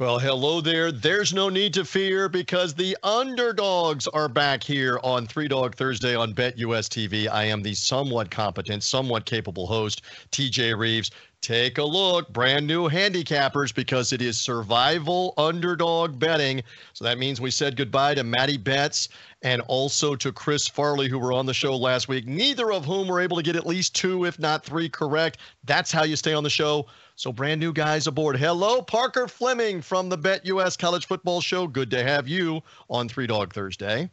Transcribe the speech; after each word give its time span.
Well, 0.00 0.18
hello 0.18 0.62
there. 0.62 0.90
There's 0.90 1.34
no 1.34 1.50
need 1.50 1.74
to 1.74 1.84
fear 1.84 2.30
because 2.30 2.72
the 2.72 2.96
underdogs 3.02 4.06
are 4.08 4.30
back 4.30 4.64
here 4.64 4.98
on 5.04 5.26
Three 5.26 5.46
Dog 5.46 5.76
Thursday 5.76 6.14
on 6.14 6.32
Bet 6.32 6.56
US 6.56 6.88
TV. 6.88 7.28
I 7.30 7.44
am 7.44 7.62
the 7.62 7.74
somewhat 7.74 8.30
competent, 8.30 8.82
somewhat 8.82 9.26
capable 9.26 9.66
host, 9.66 10.00
TJ 10.32 10.78
Reeves. 10.78 11.10
Take 11.42 11.76
a 11.76 11.84
look, 11.84 12.32
brand 12.32 12.66
new 12.66 12.88
handicappers 12.88 13.74
because 13.74 14.14
it 14.14 14.22
is 14.22 14.40
survival 14.40 15.34
underdog 15.36 16.18
betting. 16.18 16.62
So 16.94 17.04
that 17.04 17.18
means 17.18 17.38
we 17.38 17.50
said 17.50 17.76
goodbye 17.76 18.14
to 18.14 18.24
Matty 18.24 18.56
Betts 18.56 19.10
and 19.42 19.60
also 19.68 20.16
to 20.16 20.32
Chris 20.32 20.66
Farley, 20.66 21.08
who 21.08 21.18
were 21.18 21.34
on 21.34 21.44
the 21.44 21.52
show 21.52 21.76
last 21.76 22.08
week, 22.08 22.26
neither 22.26 22.72
of 22.72 22.86
whom 22.86 23.06
were 23.06 23.20
able 23.20 23.36
to 23.36 23.42
get 23.42 23.54
at 23.56 23.66
least 23.66 23.94
two, 23.94 24.24
if 24.24 24.38
not 24.38 24.64
three, 24.64 24.88
correct. 24.88 25.40
That's 25.64 25.92
how 25.92 26.04
you 26.04 26.16
stay 26.16 26.32
on 26.32 26.42
the 26.42 26.48
show. 26.48 26.86
So, 27.20 27.34
brand 27.34 27.60
new 27.60 27.74
guys 27.74 28.06
aboard. 28.06 28.38
Hello, 28.38 28.80
Parker 28.80 29.28
Fleming 29.28 29.82
from 29.82 30.08
the 30.08 30.16
Bet 30.16 30.46
US 30.46 30.74
College 30.74 31.06
Football 31.06 31.42
Show. 31.42 31.66
Good 31.66 31.90
to 31.90 32.02
have 32.02 32.26
you 32.26 32.62
on 32.88 33.10
Three 33.10 33.26
Dog 33.26 33.52
Thursday. 33.52 34.08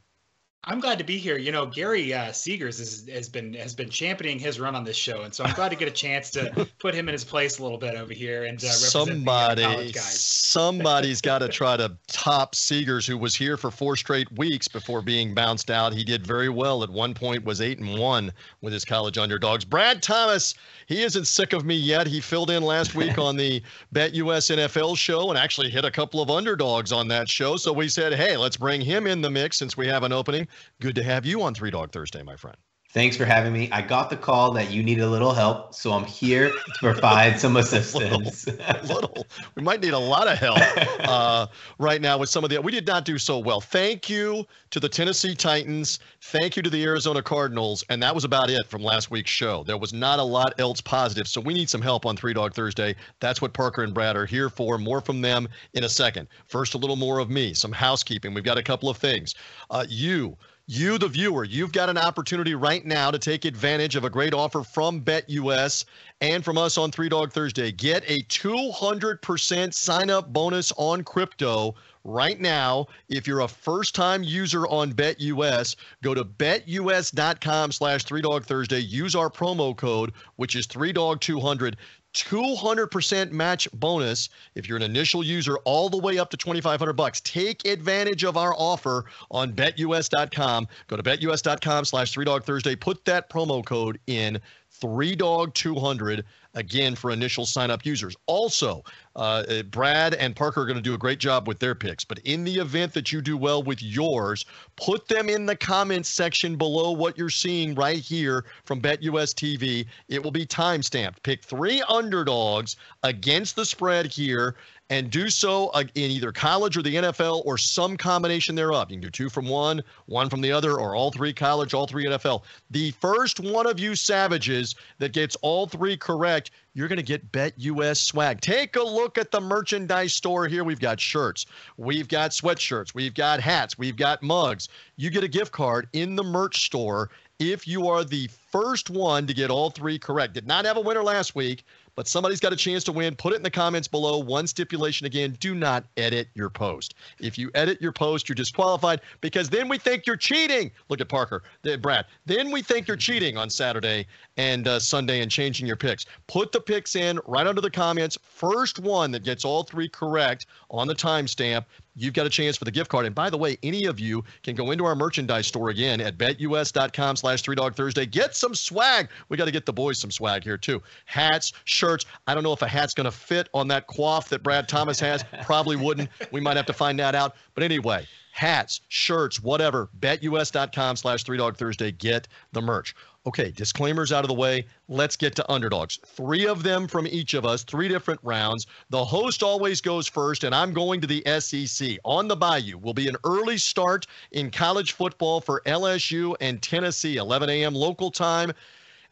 I'm 0.64 0.82
glad 0.82 0.98
to 0.98 1.06
be 1.06 1.18
here. 1.18 1.38
You 1.38 1.54
know, 1.54 1.66
Gary 1.66 2.14
uh, 2.14 2.28
Seegers 2.28 2.82
is, 2.82 3.08
has 3.08 3.30
been 3.30 3.54
has 3.54 3.74
been 3.74 3.90
championing 3.90 4.38
his 4.38 4.60
run 4.60 4.76
on 4.76 4.84
this 4.84 4.98
show, 4.98 5.22
and 5.22 5.34
so 5.34 5.46
I'm 5.46 5.56
glad 5.56 5.70
to 5.70 5.78
get 5.78 5.88
a 5.88 5.92
chance 5.92 6.30
to 6.32 6.68
put 6.80 6.94
him 6.94 7.08
in 7.08 7.14
his 7.14 7.24
place 7.24 7.60
a 7.60 7.64
little 7.64 7.78
bit 7.78 7.96
over 7.96 8.12
here 8.12 8.44
and 8.44 8.62
uh, 8.62 8.68
somebody, 8.68 9.62
the, 9.62 10.00
uh. 10.00 10.02
Somebody's 10.02 11.22
got 11.28 11.40
to 11.40 11.48
try 11.48 11.78
to 11.78 11.96
top 12.08 12.54
Seegers, 12.54 13.08
who 13.08 13.18
was 13.18 13.34
here 13.34 13.56
for 13.56 13.72
four 13.72 13.96
straight 13.96 14.30
weeks 14.38 14.68
before 14.68 15.02
being 15.02 15.34
bounced 15.34 15.72
out. 15.72 15.94
He 15.94 16.04
did 16.04 16.28
very 16.28 16.50
well 16.50 16.84
at 16.84 16.90
one 16.90 17.14
point, 17.14 17.46
was 17.46 17.62
eight 17.62 17.80
and 17.80 17.98
one 17.98 18.34
with 18.60 18.74
his 18.74 18.84
college 18.84 19.18
underdogs. 19.18 19.64
Brad 19.64 20.04
Thomas, 20.04 20.54
he 20.88 21.02
isn't 21.02 21.28
sick 21.28 21.54
of 21.54 21.64
me 21.64 21.76
yet. 21.76 22.08
He 22.08 22.20
filled 22.20 22.50
in 22.50 22.64
last 22.64 22.94
week 22.94 23.18
on 23.18 23.38
the 23.38 23.62
Bet 23.94 24.14
US 24.16 24.50
NFL 24.50 24.98
show 24.98 25.30
and 25.30 25.40
actually 25.40 25.70
hit 25.70 25.86
a 25.86 25.92
couple 25.92 26.22
of 26.22 26.30
underdogs 26.30 26.92
on 26.92 27.08
that 27.08 27.30
show. 27.30 27.56
So 27.56 27.72
we 27.72 27.88
said, 27.88 28.14
hey, 28.14 28.36
let's 28.36 28.58
bring 28.58 28.81
him 28.81 29.08
in 29.08 29.22
the 29.22 29.30
mix 29.30 29.58
since 29.58 29.78
we 29.78 29.88
have 29.88 30.03
an 30.03 30.12
opening. 30.12 30.47
Good 30.80 30.95
to 30.95 31.03
have 31.03 31.26
you 31.26 31.42
on 31.44 31.53
Three 31.53 31.72
Dog 31.72 31.92
Thursday, 31.92 32.23
my 32.23 32.36
friend. 32.36 32.58
Thanks 32.98 33.16
for 33.16 33.26
having 33.26 33.53
me. 33.53 33.70
I 33.72 33.84
got 33.84 34.09
the 34.09 34.17
call 34.17 34.53
that 34.53 34.72
you 34.72 34.81
needed 34.81 35.03
a 35.03 35.08
little 35.08 35.31
help, 35.31 35.76
so 35.76 35.94
I'm 35.94 36.03
here 36.03 36.50
to 36.50 36.80
provide 36.80 37.40
some 37.40 37.56
assistance. 37.56 38.48
a, 38.67 38.81
little, 38.81 38.81
a 38.81 38.81
little, 38.88 39.28
We 39.53 39.62
might 39.62 39.81
need 39.81 39.94
a 39.94 40.00
lot 40.00 40.28
of 40.28 40.40
help 40.40 40.58
uh, 41.08 41.45
right 41.78 42.02
now 42.02 42.18
with 42.18 42.30
some 42.30 42.44
of 42.44 42.50
the. 42.50 42.59
We 42.59 42.72
did 42.72 42.88
not 42.88 43.06
do 43.06 43.20
so 43.20 43.38
well. 43.38 43.62
Thank 43.62 44.09
you 44.09 44.48
to 44.72 44.80
the 44.80 44.90
Tennessee 44.90 45.36
Titans. 45.36 46.00
Thank 46.22 46.56
you 46.56 46.64
to 46.64 46.72
the 46.72 46.84
Arizona 46.86 47.22
Cardinals, 47.22 47.86
and 47.90 48.02
that 48.02 48.16
was 48.16 48.23
about 48.23 48.50
it 48.50 48.66
from 48.66 48.81
last 48.81 49.12
week's 49.12 49.30
show. 49.30 49.64
There 49.64 49.78
was 49.78 49.94
not 49.94 50.18
a 50.18 50.23
lot 50.23 50.59
else 50.59 50.81
positive, 50.81 51.28
so 51.28 51.40
we 51.40 51.53
need 51.53 51.70
some 51.70 51.84
help 51.84 52.08
on 52.08 52.18
Three 52.18 52.34
Dog 52.34 52.56
Thursday. 52.56 52.95
That's 53.20 53.44
what 53.44 53.53
Parker 53.53 53.84
and 53.84 53.94
Brad 53.94 54.18
are 54.18 54.25
here 54.25 54.50
for. 54.50 54.80
More 54.80 55.02
from 55.02 55.22
them 55.22 55.48
in 55.75 55.84
a 55.84 55.90
second. 55.90 56.30
First, 56.45 56.73
a 56.73 56.80
little 56.80 56.95
more 56.95 57.20
of 57.20 57.30
me. 57.30 57.53
Some 57.53 57.73
housekeeping. 57.73 58.34
We've 58.34 58.44
got 58.44 58.58
a 58.58 58.64
couple 58.64 58.90
of 58.90 58.98
things. 58.98 59.36
Uh, 59.70 59.86
you 59.88 60.36
you, 60.70 60.98
the 60.98 61.08
viewer, 61.08 61.46
you've 61.46 61.72
got 61.72 61.90
an 61.90 61.98
opportunity 61.98 62.54
right 62.54 62.86
now 62.86 63.10
to 63.10 63.18
take 63.18 63.46
advantage 63.46 63.96
of 63.96 64.04
a 64.04 64.10
great 64.10 64.34
offer 64.34 64.64
from 64.64 65.02
BetUS 65.02 65.86
and 66.20 66.44
from 66.44 66.58
us 66.58 66.78
on 66.78 66.92
Three 66.92 67.08
Dog 67.08 67.32
Thursday. 67.32 67.72
Get 67.72 68.04
a 68.06 68.22
200% 68.24 69.74
sign 69.74 70.09
up 70.09 70.34
bonus 70.34 70.74
on 70.76 71.06
crypto 71.06 71.74
right 72.04 72.40
now. 72.42 72.88
If 73.08 73.28
you're 73.28 73.42
a 73.42 73.48
first 73.48 73.96
time 73.96 74.24
user 74.24 74.68
on 74.68 74.92
BetUS, 74.92 75.78
go 76.04 76.14
to 76.14 76.26
betus.com 76.26 77.72
slash 77.72 78.04
Three 78.04 78.22
Dog 78.22 78.44
Thursday. 78.46 78.80
Use 78.80 79.16
our 79.16 79.30
promo 79.30 79.76
code, 79.76 80.12
which 80.36 80.58
is 80.58 80.66
Three 80.66 80.92
Dog 80.92 81.22
200 81.22 81.78
200% 82.23 83.32
match 83.32 83.68
bonus 83.73 84.30
if 84.56 84.68
you're 84.68 84.78
an 84.78 84.84
initial 84.84 85.23
user 85.23 85.58
all 85.66 85.90
the 85.90 85.98
way 85.98 86.18
up 86.18 86.30
to 86.32 86.38
2500 86.38 86.94
bucks. 86.94 87.22
Take 87.22 87.66
advantage 87.66 88.24
of 88.24 88.38
our 88.38 88.53
offer 88.58 89.06
on 89.31 89.53
betus.com 89.53 90.68
go 90.88 90.97
to 90.97 91.03
betus.com 91.03 91.86
slash 91.86 92.12
three 92.12 92.25
dog 92.25 92.44
thursday. 92.44 92.75
Put 92.75 93.06
that 93.06 93.30
promo 93.30 93.66
code 93.66 94.00
in 94.08 94.40
three 94.80 95.16
dog 95.16 95.54
200 95.54 96.24
again 96.58 96.96
for 96.96 97.12
initial 97.12 97.46
sign 97.46 97.70
up 97.70 97.86
users. 97.86 98.16
Also, 98.26 98.84
uh, 99.16 99.62
Brad 99.64 100.16
and 100.16 100.36
Parker 100.36 100.62
are 100.62 100.66
going 100.66 100.78
to 100.78 100.82
do 100.82 100.96
a 100.96 100.98
great 100.98 101.20
job 101.20 101.48
with 101.48 101.60
their 101.60 101.76
picks. 101.76 102.04
But 102.04 102.20
in 102.20 102.44
the 102.44 102.56
event 102.56 102.94
that 102.94 103.12
you 103.12 103.22
do 103.22 103.38
well 103.38 103.62
with 103.62 103.82
yours, 103.82 104.46
put 104.76 105.08
them 105.08 105.30
in 105.30 105.46
the 105.46 105.56
comments 105.56 106.10
section 106.10 106.56
below 106.56 106.92
what 106.92 107.18
you're 107.18 107.30
seeing 107.30 107.76
right 107.76 108.00
here 108.00 108.46
from 108.66 108.82
BetUS 108.82 109.34
TV. 109.34 109.86
It 110.10 110.24
will 110.24 110.32
be 110.32 110.46
time 110.46 110.82
stamped. 110.82 111.22
Pick 111.24 111.44
three 111.44 111.84
underdogs 111.88 112.76
against 113.04 113.56
the 113.56 113.66
spread 113.66 114.08
here 114.08 114.56
and 114.90 115.09
do 115.09 115.30
so 115.30 115.70
in 115.72 115.90
either 115.96 116.31
college 116.31 116.78
or 116.78 116.81
the 116.81 116.96
NFL 116.96 117.46
or 117.46 117.58
some 117.58 117.98
combination 117.98 118.56
thereof. 118.56 118.90
You 118.90 118.96
can 118.96 119.02
do 119.02 119.09
two 119.09 119.30
from 119.30 119.48
one, 119.48 119.84
one 120.06 120.30
from 120.30 120.42
the 120.42 120.52
other, 120.52 120.80
or 120.80 120.96
all 120.96 121.12
three 121.12 121.34
college, 121.34 121.74
all 121.74 121.88
three 121.88 122.06
NFL. 122.06 122.44
The 122.72 122.92
first 122.92 123.40
one 123.40 123.68
of 123.68 123.80
you 123.80 123.96
savages 123.96 124.76
that 125.00 125.12
gets 125.12 125.36
all 125.38 125.68
three 125.68 125.97
correct, 125.97 126.52
you're 126.74 126.88
going 126.88 126.97
to 126.97 127.03
get 127.03 127.31
Bet 127.31 127.53
US 127.58 128.00
swag. 128.00 128.40
Take 128.40 128.76
a 128.78 128.84
look 128.84 129.18
at 129.18 129.31
the 129.31 129.42
merchandise 129.42 130.14
store 130.14 130.47
here. 130.47 130.64
We've 130.64 130.80
got 130.80 131.00
shirts, 131.00 131.46
we've 131.76 132.08
got 132.08 132.31
sweatshirts, 132.31 132.94
we've 132.94 133.14
got 133.14 133.42
hats, 133.42 133.78
we've 133.78 133.97
got 133.97 134.24
mugs. 134.24 134.70
You 134.96 135.09
get 135.09 135.24
a 135.24 135.28
gift 135.28 135.52
card 135.52 135.90
in 135.94 136.16
the 136.16 136.24
merch 136.24 136.66
store 136.66 137.09
if 137.40 137.68
you 137.68 137.88
are 137.88 138.03
the 138.03 138.30
first 138.52 138.90
one 138.90 139.28
to 139.28 139.34
get 139.34 139.52
all 139.52 139.70
three 139.70 140.00
correct. 140.00 140.34
Did 140.34 140.47
not 140.47 140.66
have 140.66 140.78
a 140.78 140.81
winner 140.81 141.03
last 141.03 141.36
week 141.36 141.64
but 141.97 142.08
somebody's 142.08 142.40
got 142.40 142.53
a 142.53 142.56
chance 142.56 142.84
to 142.84 142.91
win. 142.91 143.16
Put 143.16 143.34
it 143.34 143.38
in 143.38 143.44
the 143.44 143.50
comments 143.50 143.88
below. 143.88 144.19
One 144.19 144.46
stipulation 144.46 145.08
again 145.08 145.35
do 145.40 145.56
not 145.56 145.84
edit 145.97 146.30
your 146.35 146.50
post. 146.50 146.94
If 147.19 147.40
you 147.40 147.50
edit 147.56 147.81
your 147.81 147.91
post, 147.91 148.30
you're 148.30 148.35
disqualified 148.35 149.02
because 149.19 149.50
then 149.50 149.68
we 149.68 149.80
think 149.80 150.06
you're 150.06 150.16
cheating. 150.16 150.69
Look 150.90 151.02
at 151.02 151.09
Parker, 151.09 151.41
Brad. 151.81 152.06
Then 152.28 152.52
we 152.52 152.62
think 152.62 152.88
you're 152.88 152.97
cheating 152.97 153.35
on 153.35 153.50
Saturday 153.50 154.06
and 154.38 154.68
uh, 154.68 154.80
Sunday 154.80 155.22
and 155.22 155.31
changing 155.31 155.66
your 155.66 155.75
picks. 155.75 156.06
Put 156.28 156.52
the 156.52 156.62
picks 156.62 156.96
in 156.96 157.19
right 157.25 157.47
under 157.47 157.62
the 157.62 157.72
comments. 157.72 158.16
First 158.22 158.78
one 158.78 159.09
that 159.12 159.24
gets 159.24 159.44
all 159.44 159.64
three 159.64 159.90
correct 159.90 160.46
on 160.69 160.88
the 160.88 160.96
timestamp 160.96 161.66
you've 161.97 162.13
got 162.13 162.25
a 162.25 162.30
chance 162.30 162.56
for 162.56 162.66
the 162.66 162.72
gift 162.72 162.90
card. 162.90 163.06
And 163.06 163.16
by 163.16 163.30
the 163.30 163.38
way, 163.38 163.58
any 163.63 163.85
of 163.85 164.00
you 164.00 164.24
can 164.44 164.56
go 164.56 164.72
into 164.72 164.85
our 164.85 164.96
merchandise 164.96 165.47
store 165.47 165.69
again 165.69 166.00
at 166.00 166.18
betus.com 166.18 167.16
slash 167.16 167.41
three 167.41 167.56
dog 167.56 167.75
Thursday. 167.75 168.06
Get 168.06 168.35
some 168.35 168.56
swag. 168.56 169.09
We 169.30 169.38
got 169.38 169.46
to 169.46 169.52
get 169.52 169.66
the 169.66 169.74
boys 169.74 170.00
some 170.00 170.12
swag 170.12 170.44
here 170.44 170.58
too. 170.58 170.81
Hats, 171.06 171.53
shirts. 171.66 172.06
I 172.28 172.34
don't 172.34 172.44
know 172.44 172.53
if 172.53 172.62
a 172.62 172.68
hat's 172.68 172.94
going 172.94 173.06
to 173.06 173.12
fit 173.12 173.50
on 173.53 173.68
that 173.69 173.88
coif 173.88 174.30
that 174.30 174.44
Brad 174.44 174.69
Thomas 174.69 175.00
has. 175.00 175.25
Probably 175.44 175.75
wouldn't. 175.75 176.09
We 176.31 176.40
might 176.40 176.58
have 176.58 176.68
to 176.68 176.74
find 176.74 177.00
that 177.00 177.16
out. 177.16 177.35
But 177.56 177.63
anyway, 177.63 178.08
hats, 178.31 178.81
shirts, 178.88 179.41
whatever. 179.41 179.90
Betus.com 180.00 180.96
slash 180.96 181.24
three 181.24 181.38
dog 181.38 181.58
Thursday. 181.58 181.91
Get 181.91 182.28
the 182.53 182.62
merch. 182.62 182.96
Okay, 183.28 183.52
disclaimers 183.52 184.14
out 184.14 184.24
of 184.24 184.30
the 184.30 184.34
way. 184.34 184.66
Let's 184.88 185.18
get 185.18 185.36
to 185.36 185.52
underdogs. 185.52 186.00
Three 186.06 186.48
of 186.48 186.64
them 186.64 186.88
from 186.88 187.06
each 187.06 187.34
of 187.34 187.46
us, 187.46 187.62
three 187.62 187.90
different 187.90 188.22
rounds. 188.24 188.68
The 188.90 189.04
host 189.04 189.44
always 189.44 189.82
goes 189.82 190.08
first, 190.08 190.46
and 190.46 190.56
I'm 190.56 190.72
going 190.72 191.02
to 191.02 191.08
the 191.08 191.22
SEC. 191.42 191.98
On 192.06 192.30
the 192.30 192.38
Bayou 192.38 192.78
will 192.78 192.94
be 192.94 193.10
an 193.10 193.18
early 193.26 193.58
start 193.58 194.08
in 194.32 194.50
college 194.50 194.94
football 194.94 195.42
for 195.42 195.62
LSU 195.66 196.38
and 196.40 196.62
Tennessee, 196.62 197.18
11 197.18 197.50
a.m. 197.50 197.76
local 197.76 198.12
time. 198.12 198.54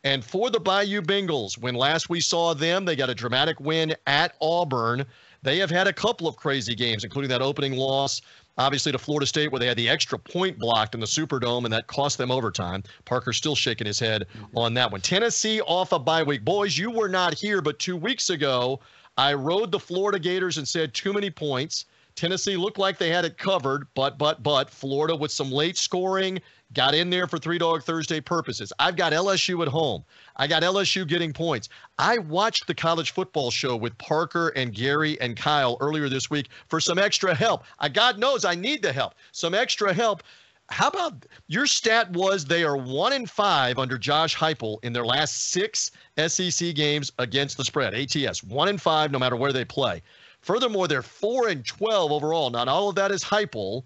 And 0.06 0.24
for 0.24 0.50
the 0.50 0.62
Bayou 0.62 1.02
Bengals, 1.02 1.58
when 1.58 1.76
last 1.76 2.09
we 2.09 2.22
saw 2.22 2.53
them, 2.53 2.86
they 2.86 2.96
got 2.96 3.09
a 3.09 3.16
dramatic 3.16 3.59
win 3.59 3.94
at 4.08 4.36
Auburn. 4.40 5.06
They 5.42 5.58
have 5.58 5.70
had 5.70 5.88
a 5.88 5.94
couple 5.94 6.26
of 6.26 6.38
crazy 6.38 6.74
games, 6.74 7.03
including 7.03 7.30
that 7.30 7.42
opening 7.42 7.74
loss 7.74 8.22
obviously 8.57 8.91
to 8.91 8.97
Florida 8.97 9.25
State 9.25 9.51
where 9.51 9.59
they 9.59 9.67
had 9.67 9.77
the 9.77 9.89
extra 9.89 10.17
point 10.17 10.57
blocked 10.57 10.93
in 10.93 10.99
the 10.99 11.05
Superdome 11.05 11.66
and 11.66 11.73
that 11.73 11.88
cost 11.88 12.17
them 12.17 12.31
overtime. 12.31 12.83
Parker's 13.05 13.38
still 13.38 13.55
shaking 13.55 13.88
his 13.88 13.99
head 13.99 14.25
mm-hmm. 14.38 14.57
on 14.57 14.73
that 14.75 14.91
one. 14.91 15.01
Tennessee 15.01 15.61
off 15.61 15.91
a 15.91 15.99
bye 15.99 16.23
week. 16.23 16.43
Boys, 16.46 16.78
you 16.78 16.91
were 16.91 17.09
not 17.09 17.34
here, 17.34 17.61
but 17.61 17.79
two 17.79 17.97
weeks 17.97 18.29
ago, 18.29 18.79
I 19.17 19.34
rode 19.34 19.72
the 19.72 19.79
Florida 19.79 20.19
Gators 20.19 20.57
and 20.57 20.67
said 20.67 20.93
too 20.93 21.13
many 21.13 21.29
points. 21.29 21.85
Tennessee 22.16 22.56
looked 22.56 22.78
like 22.78 22.97
they 22.97 23.09
had 23.09 23.26
it 23.26 23.38
covered, 23.38 23.88
but, 23.94 24.17
but, 24.17 24.41
but 24.41 24.70
Florida 24.70 25.16
with 25.16 25.32
some 25.32 25.52
late 25.52 25.78
scoring 25.78 26.40
got 26.73 26.96
in 26.96 27.09
there 27.09 27.28
for 27.28 27.38
Three 27.38 27.58
Dog 27.58 27.84
Thursday 27.84 28.22
purposes. 28.22 28.72
I've 28.79 28.96
got 28.96 29.14
LSU 29.14 29.62
at 29.62 29.67
home. 29.67 30.03
I 30.35 30.47
got 30.47 30.64
LSU 30.64 31.08
getting 31.08 31.34
points. 31.34 31.70
I 32.00 32.17
watched 32.17 32.67
the 32.67 32.73
college 32.73 33.12
football 33.12 33.52
show 33.52 33.76
with 33.76 33.97
Parker 33.97 34.50
and 34.50 34.73
Gary 34.73 35.20
and 35.20 35.35
Kyle 35.35 35.78
earlier 35.82 36.09
this 36.09 36.29
week 36.29 36.50
for 36.67 36.79
some 36.79 36.97
extra 36.97 37.35
help. 37.35 37.64
I 37.79 37.90
God 37.90 38.18
knows 38.18 38.46
I 38.46 38.56
need 38.56 38.82
the 38.82 38.94
help. 38.94 39.16
Some 39.32 39.53
extra 39.53 39.94
help. 39.94 40.23
How 40.70 40.88
about 40.88 41.26
your 41.47 41.68
stat 41.68 42.11
was 42.14 42.46
they 42.46 42.64
are 42.64 42.76
one 42.76 43.14
in 43.14 43.28
five 43.28 43.78
under 43.78 43.97
Josh 43.97 44.35
Heupel 44.35 44.84
in 44.84 44.94
their 44.94 45.06
last 45.06 45.52
six 45.52 45.91
SEC 46.18 46.73
games 46.73 47.11
against 47.20 47.58
the 47.58 47.64
spread. 47.64 47.94
ATS 47.94 48.44
one 48.44 48.68
in 48.68 48.78
five 48.78 49.11
no 49.11 49.20
matter 49.20 49.35
where 49.35 49.53
they 49.53 49.66
play. 49.66 50.02
Furthermore, 50.46 50.88
they're 50.88 51.02
four 51.02 51.47
and 51.47 51.66
twelve 51.66 52.12
overall. 52.12 52.50
Not 52.52 52.68
all 52.68 52.90
of 52.90 52.96
that 52.96 53.12
is 53.12 53.24
Heupel. 53.24 53.84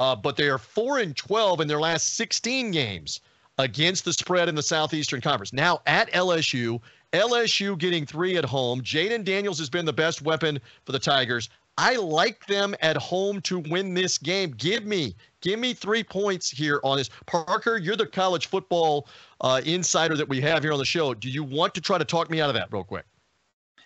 Uh, 0.00 0.14
but 0.14 0.36
they 0.36 0.48
are 0.48 0.58
4 0.58 0.98
and 0.98 1.16
12 1.16 1.60
in 1.60 1.68
their 1.68 1.80
last 1.80 2.14
16 2.14 2.70
games 2.70 3.20
against 3.58 4.04
the 4.04 4.12
spread 4.12 4.48
in 4.48 4.54
the 4.54 4.62
Southeastern 4.62 5.20
Conference. 5.20 5.52
Now 5.52 5.80
at 5.86 6.10
LSU, 6.12 6.80
LSU 7.12 7.76
getting 7.76 8.06
three 8.06 8.36
at 8.36 8.44
home. 8.44 8.80
Jayden 8.80 9.24
Daniels 9.24 9.58
has 9.58 9.68
been 9.68 9.84
the 9.84 9.92
best 9.92 10.22
weapon 10.22 10.60
for 10.84 10.92
the 10.92 10.98
Tigers. 10.98 11.48
I 11.76 11.96
like 11.96 12.46
them 12.46 12.74
at 12.80 12.96
home 12.96 13.40
to 13.42 13.60
win 13.60 13.94
this 13.94 14.18
game. 14.18 14.52
Give 14.56 14.84
me, 14.84 15.14
give 15.40 15.58
me 15.58 15.74
three 15.74 16.04
points 16.04 16.50
here 16.50 16.80
on 16.82 16.98
this. 16.98 17.10
Parker, 17.26 17.76
you're 17.76 17.96
the 17.96 18.06
college 18.06 18.46
football 18.46 19.08
uh, 19.40 19.60
insider 19.64 20.16
that 20.16 20.28
we 20.28 20.40
have 20.40 20.62
here 20.62 20.72
on 20.72 20.78
the 20.78 20.84
show. 20.84 21.14
Do 21.14 21.28
you 21.28 21.44
want 21.44 21.74
to 21.74 21.80
try 21.80 21.98
to 21.98 22.04
talk 22.04 22.30
me 22.30 22.40
out 22.40 22.50
of 22.50 22.54
that 22.54 22.72
real 22.72 22.84
quick? 22.84 23.04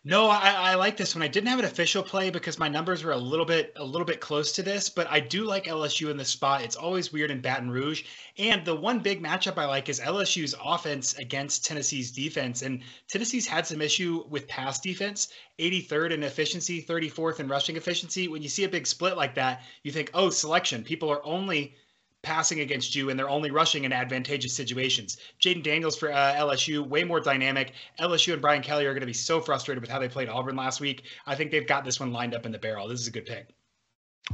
No, 0.04 0.28
I, 0.28 0.72
I, 0.72 0.74
like 0.74 0.96
this 0.96 1.14
one. 1.14 1.22
I 1.22 1.28
didn't 1.28 1.48
have 1.48 1.60
an 1.60 1.64
official 1.64 2.02
play 2.02 2.30
because 2.30 2.58
my 2.58 2.66
numbers 2.66 3.04
were 3.04 3.12
a 3.12 3.16
little 3.16 3.44
bit 3.44 3.72
a 3.76 3.84
little 3.84 4.04
bit 4.04 4.20
close 4.20 4.50
to 4.52 4.62
this, 4.64 4.90
but 4.90 5.06
I 5.08 5.20
do 5.20 5.44
like 5.44 5.66
LSU 5.66 6.10
in 6.10 6.16
this 6.16 6.28
spot. 6.28 6.62
It's 6.62 6.74
always 6.74 7.12
weird 7.12 7.30
in 7.30 7.40
Baton 7.40 7.70
Rouge, 7.70 8.02
and 8.36 8.64
the 8.64 8.74
one 8.74 8.98
big 8.98 9.22
matchup 9.22 9.58
I 9.58 9.66
like 9.66 9.88
is 9.88 10.00
LSU's 10.00 10.56
offense 10.60 11.14
against 11.18 11.64
Tennessee's 11.64 12.10
defense. 12.10 12.62
And 12.62 12.82
Tennessee's 13.06 13.46
had 13.46 13.64
some 13.64 13.80
issue 13.80 14.24
with 14.28 14.48
pass 14.48 14.80
defense, 14.80 15.28
83rd 15.60 16.10
in 16.10 16.24
efficiency, 16.24 16.82
34th 16.82 17.38
in 17.38 17.46
rushing 17.46 17.76
efficiency. 17.76 18.26
When 18.26 18.42
you 18.42 18.48
see 18.48 18.64
a 18.64 18.68
big 18.68 18.88
split 18.88 19.16
like 19.16 19.36
that, 19.36 19.62
you 19.84 19.92
think, 19.92 20.10
oh, 20.14 20.30
selection. 20.30 20.82
People 20.82 21.10
are 21.12 21.24
only 21.24 21.76
passing 22.22 22.60
against 22.60 22.94
you 22.94 23.10
and 23.10 23.18
they're 23.18 23.28
only 23.28 23.50
rushing 23.50 23.84
in 23.84 23.92
advantageous 23.92 24.54
situations. 24.54 25.18
Jayden 25.40 25.62
Daniels 25.62 25.96
for 25.96 26.12
uh, 26.12 26.34
LSU, 26.34 26.86
way 26.86 27.04
more 27.04 27.20
dynamic. 27.20 27.72
LSU 27.98 28.32
and 28.32 28.40
Brian 28.40 28.62
Kelly 28.62 28.86
are 28.86 28.92
going 28.92 29.00
to 29.00 29.06
be 29.06 29.12
so 29.12 29.40
frustrated 29.40 29.82
with 29.82 29.90
how 29.90 29.98
they 29.98 30.08
played 30.08 30.28
Auburn 30.28 30.56
last 30.56 30.80
week. 30.80 31.04
I 31.26 31.34
think 31.34 31.50
they've 31.50 31.66
got 31.66 31.84
this 31.84 31.98
one 32.00 32.12
lined 32.12 32.34
up 32.34 32.46
in 32.46 32.52
the 32.52 32.58
barrel. 32.58 32.88
This 32.88 33.00
is 33.00 33.08
a 33.08 33.10
good 33.10 33.26
pick. 33.26 33.48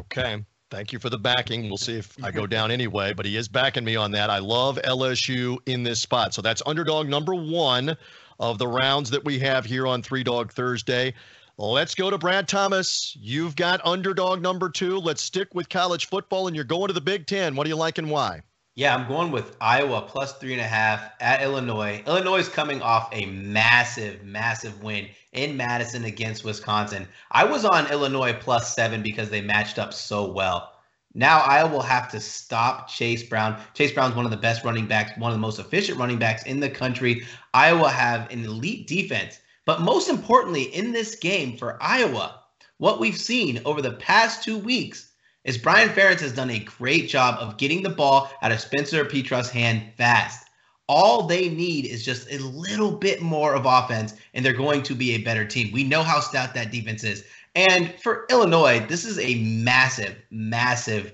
Okay. 0.00 0.44
Thank 0.70 0.93
you 0.93 0.99
for 0.99 1.08
the 1.08 1.19
backing. 1.19 1.69
We'll 1.69 1.79
see 1.79 1.96
if 1.96 2.14
I 2.23 2.31
go 2.31 2.46
down 2.46 2.70
anyway, 2.70 3.14
but 3.14 3.25
he 3.25 3.37
is 3.37 3.49
backing 3.49 3.85
me 3.85 3.96
on 3.96 4.11
that. 4.11 4.29
I 4.29 4.38
love 4.38 4.79
LSU 4.85 5.56
in 5.64 5.82
this 5.82 5.99
spot. 5.99 6.35
So 6.35 6.43
that's 6.43 6.62
underdog 6.67 7.08
number 7.08 7.35
one 7.35 7.96
of 8.38 8.58
the 8.58 8.69
rounds 8.69 9.08
that 9.11 9.25
we 9.25 9.38
have 9.38 9.64
here 9.64 9.87
on 9.87 10.02
Three 10.02 10.23
Dog 10.23 10.52
Thursday. 10.52 11.14
Let's 11.60 11.96
go 11.96 12.08
to 12.08 12.16
Brad 12.16 12.46
Thomas. 12.46 13.16
You've 13.20 13.56
got 13.56 13.84
underdog 13.84 14.40
number 14.40 14.70
two. 14.70 14.99
Let's 14.99 15.20
stick 15.20 15.56
with 15.56 15.69
college 15.69 16.06
football, 16.06 16.46
and 16.46 16.55
you're 16.55 16.64
going 16.64 16.87
to 16.87 16.93
the 16.93 17.00
Big 17.00 17.26
Ten. 17.26 17.56
What 17.56 17.64
do 17.64 17.69
you 17.69 17.75
like 17.75 17.99
and 17.99 18.08
why? 18.08 18.43
Yeah, 18.76 18.94
I'm 18.94 19.08
going 19.08 19.32
with 19.32 19.56
Iowa 19.60 20.02
plus 20.02 20.34
three 20.34 20.52
and 20.52 20.60
a 20.60 20.69
half 20.69 21.10
at 21.19 21.43
Illinois. 21.43 22.00
Illinois 22.06 22.38
is 22.38 22.49
coming 22.49 22.81
off 22.81 23.08
a 23.12 23.26
massive, 23.26 24.22
massive 24.22 24.84
win 24.84 25.08
in 25.32 25.56
Madison 25.56 26.05
against 26.05 26.44
Wisconsin. 26.44 27.08
I 27.32 27.43
was 27.43 27.64
on 27.64 27.90
Illinois 27.90 28.34
plus 28.34 28.72
seven 28.72 29.02
because 29.02 29.28
they 29.28 29.40
matched 29.40 29.81
up 29.81 29.93
so 29.93 30.31
well. 30.31 30.75
Now 31.14 31.40
Iowa 31.40 31.72
will 31.72 31.82
have 31.82 32.08
to 32.12 32.20
stop 32.20 32.88
Chase 32.88 33.25
Brown. 33.25 33.61
Chase 33.75 33.90
Brown's 33.90 34.14
one 34.14 34.25
of 34.25 34.31
the 34.31 34.37
best 34.37 34.64
running 34.64 34.87
backs, 34.87 35.19
one 35.19 35.32
of 35.32 35.34
the 35.34 35.40
most 35.40 35.58
efficient 35.58 35.99
running 35.99 36.20
backs 36.20 36.44
in 36.44 36.61
the 36.61 36.70
country. 36.70 37.26
Iowa 37.52 37.90
have 37.90 38.31
an 38.31 38.44
elite 38.44 38.87
defense. 38.87 39.40
But 39.68 39.82
most 39.82 40.08
importantly, 40.08 40.62
in 40.62 40.92
this 40.92 41.14
game 41.14 41.54
for 41.58 41.76
Iowa, 41.82 42.40
what 42.78 42.98
we've 42.98 43.18
seen 43.18 43.60
over 43.66 43.82
the 43.82 43.92
past 43.92 44.42
two 44.42 44.56
weeks 44.56 45.10
is 45.44 45.58
Brian 45.58 45.90
Ferentz 45.90 46.20
has 46.20 46.32
done 46.32 46.48
a 46.48 46.58
great 46.58 47.06
job 47.06 47.36
of 47.38 47.58
getting 47.58 47.82
the 47.82 47.90
ball 47.90 48.30
out 48.40 48.50
of 48.50 48.60
Spencer 48.60 49.04
Petras' 49.04 49.50
hand 49.50 49.82
fast. 49.98 50.48
All 50.86 51.24
they 51.24 51.50
need 51.50 51.84
is 51.84 52.02
just 52.02 52.32
a 52.32 52.38
little 52.38 52.92
bit 52.92 53.20
more 53.20 53.54
of 53.54 53.66
offense, 53.66 54.14
and 54.32 54.42
they're 54.42 54.54
going 54.54 54.82
to 54.84 54.94
be 54.94 55.10
a 55.10 55.22
better 55.22 55.44
team. 55.44 55.70
We 55.70 55.84
know 55.84 56.02
how 56.02 56.20
stout 56.20 56.54
that 56.54 56.72
defense 56.72 57.04
is. 57.04 57.26
And 57.54 57.92
for 58.00 58.24
Illinois, 58.30 58.86
this 58.88 59.04
is 59.04 59.18
a 59.18 59.34
massive, 59.42 60.16
massive 60.30 61.12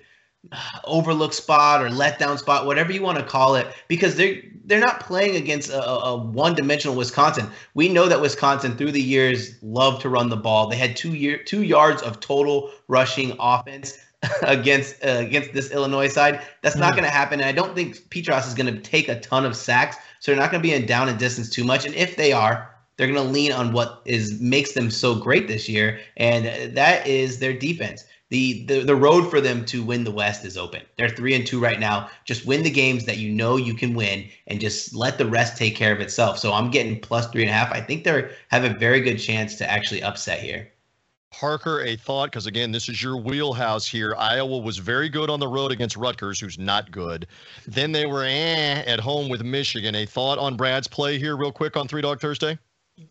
overlook 0.85 1.32
spot 1.32 1.82
or 1.82 1.88
letdown 1.88 2.38
spot, 2.38 2.67
whatever 2.67 2.93
you 2.93 3.02
want 3.02 3.19
to 3.19 3.25
call 3.25 3.56
it, 3.56 3.67
because 3.88 4.17
they're 4.17 4.43
they're 4.67 4.81
not 4.81 5.00
playing 5.00 5.37
against 5.37 5.70
a, 5.70 5.87
a 5.87 6.17
one-dimensional 6.17 6.96
Wisconsin. 6.96 7.46
We 7.75 7.88
know 7.88 8.08
that 8.08 8.20
Wisconsin 8.20 8.76
through 8.76 8.93
the 8.93 9.02
years 9.02 9.62
loved 9.62 10.00
to 10.02 10.08
run 10.08 10.31
the 10.31 10.37
ball. 10.37 10.69
They 10.69 10.76
had 10.76 10.96
two 10.96 11.14
year 11.14 11.43
two 11.43 11.62
yards 11.62 12.02
of 12.02 12.20
total 12.20 12.70
rushing 12.88 13.37
offense 13.38 13.99
against 14.43 15.05
uh, 15.05 15.19
against 15.19 15.52
this 15.52 15.70
Illinois 15.70 16.08
side. 16.08 16.41
That's 16.62 16.76
not 16.76 16.93
mm. 16.93 16.97
going 16.97 17.05
to 17.05 17.11
happen, 17.11 17.40
and 17.40 17.49
I 17.49 17.52
don't 17.52 17.75
think 17.75 17.97
Petras 18.11 18.47
is 18.47 18.55
going 18.55 18.73
to 18.73 18.81
take 18.81 19.08
a 19.08 19.20
ton 19.20 19.44
of 19.44 19.56
sacks, 19.56 19.97
so 20.20 20.32
they're 20.32 20.40
not 20.40 20.50
going 20.50 20.62
to 20.62 20.67
be 20.67 20.75
in 20.75 20.87
down 20.87 21.08
and 21.08 21.19
distance 21.19 21.50
too 21.50 21.64
much. 21.64 21.85
And 21.85 21.94
if 21.94 22.17
they 22.17 22.32
are, 22.32 22.70
they're 22.97 23.08
going 23.08 23.26
to 23.26 23.32
lean 23.32 23.52
on 23.52 23.73
what 23.73 24.02
is 24.05 24.40
makes 24.40 24.73
them 24.73 24.90
so 24.90 25.14
great 25.14 25.49
this 25.49 25.69
year, 25.69 25.99
and 26.17 26.75
that 26.76 27.06
is 27.06 27.38
their 27.38 27.52
defense 27.52 28.05
the, 28.34 28.64
the 28.64 28.81
the 28.81 28.96
road 28.96 29.31
for 29.31 29.40
them 29.40 29.64
to 29.66 29.84
win 29.84 30.02
the 30.02 30.10
West 30.10 30.44
is 30.44 30.56
open. 30.56 30.82
They're 30.96 31.08
three 31.08 31.34
and 31.34 31.46
two 31.46 31.60
right 31.60 31.78
now. 31.78 32.10
Just 32.25 32.44
win 32.44 32.64
the 32.64 32.70
games 32.70 33.04
that 33.04 33.19
you 33.19 33.31
know 33.31 33.56
you 33.56 33.75
can 33.75 33.94
win, 33.94 34.28
and 34.48 34.60
just 34.60 34.92
let 34.92 35.19
the 35.19 35.26
rest 35.26 35.56
take 35.56 35.76
care 35.76 35.92
of 35.92 36.00
itself. 36.00 36.40
So 36.40 36.52
I'm 36.52 36.69
getting 36.72 36.98
plus 36.98 37.28
three 37.28 37.42
and 37.42 37.50
a 37.50 37.52
half. 37.52 37.70
I 37.70 37.81
think 37.81 38.02
they 38.02 38.28
have 38.48 38.64
a 38.64 38.75
very 38.75 39.00
good 39.00 39.19
chance 39.19 39.54
to 39.58 39.70
actually 39.70 40.02
upset 40.02 40.40
here. 40.40 40.72
Parker, 41.31 41.82
a 41.82 41.94
thought 41.94 42.32
because 42.32 42.46
again, 42.46 42.72
this 42.72 42.88
is 42.88 43.00
your 43.00 43.16
wheelhouse 43.16 43.86
here. 43.86 44.16
Iowa 44.19 44.58
was 44.58 44.78
very 44.78 45.08
good 45.08 45.30
on 45.30 45.38
the 45.38 45.46
road 45.46 45.70
against 45.70 45.96
Rutgers, 45.96 46.40
who's 46.40 46.58
not 46.58 46.90
good. 46.90 47.28
Then 47.69 47.92
they 47.92 48.06
were 48.06 48.25
eh, 48.25 48.82
at 48.84 48.98
home 48.98 49.28
with 49.28 49.44
Michigan. 49.44 49.94
A 49.94 50.06
thought 50.06 50.38
on 50.38 50.56
Brad's 50.56 50.88
play 50.88 51.20
here, 51.20 51.37
real 51.37 51.52
quick 51.52 51.76
on 51.76 51.87
Three 51.87 52.02
Dog 52.02 52.20
Thursday. 52.20 52.58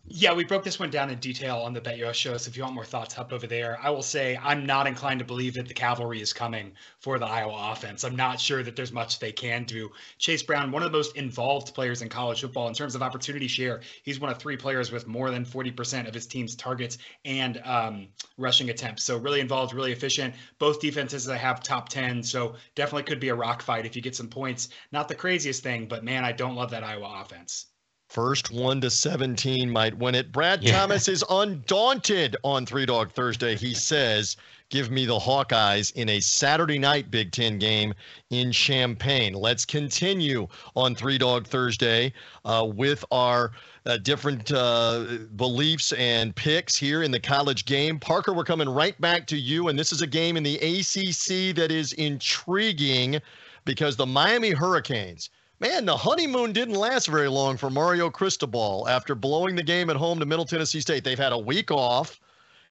Yeah, 0.06 0.32
we 0.32 0.44
broke 0.44 0.64
this 0.64 0.78
one 0.78 0.88
down 0.88 1.10
in 1.10 1.18
detail 1.18 1.58
on 1.58 1.74
the 1.74 1.80
BetUS 1.80 2.14
show. 2.14 2.38
So 2.38 2.48
if 2.48 2.56
you 2.56 2.62
want 2.62 2.74
more 2.74 2.86
thoughts, 2.86 3.12
hop 3.12 3.34
over 3.34 3.46
there. 3.46 3.78
I 3.82 3.90
will 3.90 4.02
say 4.02 4.34
I'm 4.42 4.64
not 4.64 4.86
inclined 4.86 5.18
to 5.18 5.26
believe 5.26 5.54
that 5.54 5.68
the 5.68 5.74
cavalry 5.74 6.22
is 6.22 6.32
coming 6.32 6.72
for 7.00 7.18
the 7.18 7.26
Iowa 7.26 7.72
offense. 7.72 8.02
I'm 8.02 8.16
not 8.16 8.40
sure 8.40 8.62
that 8.62 8.76
there's 8.76 8.92
much 8.92 9.18
they 9.18 9.30
can 9.30 9.64
do. 9.64 9.90
Chase 10.16 10.42
Brown, 10.42 10.70
one 10.70 10.82
of 10.82 10.90
the 10.90 10.96
most 10.96 11.16
involved 11.16 11.74
players 11.74 12.00
in 12.00 12.08
college 12.08 12.40
football 12.40 12.68
in 12.68 12.72
terms 12.72 12.94
of 12.94 13.02
opportunity 13.02 13.46
share. 13.46 13.82
He's 14.04 14.18
one 14.18 14.30
of 14.30 14.38
three 14.38 14.56
players 14.56 14.90
with 14.90 15.06
more 15.06 15.30
than 15.30 15.44
40% 15.44 16.08
of 16.08 16.14
his 16.14 16.26
team's 16.26 16.56
targets 16.56 16.96
and 17.26 17.60
um, 17.62 18.08
rushing 18.38 18.70
attempts. 18.70 19.04
So 19.04 19.18
really 19.18 19.40
involved, 19.40 19.74
really 19.74 19.92
efficient. 19.92 20.34
Both 20.58 20.80
defenses 20.80 21.26
that 21.26 21.38
have 21.38 21.62
top 21.62 21.90
10. 21.90 22.22
So 22.22 22.54
definitely 22.74 23.02
could 23.02 23.20
be 23.20 23.28
a 23.28 23.34
rock 23.34 23.60
fight 23.60 23.84
if 23.84 23.96
you 23.96 24.00
get 24.00 24.16
some 24.16 24.28
points. 24.28 24.70
Not 24.92 25.08
the 25.08 25.14
craziest 25.14 25.62
thing, 25.62 25.88
but 25.88 26.04
man, 26.04 26.24
I 26.24 26.32
don't 26.32 26.54
love 26.54 26.70
that 26.70 26.84
Iowa 26.84 27.20
offense. 27.22 27.66
First 28.14 28.52
one 28.52 28.80
to 28.82 28.90
17 28.90 29.68
might 29.68 29.98
win 29.98 30.14
it. 30.14 30.30
Brad 30.30 30.62
yeah. 30.62 30.78
Thomas 30.78 31.08
is 31.08 31.24
undaunted 31.28 32.36
on 32.44 32.64
Three 32.64 32.86
Dog 32.86 33.10
Thursday. 33.10 33.56
He 33.56 33.74
says, 33.74 34.36
Give 34.68 34.88
me 34.92 35.04
the 35.04 35.18
Hawkeyes 35.18 35.92
in 35.96 36.08
a 36.08 36.20
Saturday 36.20 36.78
night 36.78 37.10
Big 37.10 37.32
Ten 37.32 37.58
game 37.58 37.92
in 38.30 38.52
Champaign. 38.52 39.34
Let's 39.34 39.64
continue 39.64 40.46
on 40.76 40.94
Three 40.94 41.18
Dog 41.18 41.48
Thursday 41.48 42.12
uh, 42.44 42.70
with 42.72 43.04
our 43.10 43.50
uh, 43.84 43.96
different 43.96 44.52
uh, 44.52 45.06
beliefs 45.34 45.90
and 45.94 46.36
picks 46.36 46.76
here 46.76 47.02
in 47.02 47.10
the 47.10 47.18
college 47.18 47.64
game. 47.64 47.98
Parker, 47.98 48.32
we're 48.32 48.44
coming 48.44 48.68
right 48.68 48.98
back 49.00 49.26
to 49.26 49.36
you, 49.36 49.66
and 49.66 49.76
this 49.76 49.90
is 49.90 50.02
a 50.02 50.06
game 50.06 50.36
in 50.36 50.44
the 50.44 50.54
ACC 50.58 51.56
that 51.56 51.72
is 51.72 51.92
intriguing 51.94 53.20
because 53.64 53.96
the 53.96 54.06
Miami 54.06 54.50
Hurricanes 54.50 55.30
Man, 55.60 55.84
the 55.84 55.96
honeymoon 55.96 56.52
didn't 56.52 56.74
last 56.74 57.06
very 57.06 57.28
long 57.28 57.56
for 57.56 57.70
Mario 57.70 58.10
Cristobal 58.10 58.88
after 58.88 59.14
blowing 59.14 59.54
the 59.54 59.62
game 59.62 59.88
at 59.88 59.96
home 59.96 60.18
to 60.18 60.26
Middle 60.26 60.44
Tennessee 60.44 60.80
State. 60.80 61.04
They've 61.04 61.18
had 61.18 61.32
a 61.32 61.38
week 61.38 61.70
off, 61.70 62.20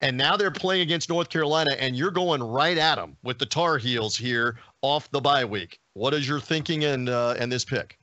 and 0.02 0.18
now 0.18 0.36
they're 0.36 0.52
playing 0.52 0.82
against 0.82 1.08
North 1.08 1.30
Carolina, 1.30 1.72
and 1.80 1.96
you're 1.96 2.12
going 2.12 2.44
right 2.44 2.78
at 2.78 2.96
them 2.96 3.16
with 3.24 3.40
the 3.40 3.46
Tar 3.46 3.78
Heels 3.78 4.18
here 4.18 4.60
off 4.82 5.10
the 5.12 5.22
bye 5.22 5.46
week. 5.46 5.80
What 5.94 6.13
is 6.13 6.28
your 6.28 6.42
thinking 6.42 6.84
and 6.84 7.08
uh, 7.08 7.36
and 7.40 7.50
this 7.50 7.63
pick? 7.63 7.98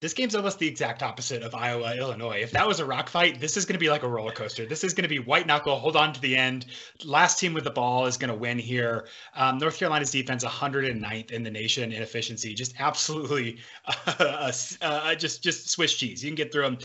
This 0.00 0.14
game's 0.14 0.36
almost 0.36 0.60
the 0.60 0.68
exact 0.68 1.02
opposite 1.02 1.42
of 1.42 1.56
Iowa, 1.56 1.96
Illinois. 1.96 2.38
If 2.40 2.52
that 2.52 2.68
was 2.68 2.78
a 2.78 2.84
rock 2.84 3.08
fight, 3.08 3.40
this 3.40 3.56
is 3.56 3.64
going 3.64 3.74
to 3.74 3.80
be 3.80 3.90
like 3.90 4.04
a 4.04 4.08
roller 4.08 4.30
coaster. 4.30 4.64
This 4.64 4.84
is 4.84 4.94
going 4.94 5.02
to 5.02 5.08
be 5.08 5.18
white 5.18 5.44
knuckle, 5.44 5.76
hold 5.76 5.96
on 5.96 6.12
to 6.12 6.20
the 6.20 6.36
end. 6.36 6.66
Last 7.04 7.40
team 7.40 7.52
with 7.52 7.64
the 7.64 7.72
ball 7.72 8.06
is 8.06 8.16
going 8.16 8.30
to 8.30 8.36
win 8.36 8.60
here. 8.60 9.08
Um, 9.34 9.58
North 9.58 9.76
Carolina's 9.76 10.12
defense, 10.12 10.44
109th 10.44 11.32
in 11.32 11.42
the 11.42 11.50
nation 11.50 11.90
in 11.90 12.00
efficiency, 12.00 12.54
just 12.54 12.74
absolutely 12.78 13.58
uh, 14.06 14.52
uh, 14.82 15.14
just 15.16 15.42
just 15.42 15.68
Swiss 15.68 15.92
cheese. 15.94 16.22
You 16.22 16.30
can 16.30 16.36
get 16.36 16.52
through 16.52 16.62
them 16.62 16.78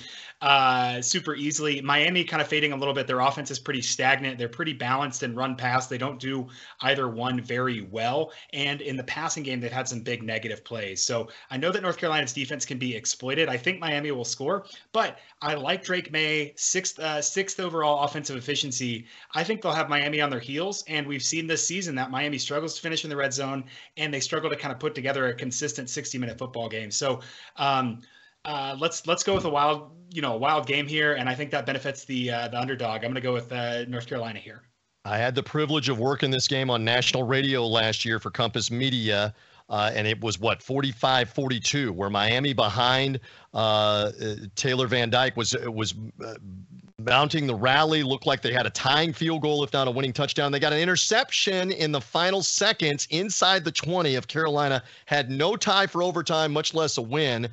uh, 0.43 1.01
super 1.01 1.33
easily. 1.35 1.79
Miami 1.79 2.25
kind 2.25 2.41
of 2.41 2.49
fading 2.49 2.73
a 2.73 2.75
little 2.75 2.93
bit. 2.93 3.07
Their 3.07 3.21
offense 3.21 3.49
is 3.49 3.59
pretty 3.59 3.81
stagnant. 3.81 4.37
They're 4.37 4.49
pretty 4.49 4.73
balanced 4.73 5.23
and 5.23 5.37
run 5.37 5.55
pass. 5.55 5.87
They 5.87 5.97
don't 5.97 6.19
do 6.19 6.49
either 6.81 7.07
one 7.07 7.39
very 7.39 7.83
well. 7.83 8.33
And 8.51 8.81
in 8.81 8.97
the 8.97 9.05
passing 9.05 9.43
game, 9.43 9.61
they've 9.61 9.71
had 9.71 9.87
some 9.87 10.01
big 10.01 10.21
negative 10.21 10.65
plays. 10.65 11.01
So 11.01 11.29
I 11.49 11.55
know 11.55 11.71
that 11.71 11.81
North 11.81 11.97
Carolina's 11.97 12.33
defense 12.33 12.65
can 12.65 12.77
be 12.77 12.93
exploited. 12.93 13.47
I 13.47 13.55
think 13.55 13.79
Miami 13.79 14.11
will 14.11 14.25
score, 14.25 14.65
but 14.91 15.17
I 15.41 15.53
like 15.53 15.81
Drake 15.81 16.11
Maye 16.11 16.51
sixth 16.57 16.99
uh, 16.99 17.21
sixth 17.21 17.61
overall 17.61 18.03
offensive 18.03 18.35
efficiency. 18.35 19.05
I 19.33 19.45
think 19.45 19.61
they'll 19.61 19.71
have 19.71 19.87
Miami 19.87 20.19
on 20.19 20.29
their 20.29 20.41
heels. 20.41 20.83
And 20.89 21.07
we've 21.07 21.23
seen 21.23 21.47
this 21.47 21.65
season 21.65 21.95
that 21.95 22.11
Miami 22.11 22.37
struggles 22.37 22.75
to 22.75 22.81
finish 22.81 23.05
in 23.05 23.09
the 23.09 23.15
red 23.15 23.33
zone 23.33 23.63
and 23.95 24.13
they 24.13 24.19
struggle 24.19 24.49
to 24.49 24.57
kind 24.57 24.73
of 24.73 24.79
put 24.79 24.93
together 24.93 25.27
a 25.27 25.33
consistent 25.33 25.89
60 25.89 26.17
minute 26.17 26.37
football 26.37 26.67
game. 26.67 26.91
So 26.91 27.21
um, 27.55 28.01
uh, 28.45 28.75
let's 28.79 29.07
let's 29.07 29.23
go 29.23 29.35
with 29.35 29.45
a 29.45 29.49
wild 29.49 29.91
you 30.11 30.21
know 30.21 30.33
a 30.33 30.37
wild 30.37 30.67
game 30.67 30.87
here, 30.87 31.13
and 31.13 31.27
I 31.29 31.35
think 31.35 31.51
that 31.51 31.65
benefits 31.65 32.05
the 32.05 32.31
uh, 32.31 32.47
the 32.49 32.59
underdog. 32.59 32.97
I'm 32.97 33.11
going 33.11 33.15
to 33.15 33.21
go 33.21 33.33
with 33.33 33.51
uh, 33.51 33.85
North 33.85 34.07
Carolina 34.07 34.39
here. 34.39 34.63
I 35.05 35.17
had 35.17 35.35
the 35.35 35.43
privilege 35.43 35.89
of 35.89 35.99
working 35.99 36.31
this 36.31 36.47
game 36.47 36.69
on 36.69 36.85
national 36.85 37.23
radio 37.23 37.65
last 37.67 38.05
year 38.05 38.19
for 38.19 38.31
Compass 38.31 38.71
Media. 38.71 39.33
Uh, 39.69 39.91
and 39.95 40.05
it 40.05 40.19
was 40.19 40.39
what 40.39 40.61
45 40.61 41.29
42 41.29 41.93
where 41.93 42.09
miami 42.09 42.51
behind 42.51 43.17
uh, 43.53 44.11
taylor 44.55 44.87
van 44.87 45.09
dyke 45.09 45.37
was 45.37 45.55
was 45.67 45.95
uh, 46.23 46.33
mounting 46.99 47.47
the 47.47 47.55
rally. 47.55 48.03
Looked 48.03 48.25
like 48.25 48.41
they 48.41 48.53
had 48.53 48.65
a 48.65 48.69
tying 48.69 49.13
field 49.13 49.41
goal, 49.41 49.63
if 49.63 49.73
not 49.73 49.87
a 49.87 49.91
winning 49.91 50.13
touchdown. 50.13 50.51
They 50.51 50.59
got 50.59 50.73
an 50.73 50.79
interception 50.79 51.71
in 51.71 51.91
the 51.91 52.01
final 52.01 52.43
seconds 52.43 53.07
inside 53.09 53.63
the 53.63 53.71
20 53.71 54.15
of 54.15 54.27
Carolina. 54.27 54.83
Had 55.05 55.29
no 55.29 55.55
tie 55.55 55.87
for 55.87 56.03
overtime, 56.03 56.51
much 56.51 56.73
less 56.73 56.97
a 56.97 57.01
win. 57.01 57.47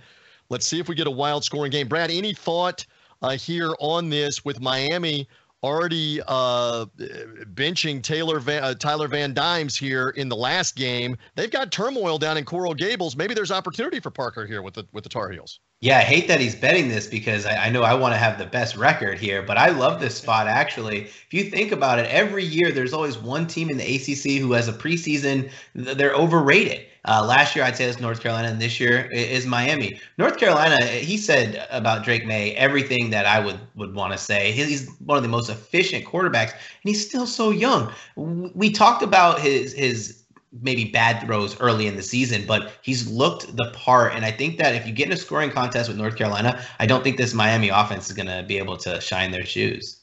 Let's 0.51 0.67
see 0.67 0.81
if 0.81 0.89
we 0.89 0.95
get 0.95 1.07
a 1.07 1.11
wild 1.11 1.45
scoring 1.45 1.71
game. 1.71 1.89
Brad, 1.89 2.11
any 2.11 2.35
thought 2.35 2.85
uh, 3.23 3.31
here 3.31 3.73
on 3.81 4.11
this 4.11 4.45
with 4.45 4.61
Miami 4.61 5.29
already 5.63 6.21
uh, 6.27 6.87
benching 7.55 8.03
Taylor 8.03 8.41
Van, 8.41 8.65
uh, 8.65 8.75
Tyler 8.75 9.09
Van 9.09 9.33
Dyke 9.33 9.71
here 9.71 10.11
in 10.11 10.29
the 10.29 10.37
last 10.37 10.75
game? 10.75 11.17
They've 11.37 11.51
got 11.51 11.71
turmoil 11.71 12.19
down 12.19 12.37
in 12.37 12.45
Coral 12.45 12.75
Gables. 12.75 13.17
Maybe 13.17 13.33
there's 13.33 13.53
opportunity 13.53 14.01
for 14.01 14.11
Parker 14.11 14.45
here 14.45 14.61
with 14.63 14.75
the 14.75 14.87
with 14.93 15.05
the 15.05 15.11
Tar 15.11 15.31
Heels. 15.31 15.61
Yeah, 15.83 15.97
I 15.99 16.03
hate 16.03 16.29
that 16.29 16.41
he's 16.41 16.55
betting 16.55 16.89
this 16.89 17.07
because 17.07 17.47
I, 17.47 17.67
I 17.67 17.71
know 17.71 17.83
I 17.83 17.95
want 17.95 18.13
to 18.13 18.19
have 18.19 18.37
the 18.37 18.45
best 18.45 18.77
record 18.77 19.19
here, 19.19 19.41
but 19.43 19.57
I 19.57 19.71
love 19.71 19.99
this 19.99 20.15
spot 20.15 20.47
actually. 20.47 21.05
If 21.05 21.29
you 21.33 21.45
think 21.45 21.73
about 21.73 21.99
it, 21.99 22.05
every 22.11 22.45
year 22.45 22.71
there's 22.71 22.93
always 22.93 23.17
one 23.17 23.47
team 23.47 23.71
in 23.71 23.79
the 23.79 23.85
ACC 23.97 24.39
who 24.39 24.53
has 24.53 24.69
a 24.69 24.75
preseason, 24.75 25.51
they're 25.75 26.15
overrated. 26.15 26.85
Uh, 27.09 27.25
last 27.27 27.57
year, 27.57 27.65
I'd 27.65 27.79
say 27.79 27.87
it's 27.87 27.99
North 27.99 28.21
Carolina, 28.21 28.49
and 28.49 28.61
this 28.61 28.79
year 28.79 29.09
is 29.11 29.47
Miami. 29.47 29.99
North 30.19 30.37
Carolina, 30.37 30.85
he 30.85 31.17
said 31.17 31.67
about 31.71 32.05
Drake 32.05 32.27
Maye 32.27 32.55
everything 32.57 33.09
that 33.09 33.25
I 33.25 33.41
would 33.41 33.59
would 33.75 33.95
want 33.95 34.13
to 34.13 34.19
say. 34.19 34.53
He's 34.53 34.87
one 34.99 35.17
of 35.17 35.23
the 35.23 35.31
most 35.31 35.49
efficient 35.49 36.05
quarterbacks, 36.05 36.51
and 36.53 36.61
he's 36.85 37.07
still 37.09 37.27
so 37.27 37.49
young. 37.53 37.91
We 38.17 38.71
talked 38.71 39.03
about 39.03 39.41
his 39.41 39.73
his 39.73 40.20
maybe 40.53 40.87
bad 40.87 41.25
throws 41.25 41.59
early 41.61 41.87
in 41.87 41.97
the 41.97 42.03
season, 42.03 42.45
but 42.47 42.73
he's 42.83 43.09
looked 43.09 43.57
the 43.57 43.71
part. 43.73 44.15
And 44.15 44.25
I 44.25 44.33
think 44.33 44.59
that 44.59 44.75
if 44.75 44.87
you 44.87 44.93
get 44.93 45.07
in 45.07 45.13
a 45.13 45.17
scoring 45.17 45.51
contest 45.51 45.89
with 45.89 45.97
North 45.97 46.17
Carolina, 46.17 46.61
I 46.79 46.87
don't 46.87 47.05
think 47.05 47.17
this 47.17 47.35
Miami 47.35 47.69
offense 47.69 48.11
is 48.11 48.17
going 48.17 48.29
to 48.29 48.45
be 48.47 48.59
able 48.59 48.77
to 48.79 49.01
shine 49.01 49.31
their 49.31 49.47
shoes. 49.47 50.01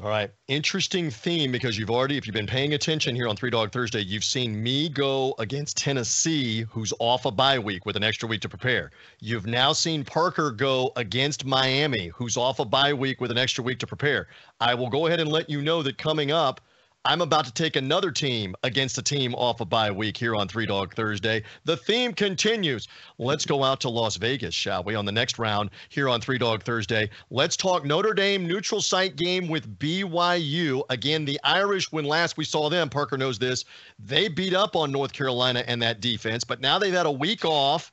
All 0.00 0.08
right. 0.08 0.30
Interesting 0.48 1.10
theme 1.10 1.52
because 1.52 1.78
you've 1.78 1.90
already, 1.90 2.16
if 2.16 2.26
you've 2.26 2.34
been 2.34 2.46
paying 2.46 2.72
attention 2.74 3.14
here 3.14 3.28
on 3.28 3.36
Three 3.36 3.50
Dog 3.50 3.72
Thursday, 3.72 4.00
you've 4.00 4.24
seen 4.24 4.60
me 4.60 4.88
go 4.88 5.34
against 5.38 5.76
Tennessee, 5.76 6.62
who's 6.62 6.92
off 6.98 7.26
a 7.26 7.30
bye 7.30 7.58
week 7.58 7.84
with 7.84 7.94
an 7.94 8.02
extra 8.02 8.28
week 8.28 8.40
to 8.40 8.48
prepare. 8.48 8.90
You've 9.20 9.46
now 9.46 9.72
seen 9.72 10.02
Parker 10.02 10.50
go 10.50 10.92
against 10.96 11.44
Miami, 11.44 12.08
who's 12.08 12.36
off 12.36 12.58
a 12.58 12.64
bye 12.64 12.94
week 12.94 13.20
with 13.20 13.30
an 13.30 13.38
extra 13.38 13.62
week 13.62 13.78
to 13.80 13.86
prepare. 13.86 14.28
I 14.60 14.74
will 14.74 14.88
go 14.88 15.06
ahead 15.06 15.20
and 15.20 15.30
let 15.30 15.48
you 15.48 15.60
know 15.60 15.82
that 15.82 15.98
coming 15.98 16.32
up, 16.32 16.62
I'm 17.04 17.20
about 17.20 17.44
to 17.46 17.52
take 17.52 17.74
another 17.74 18.12
team 18.12 18.54
against 18.62 18.96
a 18.96 19.02
team 19.02 19.34
off 19.34 19.60
a 19.60 19.64
bye 19.64 19.90
week 19.90 20.16
here 20.16 20.36
on 20.36 20.46
Three 20.46 20.66
Dog 20.66 20.94
Thursday. 20.94 21.42
The 21.64 21.76
theme 21.76 22.12
continues. 22.12 22.86
Let's 23.18 23.44
go 23.44 23.64
out 23.64 23.80
to 23.80 23.88
Las 23.88 24.14
Vegas, 24.14 24.54
shall 24.54 24.84
we, 24.84 24.94
on 24.94 25.04
the 25.04 25.10
next 25.10 25.36
round 25.36 25.70
here 25.88 26.08
on 26.08 26.20
Three 26.20 26.38
Dog 26.38 26.62
Thursday. 26.62 27.10
Let's 27.30 27.56
talk 27.56 27.84
Notre 27.84 28.14
Dame 28.14 28.46
neutral 28.46 28.80
site 28.80 29.16
game 29.16 29.48
with 29.48 29.80
BYU. 29.80 30.82
Again, 30.90 31.24
the 31.24 31.40
Irish, 31.42 31.90
when 31.90 32.04
last 32.04 32.36
we 32.36 32.44
saw 32.44 32.70
them, 32.70 32.88
Parker 32.88 33.18
knows 33.18 33.36
this, 33.36 33.64
they 33.98 34.28
beat 34.28 34.54
up 34.54 34.76
on 34.76 34.92
North 34.92 35.12
Carolina 35.12 35.64
and 35.66 35.82
that 35.82 36.00
defense, 36.00 36.44
but 36.44 36.60
now 36.60 36.78
they've 36.78 36.94
had 36.94 37.06
a 37.06 37.10
week 37.10 37.44
off 37.44 37.90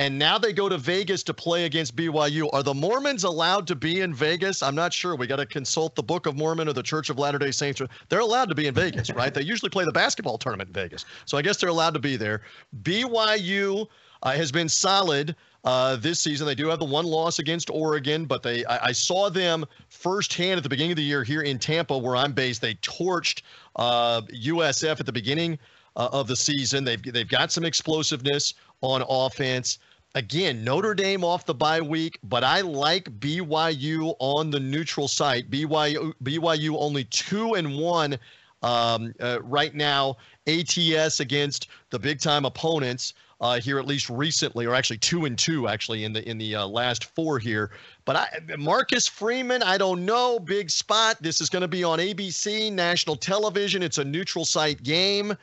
and 0.00 0.18
now 0.18 0.38
they 0.38 0.54
go 0.54 0.66
to 0.66 0.78
Vegas 0.78 1.22
to 1.24 1.34
play 1.34 1.66
against 1.66 1.94
BYU. 1.94 2.48
Are 2.54 2.62
the 2.62 2.72
Mormons 2.72 3.24
allowed 3.24 3.66
to 3.66 3.76
be 3.76 4.00
in 4.00 4.14
Vegas? 4.14 4.62
I'm 4.62 4.74
not 4.74 4.94
sure. 4.94 5.14
We 5.14 5.26
got 5.26 5.36
to 5.36 5.44
consult 5.44 5.94
the 5.94 6.02
Book 6.02 6.24
of 6.24 6.38
Mormon 6.38 6.68
or 6.68 6.72
the 6.72 6.82
Church 6.82 7.10
of 7.10 7.18
Latter 7.18 7.38
day 7.38 7.50
Saints. 7.50 7.82
They're 8.08 8.20
allowed 8.20 8.48
to 8.48 8.54
be 8.54 8.66
in 8.66 8.72
Vegas, 8.72 9.10
right? 9.14 9.32
they 9.32 9.42
usually 9.42 9.68
play 9.68 9.84
the 9.84 9.92
basketball 9.92 10.38
tournament 10.38 10.68
in 10.68 10.72
Vegas. 10.72 11.04
So 11.26 11.36
I 11.36 11.42
guess 11.42 11.58
they're 11.58 11.68
allowed 11.68 11.92
to 11.92 12.00
be 12.00 12.16
there. 12.16 12.40
BYU 12.82 13.86
uh, 14.22 14.32
has 14.32 14.50
been 14.50 14.70
solid. 14.70 15.36
Uh, 15.62 15.94
this 15.96 16.18
season. 16.18 16.46
They 16.46 16.54
do 16.54 16.68
have 16.68 16.78
the 16.78 16.86
one 16.86 17.04
loss 17.04 17.38
against 17.38 17.68
Oregon, 17.68 18.24
but 18.24 18.42
they 18.42 18.64
I, 18.64 18.86
I, 18.86 18.92
saw 18.92 19.28
them 19.28 19.66
firsthand 19.90 20.56
at 20.56 20.62
the 20.62 20.70
beginning 20.70 20.92
of 20.92 20.96
the 20.96 21.02
year 21.02 21.22
here 21.22 21.42
in 21.42 21.58
Tampa, 21.58 21.98
where 21.98 22.16
I'm 22.16 22.32
based. 22.32 22.62
They 22.62 22.76
torched 22.76 23.42
uh, 23.76 24.22
USF 24.22 25.00
at 25.00 25.04
the 25.04 25.12
beginning 25.12 25.58
uh, 25.96 26.08
of 26.12 26.28
the 26.28 26.36
season. 26.36 26.84
They've 26.84 27.02
they've 27.02 27.28
got 27.28 27.52
some 27.52 27.66
explosiveness 27.66 28.54
on 28.80 29.04
offense. 29.06 29.78
Again, 30.16 30.64
Notre 30.64 30.94
Dame 30.94 31.22
off 31.22 31.46
the 31.46 31.54
bye 31.54 31.80
week, 31.80 32.18
but 32.24 32.42
I 32.42 32.62
like 32.62 33.04
BYU 33.20 34.16
on 34.18 34.50
the 34.50 34.58
neutral 34.58 35.06
site. 35.06 35.48
BYU 35.50 36.12
BYU 36.24 36.76
only 36.78 37.04
two 37.04 37.54
and 37.54 37.78
one 37.78 38.18
um, 38.62 39.14
uh, 39.20 39.38
right 39.42 39.74
now. 39.74 40.16
ATS 40.48 41.20
against 41.20 41.68
the 41.90 41.98
big 41.98 42.18
time 42.18 42.44
opponents 42.44 43.14
uh, 43.40 43.60
here, 43.60 43.78
at 43.78 43.86
least 43.86 44.10
recently, 44.10 44.66
or 44.66 44.74
actually 44.74 44.98
two 44.98 45.26
and 45.26 45.38
two 45.38 45.68
actually 45.68 46.02
in 46.02 46.12
the 46.12 46.28
in 46.28 46.38
the 46.38 46.56
uh, 46.56 46.66
last 46.66 47.04
four 47.04 47.38
here. 47.38 47.70
But 48.04 48.16
I, 48.16 48.56
Marcus 48.58 49.06
Freeman, 49.06 49.62
I 49.62 49.78
don't 49.78 50.04
know. 50.04 50.40
Big 50.40 50.70
spot. 50.70 51.22
This 51.22 51.40
is 51.40 51.48
going 51.48 51.62
to 51.62 51.68
be 51.68 51.84
on 51.84 52.00
ABC 52.00 52.72
national 52.72 53.14
television. 53.14 53.82
It's 53.82 53.98
a 53.98 54.04
neutral 54.04 54.44
site 54.44 54.82
game. 54.82 55.36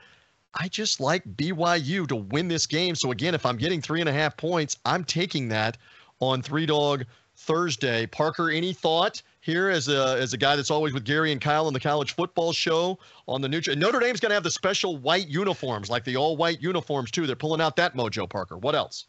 I 0.60 0.68
just 0.68 1.00
like 1.00 1.24
BYU 1.36 2.08
to 2.08 2.16
win 2.16 2.48
this 2.48 2.66
game. 2.66 2.96
So 2.96 3.12
again, 3.12 3.36
if 3.36 3.46
I'm 3.46 3.58
getting 3.58 3.82
three 3.82 4.00
and 4.00 4.10
a 4.10 4.14
half 4.14 4.36
points, 4.38 4.78
I'm 4.86 5.04
taking 5.04 5.50
that 5.50 5.78
on 6.20 6.42
three 6.42 6.66
dog 6.66 7.06
Thursday. 7.36 8.08
Parker, 8.08 8.50
any 8.50 8.74
thought 8.74 9.22
here 9.42 9.70
as 9.70 9.88
a 9.88 10.18
as 10.20 10.34
a 10.34 10.38
guy 10.38 10.56
that's 10.56 10.72
always 10.72 10.94
with 10.94 11.06
Gary 11.06 11.32
and 11.32 11.40
Kyle 11.40 11.68
on 11.68 11.74
the 11.74 11.80
college 11.80 12.16
football 12.16 12.54
show 12.54 12.98
on 13.28 13.42
the 13.42 13.48
neutral? 13.48 13.76
Notre 13.78 14.00
Dame's 14.00 14.20
going 14.20 14.32
to 14.32 14.34
have 14.36 14.44
the 14.44 14.52
special 14.52 14.98
white 14.98 15.28
uniforms, 15.28 15.92
like 15.92 16.04
the 16.04 16.18
all 16.18 16.36
white 16.36 16.62
uniforms 16.62 17.12
too. 17.12 17.28
They're 17.28 17.36
pulling 17.36 17.62
out 17.62 17.76
that 17.76 17.96
mojo. 17.96 18.28
Parker, 18.28 18.58
what 18.58 18.74
else? 18.74 19.06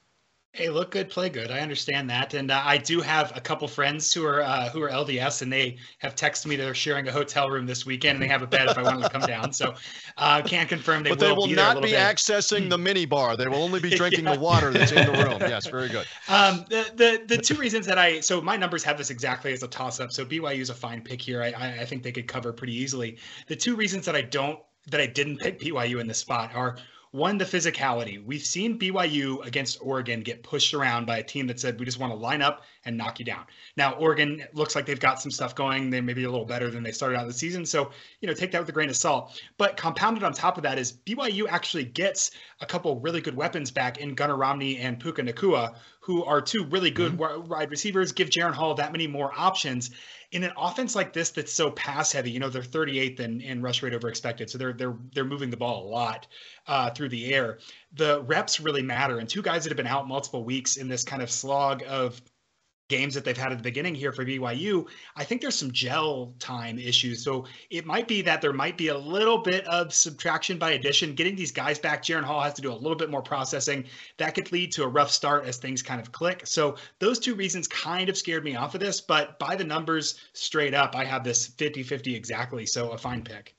Hey, 0.53 0.71
look 0.71 0.91
good, 0.91 1.11
play 1.11 1.29
good. 1.29 1.51
I 1.51 1.61
understand 1.61 2.09
that, 2.09 2.33
and 2.33 2.51
uh, 2.51 2.63
I 2.65 2.79
do 2.79 3.01
have 3.01 3.37
a 3.37 3.41
couple 3.41 3.69
friends 3.69 4.13
who 4.13 4.25
are 4.25 4.43
uh, 4.43 4.71
who 4.71 4.83
are 4.83 4.89
LDS, 4.89 5.43
and 5.43 5.53
they 5.53 5.77
have 5.99 6.15
texted 6.15 6.47
me 6.47 6.57
they're 6.57 6.75
sharing 6.75 7.07
a 7.07 7.13
hotel 7.13 7.51
room 7.51 7.67
this 7.67 7.85
weekend, 7.85 8.17
and 8.17 8.23
they 8.23 8.29
have 8.29 8.43
a 8.43 8.47
bed 8.47 8.69
if 8.69 8.79
I 8.79 8.83
want 8.83 9.03
to 9.03 9.11
come 9.11 9.21
down. 9.21 9.53
So, 9.53 9.75
uh, 10.17 10.43
can't 10.43 10.69
confirm 10.69 11.03
they 11.03 11.11
but 11.11 11.21
will. 11.21 11.29
they 11.29 11.33
will 11.33 11.47
be 11.47 11.55
not 11.55 11.83
be 11.83 11.93
accessing 11.93 12.71
the 12.71 12.79
mini 12.79 13.05
bar. 13.05 13.37
They 13.37 13.47
will 13.47 13.63
only 13.63 13.79
be 13.79 13.91
drinking 13.97 14.25
yeah. 14.25 14.35
the 14.35 14.41
water 14.41 14.73
that's 14.73 14.91
in 14.91 15.07
the 15.07 15.23
room. 15.23 15.39
Yes, 15.41 15.67
very 15.67 15.89
good. 15.89 16.07
Um, 16.29 16.65
the 16.69 16.91
the 16.95 17.37
the 17.37 17.43
two 17.43 17.55
reasons 17.55 17.87
that 17.87 17.99
I 17.99 18.21
so 18.21 18.41
my 18.41 18.57
numbers 18.57 18.83
have 18.85 18.99
this 18.99 19.11
exactly 19.11 19.53
as 19.53 19.63
a 19.63 19.69
toss 19.69 19.99
up. 19.99 20.13
So 20.13 20.25
BYU 20.25 20.61
is 20.61 20.71
a 20.71 20.75
fine 20.75 21.03
pick 21.03 21.21
here. 21.21 21.43
I 21.43 21.81
I 21.81 21.85
think 21.85 22.03
they 22.03 22.13
could 22.13 22.29
cover 22.29 22.53
pretty 22.53 22.75
easily. 22.75 23.19
The 23.47 23.57
two 23.57 23.77
reasons 23.77 24.05
that 24.07 24.15
I 24.15 24.23
don't 24.23 24.59
that 24.91 25.01
I 25.01 25.07
didn't 25.07 25.39
pick 25.39 25.61
BYU 25.61 26.01
in 26.01 26.07
this 26.07 26.19
spot 26.19 26.55
are 26.55 26.77
one, 27.11 27.39
the 27.39 27.45
physicality. 27.45 28.25
We've 28.25 28.43
seen 28.43 28.79
BYU 28.79 29.45
against 29.47 29.79
Oregon 29.81 30.21
get 30.21 30.43
pushed 30.43 30.75
around 30.75 31.07
by 31.07 31.19
a 31.19 31.23
team 31.23 31.47
that 31.47 31.59
said, 31.59 31.79
we 31.79 31.85
just 31.85 31.99
want 31.99 32.13
to 32.13 32.19
line 32.19 32.43
up 32.43 32.65
and 32.85 32.97
knock 32.97 33.19
you 33.19 33.25
down. 33.25 33.45
Now, 33.77 33.93
Oregon 33.95 34.45
looks 34.53 34.75
like 34.75 34.87
they've 34.87 35.01
got 35.01 35.21
some 35.21 35.31
stuff 35.31 35.55
going. 35.55 35.91
They 35.91 36.01
may 36.01 36.13
be 36.13 36.25
a 36.25 36.31
little 36.31 36.47
better 36.47 36.71
than 36.71 36.83
they 36.83 36.93
started 36.93 37.17
out 37.17 37.27
the 37.27 37.33
season. 37.33 37.65
So, 37.65 37.91
you 38.21 38.29
know, 38.29 38.35
take 38.35 38.53
that 38.53 38.61
with 38.61 38.69
a 38.69 38.73
grain 38.73 38.91
of 38.91 38.97
salt. 38.97 39.41
But 39.57 39.77
compounded 39.77 40.23
on 40.23 40.33
top 40.33 40.57
of 40.57 40.63
that 40.65 40.79
is 40.79 40.93
BYU 40.93 41.47
actually 41.49 41.85
gets 41.85 42.31
a 42.61 42.67
couple 42.67 43.01
really 43.01 43.21
good 43.21 43.37
weapons 43.37 43.71
back 43.71 43.99
in 43.99 44.15
Gunnar 44.15 44.37
Romney 44.37 44.79
and 44.79 45.01
Puka 45.01 45.23
Nacua, 45.23 45.77
who 46.01 46.25
are 46.25 46.41
two 46.41 46.65
really 46.71 46.91
good 46.91 47.13
mm-hmm. 47.19 47.49
wide 47.49 47.71
receivers, 47.71 48.13
give 48.13 48.31
Jaren 48.31 48.53
Hall 48.53 48.75
that 48.75 48.93
many 48.93 49.07
more 49.07 49.33
options 49.37 49.91
in 50.31 50.45
an 50.45 50.53
offense 50.57 50.95
like 50.95 51.13
this 51.13 51.31
that's 51.31 51.53
so 51.53 51.71
pass 51.71 52.13
heavy, 52.13 52.31
you 52.31 52.39
know, 52.39 52.51
they're 52.51 52.63
38th 52.63 53.21
in, 53.21 53.41
in 53.41 53.63
rush 53.63 53.83
rate 53.83 53.95
over 53.95 54.09
expected. 54.09 54.51
So 54.51 54.59
they're 54.59 54.75
they're 54.75 54.97
they're 55.15 55.25
moving 55.25 55.51
the 55.51 55.57
ball 55.57 55.85
a 55.85 55.89
lot 55.89 56.27
uh, 56.67 56.91
through 56.91 57.09
the 57.09 57.33
air. 57.33 57.59
The 57.95 58.23
reps 58.23 58.61
really 58.61 58.83
matter. 58.83 59.19
And 59.19 59.29
two 59.29 59.43
guys 59.43 59.65
that 59.65 59.71
have 59.71 59.77
been 59.77 59.87
out 59.87 60.07
multiple 60.07 60.45
weeks 60.45 60.77
in 60.77 60.89
this 60.89 61.05
kind 61.05 61.23
of 61.23 61.31
slog 61.31 61.83
of 61.89 62.21
games 62.89 63.15
that 63.15 63.25
they've 63.25 63.37
had 63.37 63.53
at 63.53 63.59
the 63.59 63.63
beginning 63.63 63.95
here 63.95 64.13
for 64.13 64.25
BYU, 64.25 64.87
I 65.15 65.25
think 65.25 65.41
there's 65.41 65.55
some 65.55 65.71
gel 65.71 66.35
time 66.39 66.79
issues. 66.79 67.23
So 67.23 67.47
it 67.71 67.87
might 67.87 68.09
be 68.09 68.23
that 68.23 68.41
there 68.41 68.53
might 68.53 68.79
be 68.79 68.89
a 68.89 68.99
little 68.99 69.39
bit 69.39 69.67
of 69.67 69.93
subtraction 69.93 70.59
by 70.59 70.73
addition. 70.73 71.15
Getting 71.15 71.37
these 71.37 71.53
guys 71.53 71.79
back, 71.79 72.03
Jaren 72.03 72.25
Hall 72.25 72.41
has 72.41 72.55
to 72.55 72.63
do 72.63 72.73
a 72.73 72.75
little 72.75 72.97
bit 72.97 73.11
more 73.11 73.23
processing. 73.23 73.85
That 74.17 74.35
could 74.35 74.51
lead 74.53 74.73
to 74.73 74.85
a 74.85 74.89
rough 74.89 75.11
start 75.11 75.47
as 75.47 75.59
things 75.59 75.83
kind 75.83 76.01
of 76.01 76.13
click. 76.13 76.47
So 76.47 76.77
those 76.99 77.19
two 77.19 77.35
reasons 77.35 77.69
kind 77.69 78.09
of 78.09 78.17
scared 78.17 78.45
me 78.45 78.57
off 78.57 78.75
of 78.75 78.81
this, 78.81 79.01
but 79.01 79.39
by 79.39 79.55
the 79.55 79.65
numbers 79.65 80.19
straight 80.33 80.75
up, 80.75 80.97
I 80.97 81.05
have 81.05 81.25
this 81.25 81.47
50 81.47 81.83
50 81.83 82.15
exactly. 82.15 82.67
So 82.67 82.91
a 82.91 82.99
fine 82.99 83.23
pick. 83.23 83.58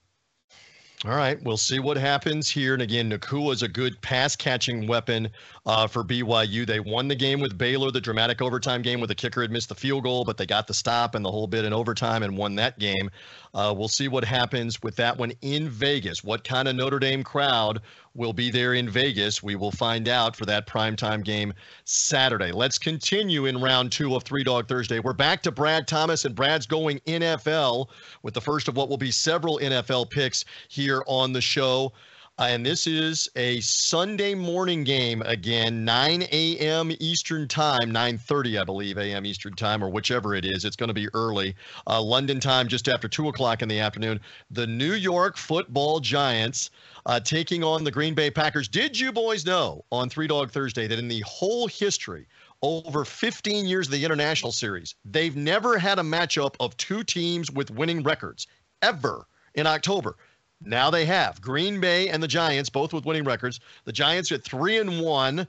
All 1.05 1.15
right, 1.15 1.41
we'll 1.43 1.55
see 1.55 1.79
what 1.79 1.95
happens 1.95 2.49
here. 2.49 2.73
And 2.73 2.81
again, 2.81 3.09
Nacua 3.09 3.53
is 3.53 3.63
a 3.63 3.69
good 3.69 4.01
pass 4.01 4.35
catching 4.35 4.85
weapon 4.85 5.29
uh, 5.65 5.87
for 5.87 6.03
BYU. 6.03 6.67
They 6.67 6.81
won 6.81 7.07
the 7.07 7.15
game 7.15 7.39
with 7.39 7.57
Baylor, 7.57 7.89
the 7.89 8.01
dramatic 8.01 8.41
overtime 8.41 8.81
game 8.81 8.99
where 8.99 9.07
the 9.07 9.15
kicker 9.15 9.41
had 9.41 9.49
missed 9.49 9.69
the 9.69 9.75
field 9.75 10.03
goal, 10.03 10.25
but 10.25 10.35
they 10.35 10.45
got 10.45 10.67
the 10.67 10.73
stop 10.73 11.15
and 11.15 11.23
the 11.23 11.31
whole 11.31 11.47
bit 11.47 11.63
in 11.63 11.71
overtime 11.71 12.21
and 12.21 12.35
won 12.35 12.55
that 12.55 12.79
game. 12.79 13.09
Uh, 13.53 13.73
we'll 13.75 13.87
see 13.87 14.07
what 14.07 14.23
happens 14.23 14.81
with 14.83 14.95
that 14.95 15.17
one 15.17 15.33
in 15.41 15.69
Vegas. 15.69 16.23
What 16.23 16.43
kind 16.43 16.67
of 16.67 16.75
Notre 16.75 16.99
Dame 16.99 17.23
crowd 17.23 17.81
will 18.13 18.33
be 18.33 18.51
there 18.51 18.75
in 18.75 18.89
Vegas? 18.89 19.41
We 19.41 19.55
will 19.55 19.71
find 19.71 20.07
out 20.07 20.35
for 20.35 20.45
that 20.45 20.67
primetime 20.67 21.23
game 21.23 21.53
Saturday. 21.85 22.51
Let's 22.51 22.77
continue 22.77 23.45
in 23.45 23.59
round 23.59 23.91
two 23.91 24.15
of 24.15 24.23
Three 24.23 24.43
Dog 24.43 24.67
Thursday. 24.67 24.99
We're 24.99 25.13
back 25.13 25.41
to 25.43 25.51
Brad 25.51 25.87
Thomas, 25.87 26.25
and 26.25 26.35
Brad's 26.35 26.67
going 26.67 26.99
NFL 27.07 27.89
with 28.21 28.33
the 28.33 28.41
first 28.41 28.67
of 28.67 28.77
what 28.77 28.89
will 28.89 28.97
be 28.97 29.11
several 29.11 29.59
NFL 29.59 30.09
picks 30.09 30.45
here 30.67 31.03
on 31.07 31.33
the 31.33 31.41
show. 31.41 31.91
Uh, 32.39 32.47
and 32.51 32.65
this 32.65 32.87
is 32.87 33.29
a 33.35 33.59
Sunday 33.59 34.33
morning 34.33 34.85
game 34.85 35.21
again, 35.23 35.83
9 35.83 36.21
a.m. 36.31 36.89
Eastern 37.01 37.49
time, 37.49 37.91
9:30, 37.91 38.61
I 38.61 38.63
believe, 38.63 38.97
a.m. 38.97 39.25
Eastern 39.25 39.55
time, 39.55 39.83
or 39.83 39.89
whichever 39.89 40.33
it 40.33 40.45
is. 40.45 40.63
It's 40.63 40.77
going 40.77 40.87
to 40.87 40.93
be 40.93 41.09
early, 41.13 41.53
uh, 41.85 42.01
London 42.01 42.39
time, 42.39 42.69
just 42.69 42.87
after 42.87 43.09
two 43.09 43.27
o'clock 43.27 43.61
in 43.61 43.67
the 43.67 43.79
afternoon. 43.79 44.21
The 44.51 44.65
New 44.65 44.93
York 44.93 45.35
Football 45.35 45.99
Giants 45.99 46.69
uh, 47.05 47.19
taking 47.19 47.61
on 47.61 47.83
the 47.83 47.91
Green 47.91 48.13
Bay 48.13 48.31
Packers. 48.31 48.69
Did 48.69 48.97
you 48.97 49.11
boys 49.11 49.45
know 49.45 49.83
on 49.91 50.09
Three 50.09 50.27
Dog 50.27 50.49
Thursday 50.49 50.87
that 50.87 50.97
in 50.97 51.09
the 51.09 51.23
whole 51.27 51.67
history 51.67 52.25
over 52.61 53.03
15 53.03 53.65
years 53.65 53.87
of 53.87 53.91
the 53.91 54.05
international 54.05 54.53
series, 54.53 54.95
they've 55.03 55.35
never 55.35 55.77
had 55.77 55.99
a 55.99 56.03
matchup 56.03 56.55
of 56.61 56.77
two 56.77 57.03
teams 57.03 57.51
with 57.51 57.69
winning 57.69 58.01
records 58.01 58.47
ever 58.81 59.27
in 59.55 59.67
October. 59.67 60.15
Now 60.61 60.89
they 60.89 61.05
have 61.05 61.41
Green 61.41 61.79
Bay 61.79 62.09
and 62.09 62.21
the 62.21 62.27
Giants, 62.27 62.69
both 62.69 62.93
with 62.93 63.05
winning 63.05 63.23
records. 63.23 63.59
The 63.85 63.93
Giants 63.93 64.31
at 64.31 64.43
three 64.43 64.77
and 64.77 65.01
one, 65.01 65.47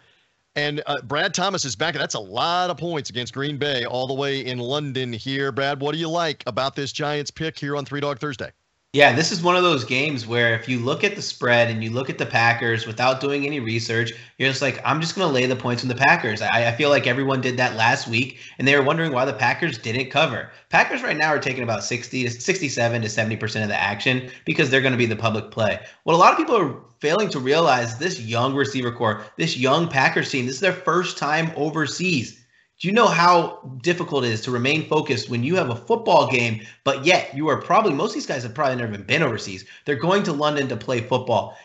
and 0.55 0.83
uh, 0.87 1.01
Brad 1.03 1.35
Thomas 1.35 1.65
is 1.65 1.75
back. 1.75 1.95
That's 1.95 2.15
a 2.15 2.21
lot 2.21 2.71
of 2.71 2.77
points 2.77 3.11
against 3.11 3.35
Green 3.35 3.57
Bay, 3.57 3.85
all 3.85 4.07
the 4.07 4.15
way 4.15 4.45
in 4.45 4.59
London 4.59 5.13
here. 5.13 5.51
Brad, 5.53 5.81
what 5.81 5.93
do 5.93 5.99
you 5.99 6.09
like 6.09 6.45
about 6.47 6.77
this 6.77 6.93
Giants 6.93 7.31
pick 7.31 7.59
here 7.59 7.77
on 7.77 7.85
Three 7.85 8.01
Dog 8.01 8.19
Thursday? 8.19 8.53
Yeah, 8.93 9.13
this 9.13 9.31
is 9.31 9.41
one 9.41 9.55
of 9.55 9.63
those 9.63 9.85
games 9.85 10.27
where 10.27 10.53
if 10.53 10.69
you 10.69 10.81
look 10.81 11.05
at 11.05 11.15
the 11.15 11.23
spread 11.23 11.71
and 11.71 11.85
you 11.85 11.91
look 11.91 12.11
at 12.11 12.19
the 12.19 12.27
Packers 12.27 12.89
without 12.89 13.21
doing 13.21 13.47
any 13.47 13.61
research, 13.61 14.13
you're 14.37 14.49
just 14.49 14.63
like, 14.63 14.81
I'm 14.85 15.01
just 15.01 15.15
going 15.15 15.29
to 15.29 15.33
lay 15.33 15.47
the 15.47 15.55
points 15.55 15.85
on 15.85 15.89
the 15.89 15.95
Packers. 15.95 16.43
I, 16.43 16.67
I, 16.67 16.73
feel 16.73 16.91
like 16.91 17.07
everyone 17.07 17.41
did 17.41 17.57
that 17.57 17.77
last 17.77 18.09
week, 18.09 18.41
and 18.59 18.67
they 18.67 18.75
were 18.75 18.83
wondering 18.83 19.13
why 19.13 19.25
the 19.25 19.33
Packers 19.33 19.79
didn't 19.79 20.11
cover. 20.11 20.51
Packers 20.71 21.05
right 21.05 21.17
now 21.17 21.29
are 21.29 21.39
taking 21.39 21.63
about 21.63 21.85
60 21.85 22.25
to 22.25 22.31
67 22.33 23.03
to 23.03 23.07
70% 23.07 23.63
of 23.63 23.69
the 23.69 23.81
action 23.81 24.29
because 24.45 24.71
they're 24.71 24.81
going 24.81 24.91
to 24.91 24.99
be 24.99 25.07
the 25.07 25.15
public 25.15 25.53
play. 25.53 25.79
What 26.03 26.15
a 26.15 26.17
lot 26.17 26.33
of 26.33 26.39
people 26.39 26.57
are 26.57 26.75
failing 26.99 27.29
to 27.29 27.39
realize 27.39 27.97
this 27.97 28.21
young 28.21 28.57
receiver 28.57 28.91
core, 28.91 29.25
this 29.37 29.57
young 29.57 29.87
Packers 29.87 30.33
team, 30.33 30.47
this 30.47 30.57
is 30.57 30.61
their 30.61 30.73
first 30.73 31.17
time 31.17 31.53
overseas. 31.55 32.40
Do 32.81 32.89
you 32.89 32.95
know 32.95 33.09
how 33.09 33.79
difficult 33.83 34.25
it 34.25 34.29
is 34.29 34.41
to 34.43 34.51
remain 34.51 34.89
focused 34.89 35.29
when 35.29 35.45
you 35.45 35.55
have 35.57 35.69
a 35.69 35.77
football 35.77 36.31
game, 36.31 36.63
but 36.83 37.05
yet 37.05 37.37
you 37.37 37.47
are 37.49 37.61
probably, 37.61 37.93
most 37.93 38.13
of 38.13 38.15
these 38.15 38.27
guys 38.27 38.43
have 38.43 38.55
probably 38.55 38.77
never 38.77 38.95
even 38.95 39.05
been 39.05 39.23
overseas. 39.23 39.67
They're 39.85 39.97
going 39.97 40.23
to 40.23 40.33
London 40.33 40.67
to 40.69 40.79
play 40.79 41.03
football. 41.03 41.59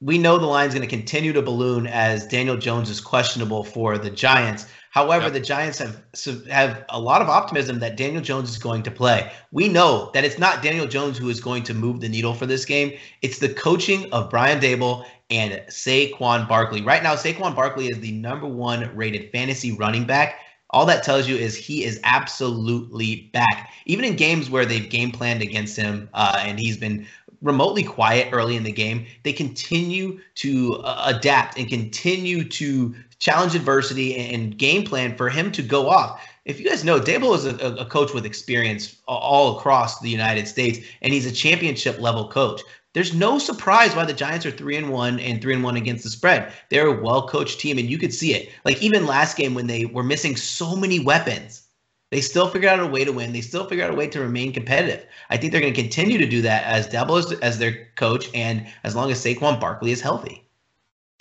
We 0.00 0.16
know 0.16 0.38
the 0.38 0.46
line's 0.46 0.72
going 0.72 0.88
to 0.88 0.88
continue 0.88 1.34
to 1.34 1.42
balloon 1.42 1.86
as 1.86 2.26
Daniel 2.26 2.56
Jones 2.56 2.88
is 2.88 3.02
questionable 3.02 3.64
for 3.64 3.98
the 3.98 4.08
Giants. 4.08 4.66
However, 4.88 5.24
yep. 5.24 5.34
the 5.34 5.40
Giants 5.40 5.78
have 5.78 6.02
have 6.50 6.86
a 6.88 6.98
lot 6.98 7.20
of 7.20 7.28
optimism 7.28 7.78
that 7.80 7.98
Daniel 7.98 8.22
Jones 8.22 8.48
is 8.48 8.58
going 8.58 8.82
to 8.84 8.90
play. 8.90 9.30
We 9.50 9.68
know 9.68 10.10
that 10.14 10.24
it's 10.24 10.38
not 10.38 10.62
Daniel 10.62 10.86
Jones 10.86 11.18
who 11.18 11.28
is 11.28 11.40
going 11.40 11.64
to 11.64 11.74
move 11.74 12.00
the 12.00 12.08
needle 12.08 12.32
for 12.32 12.46
this 12.46 12.64
game. 12.64 12.98
It's 13.20 13.38
the 13.38 13.52
coaching 13.52 14.10
of 14.10 14.30
Brian 14.30 14.58
Daboll 14.58 15.04
and 15.28 15.52
Saquon 15.68 16.48
Barkley. 16.48 16.80
Right 16.80 17.02
now, 17.02 17.14
Saquon 17.14 17.54
Barkley 17.54 17.88
is 17.88 18.00
the 18.00 18.12
number 18.12 18.46
one 18.46 18.90
rated 18.96 19.30
fantasy 19.32 19.72
running 19.72 20.04
back 20.04 20.40
all 20.72 20.86
that 20.86 21.02
tells 21.02 21.28
you 21.28 21.36
is 21.36 21.56
he 21.56 21.84
is 21.84 22.00
absolutely 22.04 23.30
back. 23.32 23.70
Even 23.86 24.04
in 24.04 24.16
games 24.16 24.48
where 24.48 24.64
they've 24.64 24.88
game 24.88 25.10
planned 25.10 25.42
against 25.42 25.76
him 25.76 26.08
uh, 26.14 26.42
and 26.44 26.58
he's 26.58 26.76
been 26.76 27.06
remotely 27.42 27.82
quiet 27.82 28.28
early 28.32 28.56
in 28.56 28.62
the 28.62 28.72
game, 28.72 29.04
they 29.24 29.32
continue 29.32 30.18
to 30.36 30.76
uh, 30.84 31.12
adapt 31.14 31.58
and 31.58 31.68
continue 31.68 32.44
to 32.44 32.94
challenge 33.18 33.54
adversity 33.54 34.16
and, 34.16 34.58
game 34.58 34.84
plan 34.84 35.16
for 35.16 35.28
him 35.28 35.52
to 35.52 35.62
go 35.62 35.88
off. 35.88 36.20
If 36.44 36.58
you 36.58 36.68
guys 36.68 36.84
know, 36.84 36.98
Daboll 36.98 37.36
is 37.36 37.44
a, 37.44 37.56
a 37.76 37.84
coach 37.84 38.12
with 38.12 38.26
experience 38.26 38.96
all 39.06 39.56
across 39.56 40.00
the 40.00 40.08
United 40.08 40.48
States, 40.48 40.78
and 41.02 41.12
he's 41.12 41.26
a 41.26 41.32
championship 41.32 42.00
level 42.00 42.28
coach. 42.28 42.62
There's 42.94 43.14
no 43.14 43.38
surprise 43.38 43.96
why 43.96 44.04
the 44.04 44.12
Giants 44.12 44.44
are 44.44 44.50
three 44.50 44.76
and 44.76 44.90
one 44.90 45.18
and 45.18 45.40
three 45.40 45.54
and 45.54 45.64
one 45.64 45.76
against 45.76 46.04
the 46.04 46.10
spread. 46.10 46.52
They're 46.68 46.88
a 46.88 47.02
well 47.02 47.26
coached 47.26 47.58
team, 47.58 47.78
and 47.78 47.88
you 47.88 47.98
could 47.98 48.12
see 48.12 48.34
it. 48.34 48.50
Like 48.64 48.82
even 48.82 49.06
last 49.06 49.36
game 49.36 49.54
when 49.54 49.66
they 49.66 49.86
were 49.86 50.02
missing 50.02 50.36
so 50.36 50.76
many 50.76 51.00
weapons, 51.00 51.62
they 52.10 52.20
still 52.20 52.48
figured 52.48 52.70
out 52.70 52.80
a 52.80 52.86
way 52.86 53.04
to 53.04 53.12
win. 53.12 53.32
They 53.32 53.40
still 53.40 53.66
figured 53.66 53.88
out 53.88 53.94
a 53.94 53.96
way 53.96 54.06
to 54.08 54.20
remain 54.20 54.52
competitive. 54.52 55.06
I 55.30 55.38
think 55.38 55.52
they're 55.52 55.62
going 55.62 55.72
to 55.72 55.80
continue 55.80 56.18
to 56.18 56.26
do 56.26 56.42
that 56.42 56.64
as 56.64 56.86
Daboll 56.86 57.40
as 57.40 57.58
their 57.58 57.88
coach, 57.96 58.28
and 58.34 58.66
as 58.84 58.94
long 58.94 59.10
as 59.10 59.24
Saquon 59.24 59.58
Barkley 59.58 59.92
is 59.92 60.02
healthy. 60.02 60.46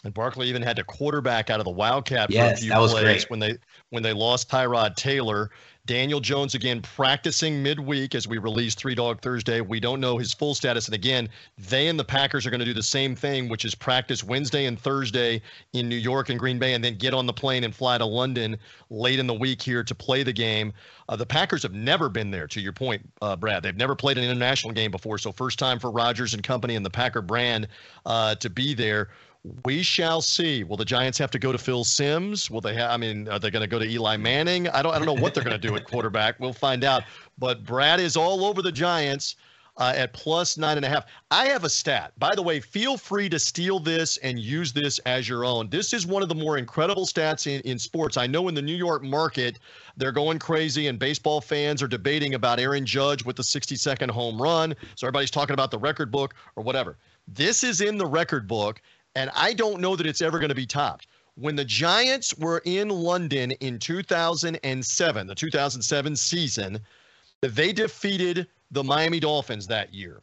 And 0.03 0.13
Barkley 0.13 0.49
even 0.49 0.63
had 0.63 0.75
to 0.77 0.83
quarterback 0.83 1.49
out 1.49 1.59
of 1.59 1.65
the 1.65 1.71
Wildcat 1.71 2.31
yes, 2.31 2.49
for 2.49 2.53
a 2.53 2.57
few 2.57 2.69
that 2.71 2.79
was 2.79 2.91
plays 2.91 3.03
great. 3.03 3.29
when 3.29 3.39
they 3.39 3.57
when 3.91 4.03
they 4.03 4.13
lost 4.13 4.49
Tyrod 4.49 4.95
Taylor. 4.95 5.51
Daniel 5.85 6.19
Jones 6.19 6.53
again 6.53 6.81
practicing 6.81 7.63
midweek 7.63 8.13
as 8.13 8.27
we 8.27 8.37
release 8.37 8.75
Three 8.75 8.93
Dog 8.93 9.21
Thursday. 9.21 9.61
We 9.61 9.79
don't 9.79 9.99
know 9.99 10.17
his 10.17 10.33
full 10.33 10.53
status. 10.53 10.85
And 10.85 10.93
again, 10.93 11.27
they 11.57 11.87
and 11.87 11.99
the 11.99 12.03
Packers 12.03 12.45
are 12.45 12.51
going 12.51 12.59
to 12.59 12.65
do 12.65 12.73
the 12.73 12.83
same 12.83 13.15
thing, 13.15 13.49
which 13.49 13.65
is 13.65 13.73
practice 13.73 14.23
Wednesday 14.23 14.65
and 14.65 14.79
Thursday 14.79 15.41
in 15.73 15.89
New 15.89 15.95
York 15.95 16.29
and 16.29 16.37
Green 16.37 16.59
Bay, 16.59 16.73
and 16.73 16.83
then 16.83 16.97
get 16.97 17.13
on 17.13 17.25
the 17.25 17.33
plane 17.33 17.63
and 17.63 17.75
fly 17.75 17.97
to 17.97 18.05
London 18.05 18.57
late 18.89 19.17
in 19.17 19.25
the 19.25 19.33
week 19.33 19.61
here 19.61 19.83
to 19.83 19.95
play 19.95 20.21
the 20.21 20.33
game. 20.33 20.71
Uh, 21.09 21.15
the 21.15 21.25
Packers 21.25 21.63
have 21.63 21.73
never 21.73 22.09
been 22.09 22.31
there, 22.31 22.47
to 22.47 22.61
your 22.61 22.73
point, 22.73 23.01
uh, 23.21 23.35
Brad. 23.35 23.63
They've 23.63 23.75
never 23.75 23.95
played 23.95 24.17
an 24.17 24.23
international 24.23 24.73
game 24.73 24.91
before. 24.91 25.17
So, 25.17 25.31
first 25.31 25.57
time 25.57 25.79
for 25.79 25.89
Rodgers 25.89 26.33
and 26.33 26.43
company 26.43 26.75
and 26.75 26.85
the 26.85 26.91
Packer 26.91 27.21
brand 27.21 27.67
uh, 28.05 28.35
to 28.35 28.49
be 28.49 28.73
there. 28.73 29.09
We 29.65 29.81
shall 29.81 30.21
see. 30.21 30.63
Will 30.63 30.77
the 30.77 30.85
Giants 30.85 31.17
have 31.17 31.31
to 31.31 31.39
go 31.39 31.51
to 31.51 31.57
Phil 31.57 31.83
Simms? 31.83 32.51
Will 32.51 32.61
they 32.61 32.75
have? 32.75 32.91
I 32.91 32.97
mean, 32.97 33.27
are 33.27 33.39
they 33.39 33.49
going 33.49 33.63
to 33.63 33.67
go 33.67 33.79
to 33.79 33.89
Eli 33.89 34.15
Manning? 34.17 34.69
I 34.69 34.83
don't. 34.83 34.93
I 34.93 34.97
don't 34.97 35.07
know 35.07 35.21
what 35.21 35.33
they're 35.33 35.43
going 35.43 35.59
to 35.59 35.67
do 35.67 35.75
at 35.75 35.85
quarterback. 35.85 36.39
We'll 36.39 36.53
find 36.53 36.83
out. 36.83 37.03
But 37.39 37.65
Brad 37.65 37.99
is 37.99 38.15
all 38.15 38.45
over 38.45 38.61
the 38.61 38.71
Giants 38.71 39.35
uh, 39.77 39.93
at 39.95 40.13
plus 40.13 40.57
nine 40.57 40.77
and 40.77 40.85
a 40.85 40.89
half. 40.89 41.05
I 41.31 41.45
have 41.45 41.63
a 41.63 41.69
stat. 41.69 42.13
By 42.19 42.35
the 42.35 42.41
way, 42.43 42.59
feel 42.59 42.97
free 42.97 43.29
to 43.29 43.39
steal 43.39 43.79
this 43.79 44.17
and 44.17 44.37
use 44.37 44.73
this 44.73 44.99
as 44.99 45.27
your 45.27 45.43
own. 45.43 45.69
This 45.69 45.91
is 45.91 46.05
one 46.05 46.21
of 46.21 46.29
the 46.29 46.35
more 46.35 46.57
incredible 46.57 47.07
stats 47.07 47.47
in, 47.47 47.61
in 47.61 47.79
sports. 47.79 48.17
I 48.17 48.27
know 48.27 48.47
in 48.47 48.53
the 48.53 48.61
New 48.61 48.75
York 48.75 49.01
market, 49.01 49.57
they're 49.97 50.11
going 50.11 50.37
crazy, 50.37 50.85
and 50.85 50.99
baseball 50.99 51.41
fans 51.41 51.81
are 51.81 51.87
debating 51.87 52.35
about 52.35 52.59
Aaron 52.59 52.85
Judge 52.85 53.25
with 53.25 53.37
the 53.37 53.43
60 53.43 53.75
second 53.75 54.09
home 54.09 54.39
run. 54.39 54.75
So 54.95 55.07
everybody's 55.07 55.31
talking 55.31 55.53
about 55.53 55.71
the 55.71 55.79
record 55.79 56.11
book 56.11 56.35
or 56.55 56.63
whatever. 56.63 56.97
This 57.27 57.63
is 57.63 57.81
in 57.81 57.97
the 57.97 58.05
record 58.05 58.47
book, 58.47 58.81
and 59.15 59.29
I 59.35 59.53
don't 59.53 59.81
know 59.81 59.95
that 59.95 60.05
it's 60.05 60.21
ever 60.21 60.39
going 60.39 60.49
to 60.49 60.55
be 60.55 60.65
topped. 60.65 61.07
When 61.35 61.55
the 61.55 61.65
Giants 61.65 62.37
were 62.37 62.61
in 62.65 62.89
London 62.89 63.51
in 63.51 63.79
2007, 63.79 65.27
the 65.27 65.35
2007 65.35 66.15
season, 66.15 66.79
they 67.41 67.71
defeated 67.73 68.47
the 68.71 68.83
Miami 68.83 69.19
Dolphins 69.19 69.67
that 69.67 69.93
year. 69.93 70.21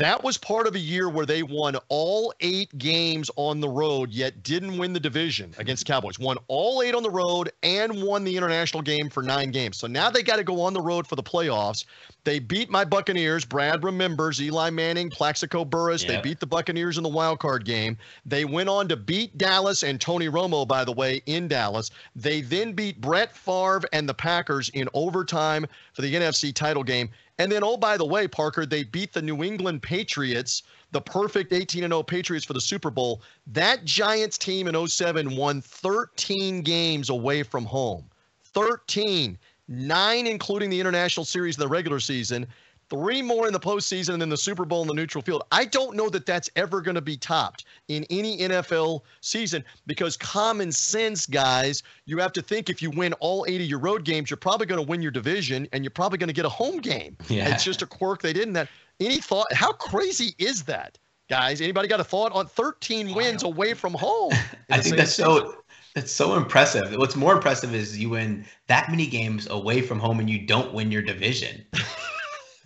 That 0.00 0.24
was 0.24 0.38
part 0.38 0.66
of 0.66 0.74
a 0.74 0.78
year 0.78 1.10
where 1.10 1.26
they 1.26 1.42
won 1.42 1.76
all 1.90 2.32
eight 2.40 2.78
games 2.78 3.30
on 3.36 3.60
the 3.60 3.68
road, 3.68 4.10
yet 4.10 4.42
didn't 4.42 4.78
win 4.78 4.94
the 4.94 4.98
division 4.98 5.54
against 5.58 5.84
Cowboys. 5.84 6.18
Won 6.18 6.38
all 6.48 6.80
eight 6.80 6.94
on 6.94 7.02
the 7.02 7.10
road 7.10 7.52
and 7.62 8.02
won 8.02 8.24
the 8.24 8.34
international 8.34 8.82
game 8.82 9.10
for 9.10 9.22
nine 9.22 9.50
games. 9.50 9.76
So 9.76 9.86
now 9.86 10.08
they 10.08 10.22
got 10.22 10.36
to 10.36 10.42
go 10.42 10.62
on 10.62 10.72
the 10.72 10.80
road 10.80 11.06
for 11.06 11.16
the 11.16 11.22
playoffs. 11.22 11.84
They 12.24 12.38
beat 12.38 12.70
my 12.70 12.82
Buccaneers. 12.82 13.44
Brad 13.44 13.84
remembers 13.84 14.40
Eli 14.40 14.70
Manning, 14.70 15.10
Plaxico 15.10 15.66
Burress. 15.66 16.02
They 16.04 16.18
beat 16.22 16.40
the 16.40 16.46
Buccaneers 16.46 16.96
in 16.96 17.02
the 17.02 17.10
wild 17.10 17.38
card 17.38 17.66
game. 17.66 17.98
They 18.24 18.46
went 18.46 18.70
on 18.70 18.88
to 18.88 18.96
beat 18.96 19.36
Dallas 19.36 19.82
and 19.82 20.00
Tony 20.00 20.28
Romo, 20.28 20.66
by 20.66 20.82
the 20.82 20.92
way, 20.92 21.20
in 21.26 21.46
Dallas. 21.46 21.90
They 22.16 22.40
then 22.40 22.72
beat 22.72 23.02
Brett 23.02 23.36
Favre 23.36 23.82
and 23.92 24.08
the 24.08 24.14
Packers 24.14 24.70
in 24.70 24.88
overtime 24.94 25.66
for 25.92 26.00
the 26.00 26.14
NFC 26.14 26.54
title 26.54 26.84
game. 26.84 27.10
And 27.40 27.50
then, 27.50 27.64
oh, 27.64 27.78
by 27.78 27.96
the 27.96 28.04
way, 28.04 28.28
Parker, 28.28 28.66
they 28.66 28.82
beat 28.82 29.14
the 29.14 29.22
New 29.22 29.42
England 29.42 29.80
Patriots, 29.80 30.62
the 30.90 31.00
perfect 31.00 31.54
18 31.54 31.80
0 31.80 32.02
Patriots 32.02 32.44
for 32.44 32.52
the 32.52 32.60
Super 32.60 32.90
Bowl. 32.90 33.22
That 33.46 33.86
Giants 33.86 34.36
team 34.36 34.68
in 34.68 34.86
07 34.86 35.34
won 35.34 35.62
13 35.62 36.60
games 36.60 37.08
away 37.08 37.42
from 37.42 37.64
home. 37.64 38.04
13, 38.42 39.38
nine, 39.68 40.26
including 40.26 40.68
the 40.68 40.78
international 40.78 41.24
series 41.24 41.56
in 41.56 41.60
the 41.60 41.68
regular 41.68 41.98
season 41.98 42.46
three 42.90 43.22
more 43.22 43.46
in 43.46 43.52
the 43.52 43.60
postseason 43.60 44.14
and 44.14 44.20
then 44.20 44.28
the 44.28 44.36
Super 44.36 44.64
Bowl 44.64 44.82
in 44.82 44.88
the 44.88 44.94
neutral 44.94 45.22
field. 45.22 45.44
I 45.52 45.64
don't 45.64 45.96
know 45.96 46.10
that 46.10 46.26
that's 46.26 46.50
ever 46.56 46.80
going 46.80 46.96
to 46.96 47.00
be 47.00 47.16
topped 47.16 47.64
in 47.88 48.04
any 48.10 48.38
NFL 48.38 49.02
season 49.20 49.64
because 49.86 50.16
common 50.16 50.72
sense, 50.72 51.24
guys, 51.24 51.82
you 52.04 52.18
have 52.18 52.32
to 52.32 52.42
think 52.42 52.68
if 52.68 52.82
you 52.82 52.90
win 52.90 53.12
all 53.14 53.46
eight 53.48 53.60
of 53.60 53.68
your 53.68 53.78
road 53.78 54.04
games, 54.04 54.28
you're 54.28 54.36
probably 54.36 54.66
going 54.66 54.82
to 54.84 54.86
win 54.86 55.00
your 55.00 55.12
division 55.12 55.68
and 55.72 55.84
you're 55.84 55.90
probably 55.90 56.18
going 56.18 56.28
to 56.28 56.34
get 56.34 56.44
a 56.44 56.50
home 56.50 56.78
game. 56.78 57.16
Yeah. 57.28 57.48
It's 57.48 57.64
just 57.64 57.80
a 57.80 57.86
quirk 57.86 58.20
they 58.20 58.32
didn't. 58.32 58.54
That 58.54 58.68
any 58.98 59.18
thought? 59.18 59.52
How 59.52 59.72
crazy 59.72 60.34
is 60.38 60.64
that, 60.64 60.98
guys? 61.30 61.60
Anybody 61.60 61.86
got 61.88 62.00
a 62.00 62.04
thought 62.04 62.32
on 62.32 62.46
13 62.46 63.14
wins 63.14 63.44
away 63.44 63.72
from 63.72 63.94
home? 63.94 64.32
I 64.70 64.80
think 64.80 64.96
that's 64.96 65.14
season? 65.14 65.32
so. 65.32 65.56
That's 65.96 66.12
so 66.12 66.36
impressive. 66.36 66.94
What's 66.94 67.16
more 67.16 67.34
impressive 67.34 67.74
is 67.74 67.98
you 67.98 68.10
win 68.10 68.46
that 68.68 68.90
many 68.90 69.08
games 69.08 69.48
away 69.50 69.82
from 69.82 69.98
home 69.98 70.20
and 70.20 70.30
you 70.30 70.46
don't 70.46 70.72
win 70.72 70.92
your 70.92 71.02
division. 71.02 71.66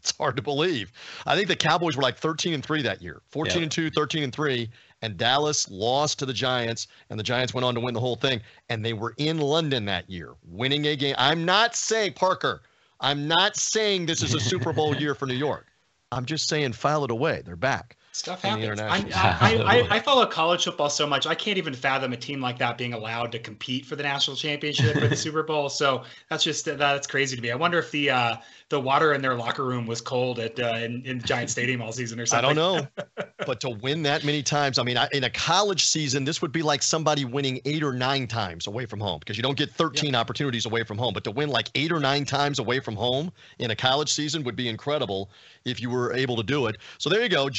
it's 0.05 0.17
hard 0.19 0.37
to 0.37 0.43
believe. 0.43 0.93
I 1.25 1.35
think 1.35 1.49
the 1.49 1.57
Cowboys 1.57 1.97
were 1.97 2.03
like 2.03 2.19
13 2.19 2.53
and 2.53 2.63
3 2.63 2.83
that 2.83 3.01
year. 3.01 3.23
14 3.31 3.63
and 3.63 3.73
2, 3.73 3.91
13 3.91 4.23
and 4.25 4.33
3, 4.35 4.69
and 5.01 5.17
Dallas 5.17 5.71
lost 5.71 6.19
to 6.19 6.27
the 6.27 6.33
Giants 6.35 6.89
and 7.09 7.19
the 7.19 7.23
Giants 7.23 7.55
went 7.55 7.65
on 7.65 7.75
to 7.75 7.81
win 7.81 7.95
the 7.95 8.01
whole 8.01 8.17
thing 8.17 8.43
and 8.69 8.85
they 8.85 8.93
were 8.93 9.15
in 9.17 9.39
London 9.39 9.87
that 9.87 10.11
year, 10.11 10.35
winning 10.47 10.87
a 10.87 10.95
game. 10.95 11.15
I'm 11.17 11.47
not 11.47 11.75
saying 11.75 12.13
Parker, 12.13 12.61
I'm 13.01 13.27
not 13.27 13.57
saying 13.57 14.05
this 14.05 14.23
is 14.23 14.35
a 14.35 14.41
Super 14.41 14.75
Bowl 14.75 14.95
year 15.01 15.15
for 15.15 15.25
New 15.25 15.35
York. 15.35 15.67
I'm 16.13 16.27
just 16.27 16.49
saying 16.49 16.75
file 16.75 17.05
it 17.05 17.11
away. 17.11 17.43
They're 17.45 17.57
back. 17.57 17.97
Stuff 18.15 18.43
happens. 18.43 18.81
I, 18.81 19.05
I, 19.13 19.57
I, 19.57 19.87
I, 19.97 19.99
follow 19.99 20.25
college 20.25 20.63
football 20.63 20.89
so 20.89 21.05
much. 21.05 21.27
I 21.27 21.35
can't 21.35 21.59
even 21.59 21.75
fathom 21.75 22.13
a 22.13 22.17
team 22.17 22.41
like 22.41 22.59
that 22.59 22.79
being 22.79 22.93
allowed 22.93 23.33
to 23.33 23.41
compete 23.41 23.85
for 23.85 23.97
the 23.97 24.05
national 24.05 24.37
championship 24.37 24.95
or 24.95 25.09
the 25.09 25.17
Super 25.17 25.43
Bowl. 25.49 25.69
So 25.69 26.05
that's 26.31 26.45
just 26.45 26.65
that's 26.65 27.09
crazy 27.09 27.35
to 27.35 27.43
me. 27.43 27.51
I 27.51 27.57
wonder 27.57 27.77
if 27.81 27.91
the 27.91 28.11
uh, 28.11 28.37
the 28.69 28.81
water 28.81 29.15
in 29.15 29.21
their 29.21 29.35
locker 29.35 29.65
room 29.65 29.85
was 29.85 30.01
cold 30.01 30.39
at 30.39 30.59
uh, 30.61 30.77
in, 30.77 31.03
in 31.05 31.23
Giant 31.23 31.51
Stadium 31.51 31.83
all 31.83 31.91
season 31.91 32.21
or 32.21 32.27
something. 32.27 32.51
I 32.51 32.55
don't 32.55 32.87
know, 33.17 33.25
but 33.47 33.61
to 33.61 33.71
win 33.71 34.03
that 34.05 34.25
many 34.25 34.45
times, 34.45 34.79
I 34.79 34.85
mean, 34.85 34.97
in 35.13 35.25
a 35.25 35.31
college 35.31 35.85
season, 35.85 36.25
this 36.25 36.41
would 36.41 36.53
be 36.53 36.63
like 36.63 36.83
somebody 36.83 37.25
winning 37.25 37.61
eight 37.65 37.83
or 37.83 37.93
nine 37.93 38.29
times 38.29 38.69
away 38.69 38.87
from 38.87 39.01
home 39.01 39.19
because 39.19 39.37
you 39.37 39.43
don't 39.43 39.59
get 39.59 39.71
13 39.71 40.13
yeah. 40.13 40.21
opportunities 40.21 40.67
away 40.67 40.85
from 40.85 40.99
home. 40.99 41.15
But 41.15 41.25
to 41.25 41.33
win 41.33 41.49
like 41.49 41.69
eight 41.75 41.91
or 41.91 41.99
nine 41.99 42.25
times 42.25 42.61
away 42.61 42.79
from 42.79 42.95
home 42.95 43.33
in 43.59 43.73
a 43.73 43.77
college 43.77 44.13
season 44.13 44.45
would 44.45 44.57
be 44.57 44.69
incredible 44.69 45.31
if 45.65 45.81
you 45.81 45.91
were 45.91 46.13
able 46.13 46.37
to 46.37 46.43
do 46.43 46.67
it. 46.67 46.77
So 46.99 47.11
there 47.11 47.23
you 47.23 47.29
go. 47.29 47.51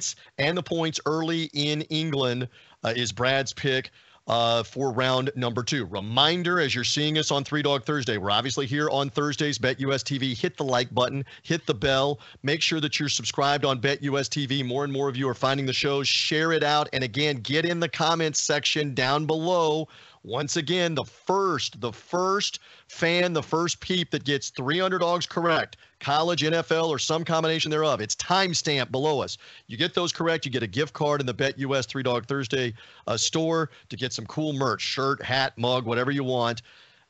Giants 0.00 0.16
and 0.38 0.56
the 0.56 0.62
points 0.62 0.98
early 1.04 1.50
in 1.52 1.82
England 1.82 2.48
uh, 2.84 2.94
is 2.96 3.12
Brad's 3.12 3.52
pick. 3.52 3.90
Uh, 4.26 4.62
for 4.62 4.92
round 4.92 5.32
number 5.34 5.64
two. 5.64 5.86
Reminder 5.86 6.60
as 6.60 6.72
you're 6.72 6.84
seeing 6.84 7.18
us 7.18 7.32
on 7.32 7.42
Three 7.42 7.62
Dog 7.62 7.82
Thursday, 7.82 8.16
we're 8.16 8.30
obviously 8.30 8.64
here 8.64 8.88
on 8.90 9.10
Thursdays, 9.10 9.58
Bet 9.58 9.80
US 9.80 10.04
TV. 10.04 10.38
Hit 10.38 10.56
the 10.56 10.62
like 10.62 10.94
button, 10.94 11.24
hit 11.42 11.66
the 11.66 11.74
bell. 11.74 12.20
Make 12.44 12.62
sure 12.62 12.80
that 12.80 13.00
you're 13.00 13.08
subscribed 13.08 13.64
on 13.64 13.80
Bet 13.80 14.00
US 14.04 14.28
TV. 14.28 14.64
More 14.64 14.84
and 14.84 14.92
more 14.92 15.08
of 15.08 15.16
you 15.16 15.28
are 15.28 15.34
finding 15.34 15.66
the 15.66 15.72
show. 15.72 16.04
Share 16.04 16.52
it 16.52 16.62
out. 16.62 16.88
And 16.92 17.02
again, 17.02 17.38
get 17.38 17.64
in 17.64 17.80
the 17.80 17.88
comments 17.88 18.40
section 18.40 18.94
down 18.94 19.26
below 19.26 19.88
once 20.22 20.56
again, 20.56 20.94
the 20.94 21.04
first, 21.04 21.80
the 21.80 21.92
first 21.92 22.58
fan, 22.88 23.32
the 23.32 23.42
first 23.42 23.80
peep 23.80 24.10
that 24.10 24.24
gets 24.24 24.50
three 24.50 24.80
underdogs 24.80 25.26
correct, 25.26 25.78
college, 25.98 26.42
NFL, 26.42 26.88
or 26.88 26.98
some 26.98 27.24
combination 27.24 27.70
thereof, 27.70 28.02
it's 28.02 28.16
timestamp 28.16 28.90
below 28.90 29.22
us. 29.22 29.38
You 29.66 29.78
get 29.78 29.94
those 29.94 30.12
correct, 30.12 30.44
you 30.44 30.50
get 30.50 30.62
a 30.62 30.66
gift 30.66 30.92
card 30.92 31.20
in 31.20 31.26
the 31.26 31.32
Bet 31.32 31.58
US 31.60 31.86
Three 31.86 32.02
Dog 32.02 32.26
Thursday 32.26 32.74
uh, 33.06 33.16
store 33.16 33.70
to 33.88 33.96
get 33.96 34.12
some 34.12 34.26
cool 34.26 34.52
merch, 34.52 34.82
shirt, 34.82 35.22
hat, 35.22 35.56
mug, 35.56 35.86
whatever 35.86 36.10
you 36.10 36.24
want. 36.24 36.60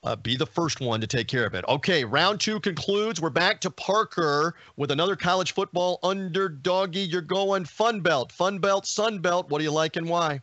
Uh, 0.03 0.17
be 0.17 0.35
the 0.35 0.47
first 0.47 0.81
one 0.81 0.99
to 1.01 1.07
take 1.07 1.29
care 1.29 1.45
of 1.45 1.55
it. 1.55 1.63
Okay, 1.69 2.05
round 2.05 2.41
two 2.41 2.59
concludes. 2.61 3.21
We're 3.21 3.29
back 3.29 3.61
to 3.63 3.71
Parker 3.71 4.55
with 4.77 4.93
another 4.93 5.15
college 5.15 5.53
football 5.53 5.99
underdoggy. 6.03 7.11
You're 7.11 7.21
going 7.21 7.67
Fun 7.67 8.01
Belt, 8.01 8.33
Fun 8.33 8.61
Belt, 8.61 8.87
Sun 8.87 9.19
Belt. 9.19 9.51
What 9.51 9.59
do 9.59 9.65
you 9.65 9.73
like 9.73 9.97
and 9.97 10.09
why? 10.09 10.41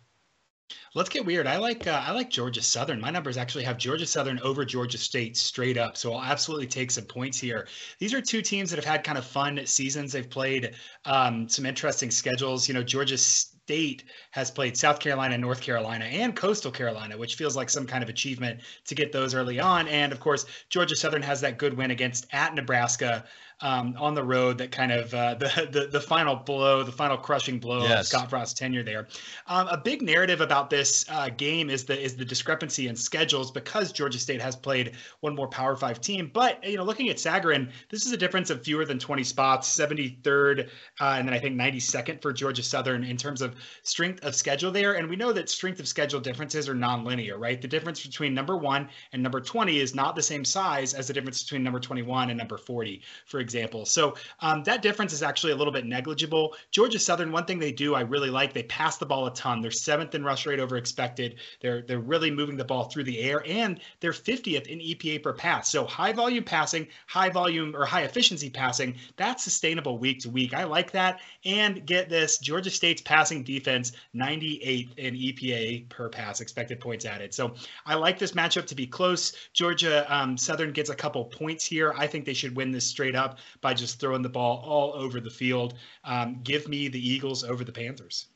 Let's 0.94 1.10
get 1.10 1.26
weird. 1.26 1.48
I 1.48 1.58
like 1.58 1.86
uh, 1.88 2.04
I 2.06 2.12
like 2.12 2.30
Georgia 2.30 2.62
Southern. 2.62 3.00
My 3.00 3.12
numbers 3.12 3.38
actually 3.38 3.64
have 3.66 3.78
Georgia 3.78 4.06
Southern 4.06 4.40
over 4.40 4.66
Georgia 4.66 4.98
State 4.98 5.38
straight 5.38 5.78
up. 5.78 5.96
So 5.96 6.14
I'll 6.14 6.24
absolutely 6.24 6.68
take 6.68 6.92
some 6.92 7.06
points 7.06 7.40
here. 7.40 7.68
These 8.00 8.14
are 8.14 8.22
two 8.22 8.42
teams 8.42 8.70
that 8.72 8.78
have 8.78 8.86
had 8.86 9.04
kind 9.04 9.18
of 9.18 9.26
fun 9.26 9.66
seasons. 9.66 10.12
They've 10.12 10.30
played 10.30 10.74
um, 11.06 11.48
some 11.48 11.66
interesting 11.66 12.12
schedules. 12.12 12.68
You 12.68 12.74
know, 12.74 12.84
Georgia 12.84 13.18
State 13.18 14.06
has 14.32 14.50
played 14.50 14.76
South 14.76 15.00
Carolina, 15.00 15.38
North 15.38 15.62
Carolina, 15.62 16.06
and 16.06 16.36
Coastal 16.36 16.72
Carolina, 16.72 17.18
which 17.18 17.36
feels 17.36 17.56
like 17.56 17.70
some 17.70 17.86
kind 17.86 18.02
of 18.02 18.10
achievement 18.10 18.62
to 18.86 18.96
get 18.96 19.12
those 19.12 19.36
early 19.36 19.60
on. 19.60 19.88
And 19.88 20.12
of 20.12 20.20
course, 20.20 20.46
Georgia 20.70 20.96
Southern 20.96 21.22
has 21.22 21.42
that 21.42 21.58
good 21.58 21.76
win 21.76 21.92
against 21.92 22.28
at 22.34 22.56
Nebraska 22.56 23.26
um, 23.62 23.96
on 23.98 24.14
the 24.14 24.24
road 24.24 24.58
that 24.60 24.72
kind 24.72 24.92
of 24.92 25.14
uh, 25.14 25.34
the, 25.36 25.68
the 25.72 25.88
the 25.88 26.02
final 26.02 26.36
blow, 26.36 26.84
the 26.84 26.92
final 26.92 27.18
crushing 27.18 27.60
blow 27.60 27.84
yes. 27.84 28.02
of 28.02 28.08
Scott 28.08 28.30
Frost's 28.30 28.54
tenure 28.54 28.84
there. 28.84 29.08
Um, 29.48 29.68
a 29.70 29.78
big 29.78 30.02
narrative 30.02 30.42
about 30.42 30.70
this 30.70 31.06
uh, 31.10 31.30
game 31.30 31.70
is 31.70 31.86
the 31.86 32.00
is 32.00 32.16
the 32.16 32.26
discrepancy 32.26 32.88
in 32.88 32.96
schedules 32.96 33.52
because 33.52 33.92
Georgia 33.92 34.20
State 34.20 34.42
has 34.42 34.56
played 34.56 34.94
one 35.22 35.36
more 35.36 35.48
Power 35.48 35.76
Five 35.76 36.02
team. 36.02 36.30
But 36.34 36.64
you 36.64 36.78
know, 36.78 36.84
looking 36.84 37.10
at 37.10 37.18
Sagarin, 37.18 37.72
this 37.90 38.06
is 38.06 38.12
a 38.12 38.18
difference 38.18 38.50
of 38.50 38.64
fewer 38.64 38.86
than 38.86 39.00
20 39.00 39.24
spots, 39.24 39.76
73rd, 39.76 40.70
uh, 41.00 41.16
and 41.18 41.28
then 41.28 41.34
I 41.34 41.40
think 41.40 41.56
92nd 41.56 42.22
for 42.22 42.32
Georgia 42.34 42.64
Southern 42.64 43.04
in 43.04 43.18
terms 43.18 43.42
of 43.42 43.56
strength 43.84 44.24
of 44.24 44.36
schedule 44.36 44.72
there. 44.72 44.94
And 44.94 45.10
we 45.10 45.16
know 45.16 45.34
that 45.34 45.50
strength 45.50 45.80
of 45.80 45.88
schedule 45.88 46.20
differences 46.20 46.70
are 46.70 46.76
nonlinear, 46.76 47.40
right? 47.40 47.62
The 47.62 47.68
difference 47.68 48.06
between 48.06 48.34
number 48.34 48.56
one 48.56 48.90
and 49.14 49.24
number 49.24 49.42
20 49.42 49.80
is 49.80 49.96
not 49.96 50.16
the 50.16 50.22
same 50.22 50.46
size 50.46 50.94
as 50.94 51.08
the 51.08 51.14
difference 51.14 51.42
between 51.42 51.64
number 51.64 51.80
21 51.80 52.30
and 52.30 52.38
number 52.38 52.58
40, 52.58 53.02
for 53.26 53.40
example. 53.48 53.86
So 53.86 54.16
um, 54.42 54.64
that 54.64 54.82
difference 54.82 55.14
is 55.14 55.24
actually 55.24 55.54
a 55.54 55.56
little 55.56 55.72
bit 55.72 55.86
negligible. 55.86 56.54
Georgia 56.70 57.00
Southern, 57.00 57.32
one 57.32 57.46
thing 57.46 57.60
they 57.60 57.72
do 57.72 57.96
I 57.96 58.02
really 58.02 58.30
like, 58.30 58.52
they 58.52 58.64
pass 58.64 58.98
the 58.98 59.06
ball 59.06 59.26
a 59.28 59.34
ton. 59.34 59.62
They're 59.62 59.72
seventh 59.72 60.16
in 60.16 60.24
rush 60.24 60.46
rate 60.46 60.60
over 60.60 60.76
expected. 60.76 61.36
They're 61.62 61.82
they're 61.82 62.00
really 62.00 62.30
moving 62.30 62.58
the 62.58 62.66
ball 62.66 62.86
through 62.86 63.06
the 63.06 63.20
air, 63.20 63.42
and 63.48 63.80
they're 64.02 64.12
50th 64.12 64.68
in 64.68 64.80
EPA 64.80 65.24
per 65.24 65.34
pass. 65.34 65.70
So 65.70 65.86
high 65.86 66.12
volume 66.12 66.44
passing, 66.44 66.88
high 67.08 67.30
volume 67.30 67.74
or 67.74 67.86
high 67.86 68.02
efficiency 68.02 68.50
passing, 68.50 68.96
that's 69.16 69.44
sustainable 69.44 69.98
week 69.98 70.20
to 70.22 70.30
week. 70.30 70.54
I 70.54 70.66
like 70.66 70.92
that. 70.92 71.22
And 71.46 71.86
get 71.86 72.10
this, 72.10 72.40
Georgia 72.40 72.70
State's 72.70 73.02
passing 73.02 73.44
defense 73.44 73.94
98th 74.14 74.98
in 74.98 75.16
EPA 75.16 75.88
per 75.90 76.10
pass, 76.10 76.42
expected 76.42 76.80
points 76.80 77.06
added. 77.06 77.34
So 77.34 77.56
I 77.86 77.96
like 77.96 78.20
this 78.20 78.34
matchup 78.34 78.66
to 78.68 78.76
be 78.76 78.88
close. 78.88 79.34
Georgia 79.54 80.06
um, 80.14 80.38
Southern 80.38 80.72
gets 80.72 80.90
a 80.90 80.96
couple 80.96 81.26
points 81.26 81.66
here. 81.66 81.94
I 81.98 82.08
think 82.08 82.26
they 82.26 82.34
should 82.34 82.56
win 82.56 82.72
this 82.72 82.86
straight 82.86 83.16
up 83.16 83.37
by 83.62 83.74
just 83.74 84.00
throwing 84.00 84.22
the 84.22 84.30
ball 84.30 84.64
all 84.66 84.94
over 84.94 85.20
the 85.20 85.30
field. 85.30 85.76
Um, 86.04 86.40
give 86.44 86.68
me 86.68 86.88
the 86.88 87.10
Eagles 87.10 87.44
over 87.44 87.64
the 87.64 87.72
Panthers. 87.72 88.28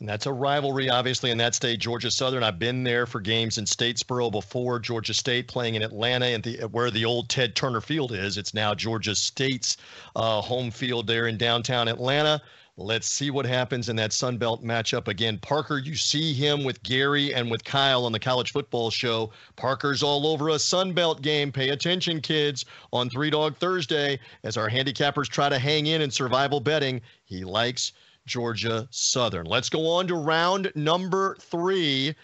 And 0.00 0.08
that's 0.08 0.26
a 0.26 0.32
rivalry, 0.32 0.90
obviously, 0.90 1.30
in 1.30 1.38
that 1.38 1.54
state, 1.54 1.78
Georgia 1.78 2.10
Southern. 2.10 2.42
I've 2.42 2.58
been 2.58 2.82
there 2.82 3.06
for 3.06 3.20
games 3.20 3.58
in 3.58 3.64
Statesboro 3.64 4.32
before. 4.32 4.80
Georgia 4.80 5.14
State 5.14 5.46
playing 5.46 5.76
in 5.76 5.82
Atlanta, 5.82 6.26
and 6.26 6.42
the, 6.42 6.62
where 6.72 6.90
the 6.90 7.04
old 7.04 7.28
Ted 7.28 7.54
Turner 7.54 7.80
Field 7.80 8.10
is. 8.12 8.36
It's 8.36 8.54
now 8.54 8.74
Georgia 8.74 9.14
State's 9.14 9.76
uh, 10.16 10.40
home 10.40 10.72
field 10.72 11.06
there 11.06 11.28
in 11.28 11.38
downtown 11.38 11.86
Atlanta. 11.86 12.42
Let's 12.76 13.06
see 13.06 13.30
what 13.30 13.46
happens 13.46 13.88
in 13.88 13.94
that 13.96 14.12
Sun 14.12 14.38
Belt 14.38 14.64
matchup. 14.64 15.06
Again, 15.06 15.38
Parker, 15.38 15.78
you 15.78 15.94
see 15.94 16.32
him 16.32 16.64
with 16.64 16.82
Gary 16.82 17.32
and 17.32 17.48
with 17.48 17.62
Kyle 17.62 18.04
on 18.04 18.10
the 18.10 18.18
college 18.18 18.50
football 18.50 18.90
show. 18.90 19.30
Parker's 19.54 20.02
all 20.02 20.26
over 20.26 20.48
a 20.48 20.58
Sun 20.58 20.92
Belt 20.92 21.22
game. 21.22 21.52
Pay 21.52 21.68
attention, 21.68 22.20
kids, 22.20 22.64
on 22.92 23.08
Three 23.08 23.30
Dog 23.30 23.56
Thursday 23.58 24.18
as 24.42 24.56
our 24.56 24.68
handicappers 24.68 25.28
try 25.28 25.48
to 25.48 25.58
hang 25.58 25.86
in 25.86 26.02
in 26.02 26.10
survival 26.10 26.58
betting. 26.58 27.00
He 27.24 27.44
likes 27.44 27.92
Georgia 28.26 28.88
Southern. 28.90 29.46
Let's 29.46 29.68
go 29.68 29.86
on 29.86 30.08
to 30.08 30.16
round 30.16 30.72
number 30.74 31.36
three. 31.40 32.16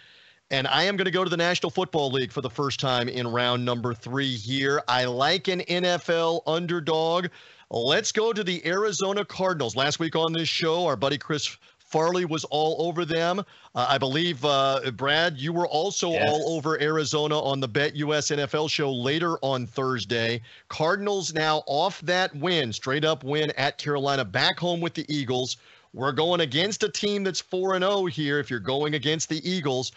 And 0.51 0.67
I 0.67 0.83
am 0.83 0.97
going 0.97 1.05
to 1.05 1.13
go 1.13 1.23
to 1.23 1.31
the 1.31 1.37
National 1.37 1.71
Football 1.71 2.11
League 2.11 2.33
for 2.33 2.41
the 2.41 2.51
first 2.51 2.81
time 2.81 3.09
in 3.09 3.29
round 3.29 3.65
number 3.65 3.95
three 3.95 4.35
here. 4.35 4.83
I 4.89 5.05
like 5.05 5.47
an 5.47 5.61
NFL 5.61 6.43
underdog. 6.45 7.29
Let's 7.73 8.11
go 8.11 8.33
to 8.33 8.43
the 8.43 8.67
Arizona 8.67 9.25
Cardinals. 9.25 9.77
Last 9.77 10.01
week 10.01 10.17
on 10.17 10.33
this 10.33 10.49
show, 10.49 10.87
our 10.87 10.97
buddy 10.97 11.17
Chris 11.17 11.57
Farley 11.79 12.25
was 12.25 12.45
all 12.47 12.85
over 12.85 13.05
them. 13.05 13.39
Uh, 13.39 13.87
I 13.89 13.97
believe, 13.97 14.45
uh, 14.45 14.91
Brad, 14.97 15.39
you 15.39 15.53
were 15.53 15.69
also 15.69 16.11
yes. 16.11 16.29
all 16.29 16.57
over 16.57 16.81
Arizona 16.81 17.39
on 17.39 17.61
the 17.61 17.69
Bet 17.69 17.95
US 17.95 18.31
NFL 18.33 18.69
show 18.71 18.93
later 18.93 19.39
on 19.43 19.69
Thursday. 19.69 20.41
Cardinals 20.69 21.33
now 21.33 21.63
off 21.67 22.01
that 22.01 22.35
win, 22.35 22.73
straight 22.73 23.05
up 23.05 23.23
win 23.23 23.53
at 23.53 23.79
Carolina, 23.79 24.25
back 24.25 24.59
home 24.59 24.81
with 24.81 24.95
the 24.95 25.05
Eagles. 25.09 25.57
We're 25.93 26.13
going 26.13 26.41
against 26.41 26.83
a 26.83 26.89
team 26.89 27.23
that's 27.23 27.41
4 27.41 27.79
0 27.79 28.07
here 28.07 28.41
if 28.41 28.51
you're 28.51 28.59
going 28.59 28.95
against 28.95 29.29
the 29.29 29.49
Eagles. 29.49 29.93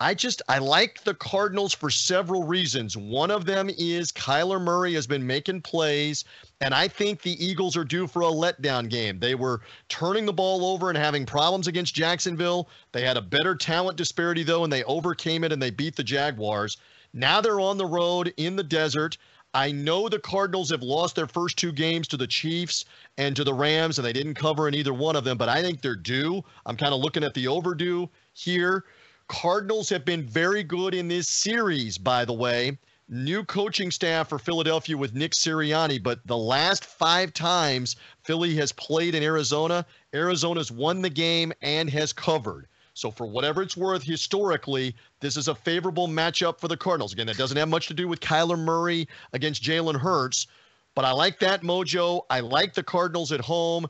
I 0.00 0.14
just 0.14 0.42
I 0.48 0.58
like 0.58 1.02
the 1.02 1.14
Cardinals 1.14 1.74
for 1.74 1.90
several 1.90 2.44
reasons. 2.44 2.96
One 2.96 3.32
of 3.32 3.46
them 3.46 3.68
is 3.76 4.12
Kyler 4.12 4.60
Murray 4.60 4.94
has 4.94 5.08
been 5.08 5.26
making 5.26 5.62
plays, 5.62 6.24
and 6.60 6.72
I 6.72 6.86
think 6.86 7.20
the 7.20 7.44
Eagles 7.44 7.76
are 7.76 7.84
due 7.84 8.06
for 8.06 8.22
a 8.22 8.26
letdown 8.26 8.88
game. 8.88 9.18
They 9.18 9.34
were 9.34 9.60
turning 9.88 10.24
the 10.24 10.32
ball 10.32 10.64
over 10.66 10.88
and 10.88 10.96
having 10.96 11.26
problems 11.26 11.66
against 11.66 11.96
Jacksonville. 11.96 12.68
They 12.92 13.02
had 13.02 13.16
a 13.16 13.22
better 13.22 13.56
talent 13.56 13.96
disparity 13.96 14.44
though, 14.44 14.62
and 14.62 14.72
they 14.72 14.84
overcame 14.84 15.42
it 15.42 15.52
and 15.52 15.60
they 15.60 15.70
beat 15.70 15.96
the 15.96 16.04
Jaguars. 16.04 16.76
Now 17.12 17.40
they're 17.40 17.60
on 17.60 17.76
the 17.76 17.86
road 17.86 18.32
in 18.36 18.54
the 18.54 18.62
desert. 18.62 19.18
I 19.52 19.72
know 19.72 20.08
the 20.08 20.20
Cardinals 20.20 20.70
have 20.70 20.82
lost 20.82 21.16
their 21.16 21.26
first 21.26 21.56
two 21.56 21.72
games 21.72 22.06
to 22.08 22.16
the 22.16 22.26
Chiefs 22.26 22.84
and 23.16 23.34
to 23.34 23.42
the 23.42 23.54
Rams, 23.54 23.98
and 23.98 24.06
they 24.06 24.12
didn't 24.12 24.34
cover 24.34 24.68
in 24.68 24.74
either 24.74 24.94
one 24.94 25.16
of 25.16 25.24
them, 25.24 25.38
but 25.38 25.48
I 25.48 25.60
think 25.62 25.80
they're 25.80 25.96
due. 25.96 26.44
I'm 26.66 26.76
kind 26.76 26.94
of 26.94 27.00
looking 27.00 27.24
at 27.24 27.34
the 27.34 27.48
overdue 27.48 28.08
here. 28.34 28.84
Cardinals 29.28 29.90
have 29.90 30.04
been 30.04 30.22
very 30.26 30.62
good 30.62 30.94
in 30.94 31.06
this 31.06 31.28
series, 31.28 31.98
by 31.98 32.24
the 32.24 32.32
way. 32.32 32.78
New 33.10 33.44
coaching 33.44 33.90
staff 33.90 34.28
for 34.28 34.38
Philadelphia 34.38 34.96
with 34.96 35.14
Nick 35.14 35.32
Sirianni, 35.32 36.02
but 36.02 36.26
the 36.26 36.36
last 36.36 36.84
five 36.84 37.32
times 37.32 37.96
Philly 38.24 38.54
has 38.56 38.72
played 38.72 39.14
in 39.14 39.22
Arizona, 39.22 39.86
Arizona's 40.14 40.70
won 40.70 41.02
the 41.02 41.10
game 41.10 41.52
and 41.62 41.88
has 41.90 42.12
covered. 42.12 42.66
So, 42.94 43.10
for 43.10 43.26
whatever 43.26 43.62
it's 43.62 43.76
worth, 43.76 44.02
historically, 44.02 44.94
this 45.20 45.36
is 45.36 45.46
a 45.46 45.54
favorable 45.54 46.08
matchup 46.08 46.58
for 46.58 46.68
the 46.68 46.76
Cardinals. 46.76 47.12
Again, 47.12 47.28
that 47.28 47.36
doesn't 47.38 47.56
have 47.56 47.68
much 47.68 47.86
to 47.88 47.94
do 47.94 48.08
with 48.08 48.20
Kyler 48.20 48.58
Murray 48.58 49.06
against 49.32 49.62
Jalen 49.62 50.00
Hurts, 50.00 50.48
but 50.94 51.04
I 51.04 51.12
like 51.12 51.38
that 51.38 51.62
mojo. 51.62 52.22
I 52.28 52.40
like 52.40 52.74
the 52.74 52.82
Cardinals 52.82 53.30
at 53.30 53.40
home. 53.40 53.86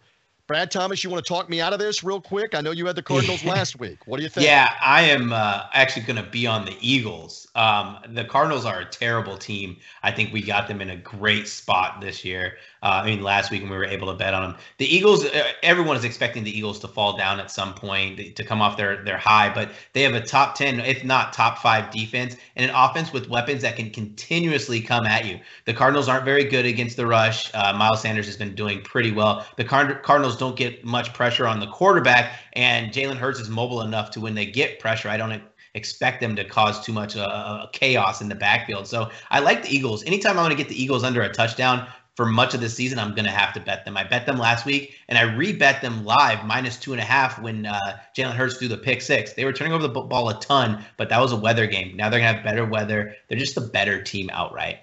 Brad 0.49 0.71
Thomas, 0.71 1.05
you 1.05 1.11
want 1.11 1.23
to 1.23 1.29
talk 1.29 1.51
me 1.51 1.61
out 1.61 1.75
of 1.75 1.79
this 1.79 2.03
real 2.03 2.23
quick? 2.23 2.55
I 2.55 2.63
know 2.63 2.71
you 2.71 2.87
had 2.87 2.97
the 2.97 3.03
Cardinals 3.03 3.45
last 3.45 3.79
week. 3.79 3.99
What 4.07 4.17
do 4.17 4.23
you 4.23 4.31
think? 4.31 4.47
Yeah, 4.47 4.73
I 4.81 5.03
am 5.03 5.31
uh, 5.31 5.65
actually 5.75 6.07
going 6.07 6.17
to 6.17 6.29
be 6.31 6.47
on 6.47 6.65
the 6.65 6.75
Eagles. 6.81 7.47
Um, 7.55 7.99
the 8.15 8.25
Cardinals 8.25 8.65
are 8.65 8.81
a 8.81 8.87
terrible 8.87 9.37
team. 9.37 9.77
I 10.03 10.11
think 10.11 10.33
we 10.33 10.41
got 10.41 10.67
them 10.67 10.81
in 10.81 10.89
a 10.89 10.97
great 10.97 11.49
spot 11.49 12.01
this 12.01 12.25
year. 12.25 12.57
Uh, 12.83 13.01
I 13.03 13.07
mean, 13.07 13.23
last 13.23 13.51
week 13.51 13.63
when 13.63 13.71
we 13.71 13.77
were 13.77 13.85
able 13.85 14.09
to 14.09 14.15
bet 14.15 14.35
on 14.35 14.43
them, 14.43 14.61
the 14.79 14.87
Eagles. 14.87 15.25
Uh, 15.25 15.53
everyone 15.63 15.97
is 15.97 16.05
expecting 16.05 16.45
the 16.45 16.57
Eagles 16.57 16.79
to 16.81 16.89
fall 16.89 17.17
down 17.17 17.41
at 17.41 17.51
some 17.51 17.75
point 17.75 18.37
to 18.37 18.45
come 18.45 18.61
off 18.61 18.77
their 18.77 19.03
their 19.05 19.19
high, 19.19 19.53
but 19.53 19.71
they 19.93 20.03
have 20.03 20.15
a 20.15 20.21
top 20.21 20.55
ten, 20.55 20.81
if 20.81 21.05
not 21.05 21.33
top 21.33 21.59
five, 21.59 21.91
defense 21.91 22.37
and 22.57 22.71
an 22.71 22.77
offense 22.77 23.13
with 23.13 23.29
weapons 23.29 23.63
that 23.63 23.77
can 23.77 23.91
continuously 23.91 24.81
come 24.81 25.07
at 25.07 25.25
you. 25.25 25.41
The 25.65 25.75
Cardinals 25.75 26.09
aren't 26.09 26.25
very 26.25 26.45
good 26.45 26.67
against 26.67 26.97
the 26.97 27.07
rush. 27.07 27.51
Uh, 27.55 27.73
Miles 27.73 28.03
Sanders 28.03 28.27
has 28.27 28.37
been 28.37 28.55
doing 28.55 28.81
pretty 28.83 29.13
well. 29.13 29.47
The 29.57 29.65
Card- 29.65 30.03
Cardinals 30.03 30.37
don't 30.37 30.57
get 30.57 30.85
much 30.85 31.13
pressure 31.13 31.47
on 31.47 31.61
the 31.61 31.67
quarterback, 31.67 32.39
and 32.55 32.93
Jalen 32.93 33.17
Hurts 33.17 33.41
is 33.41 33.49
mobile 33.49 33.83
enough 33.83 34.11
to 34.13 34.21
when 34.21 34.35
they 34.35 34.47
get 34.47 34.79
pressure, 34.79 35.09
I 35.09 35.17
don't 35.17 35.43
expect 35.75 36.21
them 36.21 36.35
to 36.37 36.45
cause 36.45 36.85
too 36.85 36.93
much 36.93 37.17
uh, 37.17 37.67
chaos 37.73 38.21
in 38.21 38.29
the 38.29 38.35
backfield. 38.35 38.87
So 38.87 39.11
I 39.31 39.41
like 39.41 39.63
the 39.63 39.75
Eagles. 39.75 40.03
Anytime 40.05 40.39
I 40.39 40.43
want 40.43 40.53
to 40.53 40.57
get 40.57 40.69
the 40.69 40.83
Eagles 40.83 41.05
under 41.05 41.23
a 41.23 41.33
touchdown, 41.33 41.87
for 42.19 42.27
much 42.27 42.53
of 42.53 42.61
the 42.61 42.69
season, 42.69 42.99
I'm 42.99 43.15
going 43.15 43.27
to 43.27 43.31
have 43.31 43.53
to 43.53 43.61
bet 43.61 43.85
them. 43.85 43.97
I 43.97 44.03
bet 44.03 44.27
them 44.27 44.39
last 44.39 44.67
week, 44.67 44.97
and 45.09 45.17
I 45.17 45.23
rebet 45.23 45.83
them 45.83 46.05
live 46.05 46.45
minus 46.45 46.77
two 46.77 46.91
and 46.91 47.01
a 47.01 47.05
half 47.05 47.41
when 47.41 47.65
uh, 47.65 47.79
Jalen 48.17 48.35
Hurts 48.35 48.57
threw 48.57 48.67
the 48.67 48.77
pick 48.77 49.03
six. 49.03 49.35
They 49.35 49.45
were 49.45 49.53
turning 49.53 49.73
over 49.73 49.87
the 49.87 50.01
ball 50.01 50.29
a 50.29 50.41
ton, 50.41 50.85
but 50.97 51.11
that 51.11 51.21
was 51.21 51.31
a 51.31 51.37
weather 51.37 51.69
game. 51.69 51.97
Now 51.97 52.11
they're 52.11 52.19
going 52.19 52.33
to 52.33 52.39
have 52.39 52.45
better 52.45 52.65
weather. 52.65 53.15
They're 53.29 53.39
just 53.39 53.57
a 53.57 53.61
better 53.61 54.03
team 54.03 54.31
outright. 54.33 54.81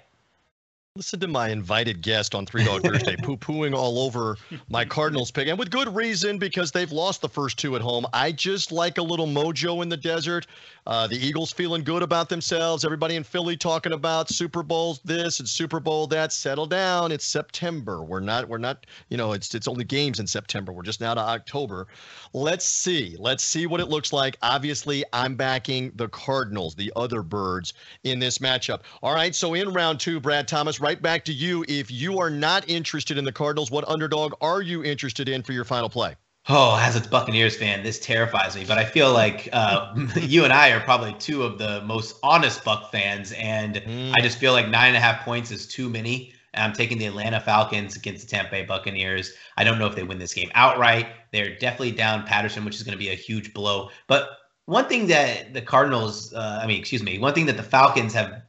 Listen 0.96 1.20
to 1.20 1.28
my 1.28 1.50
invited 1.50 2.00
guest 2.00 2.34
on 2.34 2.46
Three 2.46 2.64
Dog 2.64 2.80
Thursday 2.84 3.16
poo 3.16 3.36
pooing 3.36 3.76
all 3.76 3.98
over 3.98 4.38
my 4.70 4.86
Cardinals 4.86 5.30
pick, 5.30 5.46
and 5.46 5.58
with 5.58 5.70
good 5.70 5.94
reason 5.94 6.38
because 6.38 6.72
they've 6.72 6.90
lost 6.90 7.20
the 7.20 7.28
first 7.28 7.58
two 7.58 7.76
at 7.76 7.82
home. 7.82 8.06
I 8.14 8.32
just 8.32 8.72
like 8.72 8.96
a 8.96 9.02
little 9.02 9.26
mojo 9.26 9.82
in 9.82 9.90
the 9.90 9.98
desert. 9.98 10.46
Uh, 10.86 11.06
the 11.06 11.16
Eagles 11.16 11.52
feeling 11.52 11.82
good 11.82 12.02
about 12.02 12.28
themselves. 12.28 12.84
Everybody 12.84 13.16
in 13.16 13.24
Philly 13.24 13.56
talking 13.56 13.92
about 13.92 14.28
Super 14.28 14.62
Bowls 14.62 15.00
this 15.04 15.40
and 15.40 15.48
Super 15.48 15.80
Bowl 15.80 16.06
that. 16.08 16.32
Settle 16.32 16.66
down. 16.66 17.12
It's 17.12 17.24
September. 17.24 18.02
We're 18.04 18.20
not. 18.20 18.48
We're 18.48 18.58
not. 18.58 18.86
You 19.08 19.16
know, 19.16 19.32
it's 19.32 19.54
it's 19.54 19.66
only 19.66 19.84
games 19.84 20.20
in 20.20 20.26
September. 20.26 20.72
We're 20.72 20.82
just 20.82 21.00
now 21.00 21.14
to 21.14 21.20
October. 21.20 21.88
Let's 22.32 22.64
see. 22.64 23.16
Let's 23.18 23.42
see 23.42 23.66
what 23.66 23.80
it 23.80 23.88
looks 23.88 24.12
like. 24.12 24.36
Obviously, 24.42 25.04
I'm 25.12 25.34
backing 25.34 25.92
the 25.96 26.08
Cardinals, 26.08 26.74
the 26.74 26.92
other 26.94 27.22
birds 27.22 27.74
in 28.04 28.18
this 28.18 28.38
matchup. 28.38 28.82
All 29.02 29.14
right. 29.14 29.34
So 29.34 29.54
in 29.54 29.72
round 29.72 29.98
two, 29.98 30.20
Brad 30.20 30.46
Thomas 30.46 30.80
right 30.80 31.00
back 31.00 31.24
to 31.24 31.32
you. 31.32 31.64
If 31.68 31.90
you 31.90 32.18
are 32.18 32.30
not 32.30 32.68
interested 32.68 33.18
in 33.18 33.24
the 33.24 33.32
Cardinals, 33.32 33.70
what 33.70 33.88
underdog 33.88 34.34
are 34.40 34.62
you 34.62 34.84
interested 34.84 35.28
in 35.28 35.42
for 35.42 35.52
your 35.52 35.64
final 35.64 35.88
play? 35.88 36.14
Oh, 36.48 36.78
as 36.80 36.94
a 36.94 37.08
Buccaneers 37.08 37.56
fan, 37.56 37.82
this 37.82 37.98
terrifies 37.98 38.54
me. 38.54 38.64
But 38.64 38.78
I 38.78 38.84
feel 38.84 39.12
like 39.12 39.48
uh, 39.52 39.92
you 40.16 40.44
and 40.44 40.52
I 40.52 40.70
are 40.70 40.80
probably 40.80 41.12
two 41.14 41.42
of 41.42 41.58
the 41.58 41.82
most 41.82 42.18
honest 42.22 42.64
Buck 42.64 42.92
fans, 42.92 43.32
and 43.32 43.76
mm. 43.76 44.12
I 44.16 44.22
just 44.22 44.38
feel 44.38 44.52
like 44.52 44.68
nine 44.68 44.88
and 44.88 44.96
a 44.96 45.00
half 45.00 45.24
points 45.24 45.50
is 45.50 45.66
too 45.66 45.90
many. 45.90 46.32
I'm 46.54 46.72
taking 46.72 46.98
the 46.98 47.06
Atlanta 47.06 47.40
Falcons 47.40 47.96
against 47.96 48.26
the 48.26 48.30
Tampa 48.30 48.50
Bay 48.52 48.64
Buccaneers. 48.64 49.34
I 49.56 49.64
don't 49.64 49.78
know 49.78 49.86
if 49.86 49.94
they 49.94 50.04
win 50.04 50.18
this 50.18 50.32
game 50.32 50.50
outright. 50.54 51.08
They're 51.32 51.56
definitely 51.58 51.92
down 51.92 52.24
Patterson, 52.24 52.64
which 52.64 52.76
is 52.76 52.82
going 52.82 52.96
to 52.96 52.98
be 52.98 53.10
a 53.10 53.14
huge 53.14 53.52
blow. 53.52 53.90
But 54.06 54.30
one 54.64 54.88
thing 54.88 55.06
that 55.08 55.52
the 55.52 55.60
Cardinals, 55.60 56.32
uh, 56.32 56.60
I 56.62 56.66
mean, 56.66 56.78
excuse 56.78 57.02
me, 57.02 57.18
one 57.18 57.34
thing 57.34 57.46
that 57.46 57.56
the 57.56 57.62
Falcons 57.62 58.14
have 58.14 58.42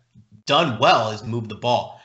done 0.46 0.80
well 0.80 1.10
is 1.12 1.24
move 1.24 1.50
the 1.50 1.56
ball 1.56 2.00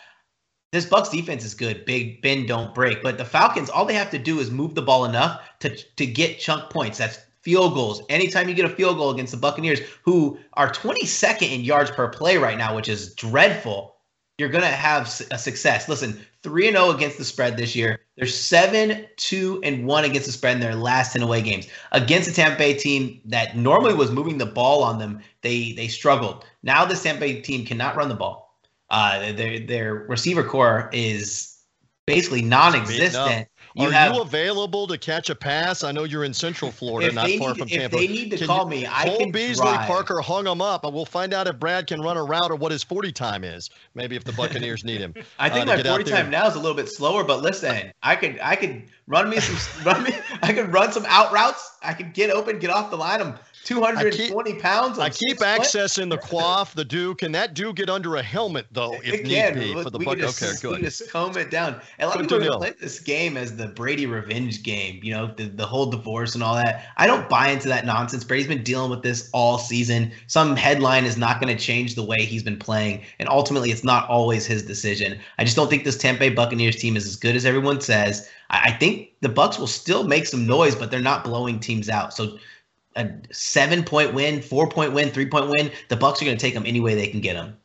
this 0.73 0.87
Bucks 0.87 1.11
defense 1.11 1.45
is 1.45 1.55
good. 1.55 1.85
Big 1.85 2.23
bend, 2.23 2.49
don't 2.49 2.75
break. 2.75 3.03
But 3.03 3.19
the 3.19 3.25
Falcons, 3.25 3.69
all 3.69 3.85
they 3.85 3.95
have 3.95 4.11
to 4.11 4.19
do 4.19 4.41
is 4.41 4.51
move 4.51 4.75
the 4.75 4.83
ball 4.83 5.05
enough 5.05 5.41
to 5.61 5.77
to 5.77 6.07
get 6.07 6.41
chunk 6.41 6.71
points. 6.71 6.99
That's 6.99 7.19
field 7.43 7.75
goals. 7.75 8.03
Anytime 8.09 8.49
you 8.49 8.55
get 8.55 8.65
a 8.65 8.75
field 8.75 8.97
goal 8.97 9.11
against 9.11 9.33
the 9.33 9.39
Buccaneers, 9.39 9.81
who 10.03 10.39
are 10.55 10.71
22nd 10.73 11.53
in 11.53 11.61
yards 11.61 11.91
per 11.91 12.09
play 12.09 12.39
right 12.39 12.57
now, 12.57 12.75
which 12.75 12.89
is 12.89 13.15
dreadful, 13.15 13.97
you're 14.39 14.49
gonna 14.49 14.67
have 14.67 15.07
a 15.31 15.39
success. 15.39 15.89
Listen, 15.89 16.19
three 16.43 16.69
and 16.69 16.77
zero 16.77 16.89
oh 16.89 16.97
against 16.97 17.19
the 17.19 17.25
spread 17.25 17.59
this 17.59 17.77
year. 17.77 18.01
They're 18.17 18.27
seven, 18.27 19.07
two, 19.17 19.61
and 19.63 19.87
one 19.87 20.05
against 20.05 20.27
the 20.27 20.33
spread 20.33 20.55
in 20.55 20.61
their 20.61 20.75
last 20.75 21.13
10 21.13 21.23
away 21.23 21.43
games 21.43 21.69
against 21.93 22.31
a 22.31 22.33
Tampa 22.33 22.59
Bay 22.59 22.75
team 22.75 23.21
that 23.27 23.57
normally 23.57 23.95
was 23.95 24.11
moving 24.11 24.39
the 24.39 24.47
ball 24.47 24.83
on 24.83 24.99
them. 24.99 25.21
They 25.43 25.73
they 25.73 25.89
struggled. 25.89 26.47
Now 26.63 26.87
this 26.87 27.03
Tampa 27.03 27.21
Bay 27.21 27.43
team 27.43 27.67
cannot 27.67 27.95
run 27.95 28.09
the 28.09 28.15
ball. 28.15 28.52
Uh, 28.93 29.33
their 29.33 29.59
their 29.59 29.95
receiver 29.95 30.45
core 30.45 30.91
is 30.93 31.59
basically 32.07 32.43
non-existent. 32.43 33.49
You 33.75 33.89
Are 33.89 33.93
have, 33.93 34.15
you 34.15 34.21
available 34.21 34.87
to 34.87 34.99
catch 34.99 35.31
a 35.31 35.35
pass? 35.35 35.83
I 35.83 35.93
know 35.93 36.05
you're 36.05 36.25
in 36.25 36.35
Central 36.35 36.71
Florida, 36.71 37.11
not 37.11 37.31
far 37.31 37.49
need, 37.49 37.59
from 37.59 37.69
Tampa. 37.69 37.97
If 37.97 38.03
they 38.03 38.07
need 38.07 38.31
to 38.33 38.37
can 38.37 38.47
call 38.47 38.65
you, 38.65 38.83
me, 38.83 38.87
I 38.87 39.05
Cole 39.07 39.19
can 39.19 39.31
Beasley, 39.31 39.65
drive. 39.65 39.87
Parker 39.87 40.21
hung 40.21 40.47
him 40.47 40.61
up, 40.61 40.83
we'll 40.93 41.07
find 41.07 41.33
out 41.33 41.47
if 41.47 41.59
Brad 41.59 41.87
can 41.87 42.03
run 42.03 42.19
a 42.19 42.23
route 42.23 42.51
or 42.51 42.57
what 42.57 42.71
his 42.71 42.83
40 42.83 43.13
time 43.13 43.45
is. 43.45 43.71
Maybe 43.95 44.15
if 44.15 44.25
the 44.25 44.33
Buccaneers 44.33 44.85
need 44.85 45.01
him. 45.01 45.15
I 45.39 45.49
think 45.49 45.69
uh, 45.69 45.77
my 45.77 45.83
40 45.83 46.05
time 46.05 46.29
now 46.29 46.47
is 46.47 46.55
a 46.55 46.61
little 46.61 46.77
bit 46.77 46.91
slower, 46.91 47.25
but 47.25 47.41
listen, 47.41 47.93
I 48.03 48.15
could 48.15 48.39
I 48.43 48.57
could 48.57 48.83
run 49.07 49.31
me 49.31 49.41
some 49.41 49.85
run 49.87 50.03
me 50.03 50.13
I 50.43 50.53
could 50.53 50.71
run 50.71 50.93
some 50.93 51.07
out 51.09 51.33
routes. 51.33 51.79
I 51.83 51.95
could 51.95 52.13
get 52.13 52.29
open, 52.29 52.59
get 52.59 52.69
off 52.69 52.91
the 52.91 52.99
line. 52.99 53.23
I'm 53.23 53.39
220 53.65 54.53
keep, 54.53 54.63
pounds. 54.63 54.99
I 54.99 55.09
keep 55.09 55.39
accessing 55.39 56.11
the 56.11 56.19
quaff, 56.19 56.75
the 56.75 56.85
Duke, 56.85 57.23
and 57.23 57.35
that 57.35 57.55
do 57.55 57.73
get 57.73 57.89
under 57.89 58.17
a 58.17 58.23
helmet 58.23 58.67
though, 58.73 58.95
if 59.05 59.15
it 59.15 59.23
need 59.25 59.35
can. 59.35 59.55
be 59.55 59.73
for 59.75 59.91
the 59.91 59.99
buck. 59.99 60.19
Okay, 60.19 60.53
good. 60.61 60.81
Just 60.81 61.09
comb 61.11 61.37
it 61.37 61.51
down. 61.51 61.81
And 61.99 62.07
a 62.07 62.09
lot 62.09 62.21
of 62.21 62.29
people 62.29 62.59
play 62.59 62.75
this 62.81 62.99
game 62.99 63.37
as 63.37 63.57
the 63.57 63.69
Brady 63.69 64.07
revenge 64.07 64.63
game. 64.63 65.01
You 65.03 65.13
know, 65.13 65.27
the, 65.29 65.45
the 65.45 65.67
whole 65.67 65.87
divorce 65.87 66.35
and 66.35 66.43
all 66.43 66.57
that. 66.57 66.87
I 66.97 67.07
don't 67.07 67.29
buy 67.29 67.49
into 67.49 67.69
that 67.69 67.87
nonsense. 67.87 68.25
Brady's 68.25 68.49
been 68.49 68.65
dealing 68.65 68.91
with 68.91 69.03
this 69.03 69.31
all 69.33 69.59
season. 69.59 70.13
Some 70.27 70.57
headline 70.57 71.05
is 71.05 71.17
not 71.17 71.41
going 71.41 71.57
to 71.57 71.63
change 71.63 71.95
the 71.95 72.05
way 72.05 72.25
he's 72.25 72.43
been 72.43 72.59
playing, 72.59 73.03
and 73.21 73.29
ultimately, 73.29 73.71
it's 73.71 73.85
not 73.85 74.09
always 74.09 74.45
his 74.45 74.65
decision. 74.65 75.19
I 75.39 75.45
just 75.45 75.57
don't 75.57 75.71
think 75.71 75.85
this 75.85 75.97
Tampa 75.97 76.21
Bay 76.21 76.31
Buccaneers 76.31 76.77
team 76.77 76.97
is 76.97 77.07
as 77.07 77.17
good 77.17 77.37
as 77.37 77.47
everyone 77.47 77.81
says. 77.81 78.29
I, 78.51 78.71
I 78.71 78.71
think 78.73 79.11
the 79.21 79.29
Bucks 79.29 79.59
will 79.59 79.67
still 79.69 80.05
make 80.05 80.27
some 80.27 80.47
noise, 80.47 80.75
but 80.75 80.91
they're 80.91 81.01
not 81.01 81.25
blowing 81.25 81.61
teams 81.61 81.89
out. 81.89 82.13
So 82.13 82.39
a 82.97 83.11
seven 83.33 83.83
point 83.83 84.15
win, 84.15 84.43
four 84.43 84.69
point 84.69 84.93
win, 84.93 85.11
three 85.11 85.27
point 85.27 85.49
win, 85.49 85.71
the 85.89 85.97
Bucks 85.97 86.21
are 86.23 86.25
going 86.25 86.37
to 86.37 86.41
take 86.41 86.55
them 86.55 86.65
any 86.67 86.81
way 86.81 86.95
they 86.95 87.09
can 87.09 87.21
get 87.21 87.35
them. 87.35 87.57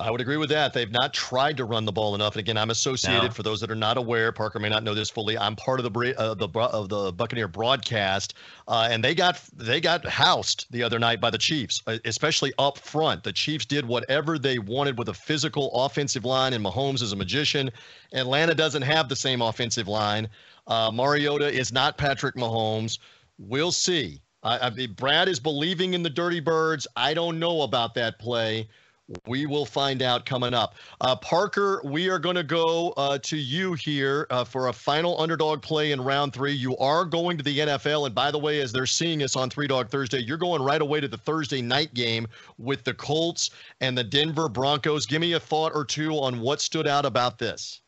I 0.00 0.12
would 0.12 0.20
agree 0.20 0.36
with 0.36 0.50
that. 0.50 0.72
They've 0.72 0.92
not 0.92 1.12
tried 1.12 1.56
to 1.56 1.64
run 1.64 1.84
the 1.84 1.90
ball 1.90 2.14
enough. 2.14 2.34
And 2.34 2.40
again, 2.40 2.56
I'm 2.56 2.70
associated. 2.70 3.22
No. 3.24 3.30
For 3.30 3.42
those 3.42 3.60
that 3.60 3.70
are 3.70 3.74
not 3.74 3.96
aware, 3.96 4.30
Parker 4.30 4.60
may 4.60 4.68
not 4.68 4.84
know 4.84 4.94
this 4.94 5.10
fully. 5.10 5.36
I'm 5.36 5.56
part 5.56 5.80
of 5.80 5.92
the 5.92 6.14
uh, 6.16 6.34
the 6.34 6.48
of 6.48 6.88
the 6.88 7.12
Buccaneer 7.12 7.48
broadcast, 7.48 8.34
uh, 8.68 8.86
and 8.88 9.02
they 9.02 9.12
got 9.12 9.42
they 9.56 9.80
got 9.80 10.06
housed 10.06 10.66
the 10.70 10.84
other 10.84 11.00
night 11.00 11.20
by 11.20 11.30
the 11.30 11.38
Chiefs, 11.38 11.82
uh, 11.88 11.98
especially 12.04 12.52
up 12.58 12.78
front. 12.78 13.24
The 13.24 13.32
Chiefs 13.32 13.64
did 13.64 13.84
whatever 13.84 14.38
they 14.38 14.60
wanted 14.60 14.98
with 14.98 15.08
a 15.08 15.14
physical 15.14 15.72
offensive 15.72 16.24
line, 16.24 16.52
and 16.52 16.64
Mahomes 16.64 17.02
is 17.02 17.10
a 17.12 17.16
magician. 17.16 17.68
Atlanta 18.12 18.54
doesn't 18.54 18.82
have 18.82 19.08
the 19.08 19.16
same 19.16 19.42
offensive 19.42 19.88
line. 19.88 20.28
Uh, 20.68 20.92
Mariota 20.94 21.52
is 21.52 21.72
not 21.72 21.98
Patrick 21.98 22.36
Mahomes. 22.36 23.00
We'll 23.36 23.72
see. 23.72 24.22
I, 24.42 24.66
I 24.66 24.86
Brad 24.86 25.28
is 25.28 25.40
believing 25.40 25.94
in 25.94 26.02
the 26.02 26.10
Dirty 26.10 26.40
Birds. 26.40 26.86
I 26.96 27.14
don't 27.14 27.38
know 27.38 27.62
about 27.62 27.94
that 27.94 28.18
play. 28.18 28.68
We 29.26 29.46
will 29.46 29.64
find 29.64 30.02
out 30.02 30.26
coming 30.26 30.52
up. 30.52 30.74
Uh, 31.00 31.16
Parker, 31.16 31.80
we 31.82 32.10
are 32.10 32.18
going 32.18 32.36
to 32.36 32.42
go 32.42 32.90
uh, 32.98 33.18
to 33.22 33.38
you 33.38 33.72
here 33.72 34.26
uh, 34.28 34.44
for 34.44 34.68
a 34.68 34.72
final 34.72 35.18
underdog 35.18 35.62
play 35.62 35.92
in 35.92 36.00
round 36.00 36.34
three. 36.34 36.52
You 36.52 36.76
are 36.76 37.06
going 37.06 37.38
to 37.38 37.42
the 37.42 37.58
NFL. 37.58 38.04
And 38.04 38.14
by 38.14 38.30
the 38.30 38.38
way, 38.38 38.60
as 38.60 38.70
they're 38.70 38.84
seeing 38.84 39.22
us 39.22 39.34
on 39.34 39.48
Three 39.48 39.66
Dog 39.66 39.88
Thursday, 39.88 40.18
you're 40.18 40.36
going 40.36 40.60
right 40.60 40.82
away 40.82 41.00
to 41.00 41.08
the 41.08 41.16
Thursday 41.16 41.62
night 41.62 41.94
game 41.94 42.26
with 42.58 42.84
the 42.84 42.92
Colts 42.92 43.50
and 43.80 43.96
the 43.96 44.04
Denver 44.04 44.48
Broncos. 44.48 45.06
Give 45.06 45.22
me 45.22 45.32
a 45.32 45.40
thought 45.40 45.72
or 45.74 45.86
two 45.86 46.12
on 46.12 46.40
what 46.40 46.60
stood 46.60 46.86
out 46.86 47.06
about 47.06 47.38
this. 47.38 47.80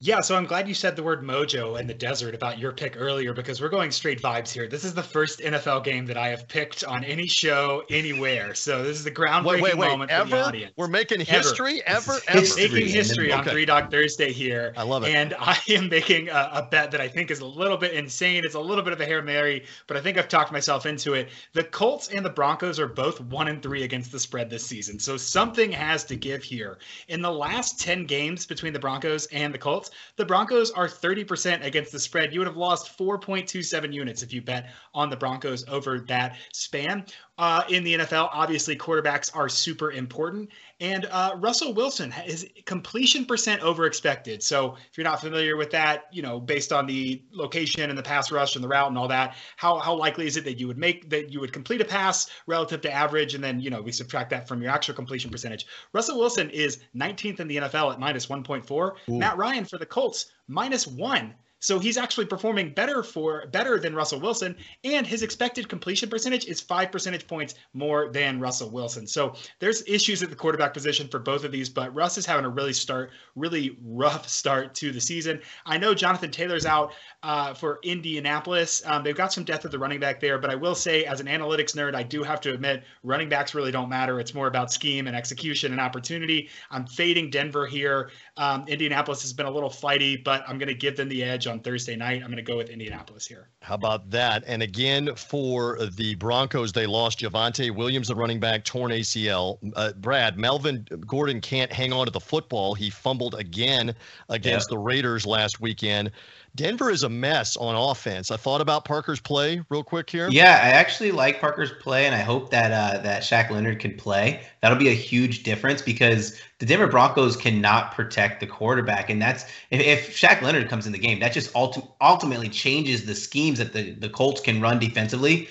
Yeah, 0.00 0.20
so 0.20 0.36
I'm 0.36 0.44
glad 0.44 0.68
you 0.68 0.74
said 0.74 0.94
the 0.94 1.02
word 1.02 1.22
mojo 1.22 1.80
in 1.80 1.86
the 1.86 1.94
desert 1.94 2.34
about 2.34 2.58
your 2.58 2.70
pick 2.70 2.96
earlier 2.98 3.32
because 3.32 3.62
we're 3.62 3.70
going 3.70 3.90
straight 3.90 4.20
vibes 4.20 4.52
here. 4.52 4.68
This 4.68 4.84
is 4.84 4.92
the 4.92 5.02
first 5.02 5.40
NFL 5.40 5.84
game 5.84 6.04
that 6.04 6.18
I 6.18 6.28
have 6.28 6.46
picked 6.48 6.84
on 6.84 7.02
any 7.02 7.26
show 7.26 7.82
anywhere. 7.88 8.54
So 8.54 8.82
this 8.84 8.98
is 8.98 9.04
the 9.04 9.10
groundbreaking 9.10 9.46
wait, 9.46 9.62
wait, 9.62 9.78
wait. 9.78 9.88
moment 9.88 10.10
ever? 10.10 10.28
for 10.28 10.36
the 10.36 10.44
audience. 10.44 10.72
We're 10.76 10.88
making 10.88 11.20
history 11.20 11.80
ever, 11.86 12.12
ever. 12.12 12.20
ever? 12.28 12.40
History. 12.40 12.68
Making 12.68 12.88
history 12.88 13.32
on 13.32 13.40
okay. 13.40 13.52
Three 13.52 13.64
Dog 13.64 13.90
Thursday 13.90 14.34
here. 14.34 14.74
I 14.76 14.82
love 14.82 15.02
it. 15.04 15.14
And 15.14 15.32
I 15.38 15.56
am 15.70 15.88
making 15.88 16.28
a, 16.28 16.50
a, 16.52 16.68
bet 16.70 16.90
that 16.90 17.00
I 17.00 17.08
think 17.08 17.30
is 17.30 17.40
a 17.40 17.46
little 17.46 17.78
bit 17.78 17.94
insane. 17.94 18.44
It's 18.44 18.54
a 18.54 18.60
little 18.60 18.84
bit 18.84 18.92
of 18.92 19.00
a 19.00 19.06
hair 19.06 19.22
mary, 19.22 19.64
but 19.86 19.96
I 19.96 20.02
think 20.02 20.18
I've 20.18 20.28
talked 20.28 20.52
myself 20.52 20.84
into 20.84 21.14
it. 21.14 21.30
The 21.54 21.64
Colts 21.64 22.08
and 22.08 22.22
the 22.22 22.30
Broncos 22.30 22.78
are 22.78 22.86
both 22.86 23.18
one 23.22 23.48
and 23.48 23.62
three 23.62 23.84
against 23.84 24.12
the 24.12 24.20
spread 24.20 24.50
this 24.50 24.66
season, 24.66 24.98
so 24.98 25.16
something 25.16 25.72
has 25.72 26.04
to 26.04 26.16
give 26.16 26.42
here. 26.42 26.76
In 27.08 27.22
the 27.22 27.32
last 27.32 27.80
ten 27.80 28.04
games 28.04 28.44
between 28.44 28.74
the 28.74 28.78
Broncos 28.78 29.24
and 29.26 29.54
the 29.54 29.58
Colts, 29.58 29.85
the 30.16 30.24
Broncos 30.24 30.70
are 30.70 30.88
30% 30.88 31.64
against 31.64 31.92
the 31.92 32.00
spread. 32.00 32.32
You 32.32 32.40
would 32.40 32.48
have 32.48 32.56
lost 32.56 32.96
4.27 32.98 33.92
units 33.92 34.22
if 34.22 34.32
you 34.32 34.42
bet 34.42 34.70
on 34.94 35.10
the 35.10 35.16
Broncos 35.16 35.64
over 35.68 36.00
that 36.00 36.36
span. 36.52 37.04
uh, 37.38 37.64
in 37.68 37.84
the 37.84 37.94
NFL. 37.98 38.30
Obviously, 38.32 38.76
quarterbacks 38.76 39.34
are 39.34 39.48
super 39.48 39.92
important. 39.92 40.48
And 40.80 41.06
uh, 41.10 41.34
Russell 41.36 41.72
Wilson 41.72 42.12
is 42.26 42.46
completion 42.66 43.24
percent 43.24 43.62
over 43.62 43.86
expected. 43.86 44.42
So 44.42 44.76
if 44.90 44.96
you're 44.96 45.04
not 45.04 45.20
familiar 45.20 45.56
with 45.56 45.70
that, 45.70 46.04
you 46.12 46.22
know, 46.22 46.38
based 46.38 46.72
on 46.72 46.86
the 46.86 47.22
location 47.32 47.88
and 47.88 47.98
the 47.98 48.02
pass 48.02 48.30
rush 48.30 48.56
and 48.56 48.64
the 48.64 48.68
route 48.68 48.88
and 48.88 48.98
all 48.98 49.08
that, 49.08 49.36
how 49.56 49.78
how 49.78 49.94
likely 49.94 50.26
is 50.26 50.36
it 50.36 50.44
that 50.44 50.58
you 50.58 50.66
would 50.66 50.78
make 50.78 51.08
that 51.10 51.30
you 51.30 51.40
would 51.40 51.52
complete 51.52 51.80
a 51.80 51.84
pass 51.84 52.28
relative 52.46 52.80
to 52.82 52.92
average, 52.92 53.34
and 53.34 53.42
then 53.42 53.58
you 53.60 53.70
know 53.70 53.80
we 53.80 53.92
subtract 53.92 54.30
that 54.30 54.46
from 54.46 54.60
your 54.60 54.70
actual 54.70 54.94
completion 54.94 55.30
percentage. 55.30 55.66
Russell 55.92 56.18
Wilson 56.18 56.50
is 56.50 56.80
19th 56.94 57.40
in 57.40 57.48
the 57.48 57.56
NFL 57.56 57.92
at 57.92 58.00
minus 58.00 58.26
1.4. 58.26 58.96
Matt 59.08 59.36
Ryan 59.36 59.64
for 59.64 59.75
the 59.78 59.86
Colts 59.86 60.26
minus 60.48 60.86
one. 60.86 61.34
So 61.58 61.78
he's 61.78 61.96
actually 61.96 62.26
performing 62.26 62.74
better 62.74 63.02
for 63.02 63.46
better 63.46 63.78
than 63.78 63.94
Russell 63.94 64.20
Wilson, 64.20 64.54
and 64.84 65.06
his 65.06 65.22
expected 65.22 65.68
completion 65.68 66.10
percentage 66.10 66.44
is 66.44 66.60
five 66.60 66.92
percentage 66.92 67.26
points 67.26 67.54
more 67.72 68.10
than 68.12 68.38
Russell 68.38 68.70
Wilson. 68.70 69.06
So 69.06 69.34
there's 69.58 69.82
issues 69.88 70.22
at 70.22 70.28
the 70.28 70.36
quarterback 70.36 70.74
position 70.74 71.08
for 71.08 71.18
both 71.18 71.44
of 71.44 71.52
these, 71.52 71.70
but 71.70 71.94
Russ 71.94 72.18
is 72.18 72.26
having 72.26 72.44
a 72.44 72.48
really 72.50 72.74
start, 72.74 73.10
really 73.36 73.78
rough 73.82 74.28
start 74.28 74.74
to 74.76 74.92
the 74.92 75.00
season. 75.00 75.40
I 75.64 75.78
know 75.78 75.94
Jonathan 75.94 76.30
Taylor's 76.30 76.66
out 76.66 76.92
uh, 77.22 77.54
for 77.54 77.80
Indianapolis. 77.82 78.82
Um, 78.84 79.02
they've 79.02 79.16
got 79.16 79.32
some 79.32 79.44
depth 79.44 79.64
at 79.64 79.70
the 79.70 79.78
running 79.78 79.98
back 79.98 80.20
there, 80.20 80.38
but 80.38 80.50
I 80.50 80.54
will 80.54 80.74
say, 80.74 81.04
as 81.04 81.20
an 81.20 81.26
analytics 81.26 81.74
nerd, 81.74 81.94
I 81.94 82.02
do 82.02 82.22
have 82.22 82.40
to 82.42 82.52
admit 82.52 82.84
running 83.02 83.30
backs 83.30 83.54
really 83.54 83.72
don't 83.72 83.88
matter. 83.88 84.20
It's 84.20 84.34
more 84.34 84.46
about 84.46 84.70
scheme 84.70 85.06
and 85.06 85.16
execution 85.16 85.72
and 85.72 85.80
opportunity. 85.80 86.50
I'm 86.70 86.86
fading 86.86 87.30
Denver 87.30 87.66
here. 87.66 88.10
Um, 88.38 88.64
Indianapolis 88.68 89.22
has 89.22 89.32
been 89.32 89.46
a 89.46 89.50
little 89.50 89.70
fighty, 89.70 90.22
but 90.22 90.44
I'm 90.46 90.58
going 90.58 90.68
to 90.68 90.74
give 90.74 90.96
them 90.96 91.08
the 91.08 91.22
edge 91.22 91.46
on 91.46 91.60
Thursday 91.60 91.96
night. 91.96 92.22
I'm 92.22 92.28
going 92.28 92.36
to 92.36 92.42
go 92.42 92.56
with 92.56 92.68
Indianapolis 92.68 93.26
here. 93.26 93.48
How 93.62 93.76
about 93.76 94.10
that? 94.10 94.44
And 94.46 94.62
again, 94.62 95.14
for 95.16 95.78
the 95.92 96.16
Broncos, 96.16 96.70
they 96.72 96.84
lost 96.84 97.20
Javonte 97.20 97.74
Williams, 97.74 98.08
the 98.08 98.14
running 98.14 98.38
back, 98.38 98.64
torn 98.64 98.90
ACL. 98.90 99.58
Uh, 99.74 99.92
Brad, 99.94 100.38
Melvin 100.38 100.86
Gordon 101.06 101.40
can't 101.40 101.72
hang 101.72 101.94
on 101.94 102.04
to 102.04 102.12
the 102.12 102.20
football. 102.20 102.74
He 102.74 102.90
fumbled 102.90 103.34
again 103.36 103.94
against 104.28 104.68
yeah. 104.70 104.74
the 104.74 104.78
Raiders 104.78 105.24
last 105.24 105.60
weekend. 105.60 106.10
Denver 106.56 106.90
is 106.90 107.02
a 107.02 107.08
mess 107.08 107.56
on 107.58 107.74
offense. 107.76 108.30
I 108.30 108.38
thought 108.38 108.62
about 108.62 108.86
Parker's 108.86 109.20
play 109.20 109.62
real 109.68 109.84
quick 109.84 110.08
here. 110.08 110.28
Yeah, 110.30 110.58
I 110.62 110.70
actually 110.70 111.12
like 111.12 111.38
Parker's 111.38 111.70
play, 111.70 112.06
and 112.06 112.14
I 112.14 112.20
hope 112.20 112.50
that 112.50 112.72
uh, 112.72 113.02
that 113.02 113.22
Shaq 113.22 113.50
Leonard 113.50 113.78
can 113.78 113.94
play. 113.94 114.40
That'll 114.62 114.78
be 114.78 114.88
a 114.88 114.94
huge 114.94 115.42
difference 115.42 115.82
because 115.82 116.40
the 116.58 116.64
Denver 116.66 116.86
Broncos 116.86 117.36
cannot 117.36 117.92
protect 117.92 118.40
the 118.40 118.46
quarterback, 118.46 119.10
and 119.10 119.20
that's 119.20 119.44
if, 119.70 119.80
if 119.80 120.16
Shaq 120.16 120.40
Leonard 120.40 120.68
comes 120.70 120.86
in 120.86 120.92
the 120.92 120.98
game, 120.98 121.20
that 121.20 121.32
just 121.32 121.52
ulti- 121.52 121.86
ultimately 122.00 122.48
changes 122.48 123.04
the 123.04 123.14
schemes 123.14 123.58
that 123.58 123.74
the 123.74 123.92
the 123.92 124.08
Colts 124.08 124.40
can 124.40 124.60
run 124.60 124.78
defensively. 124.78 125.48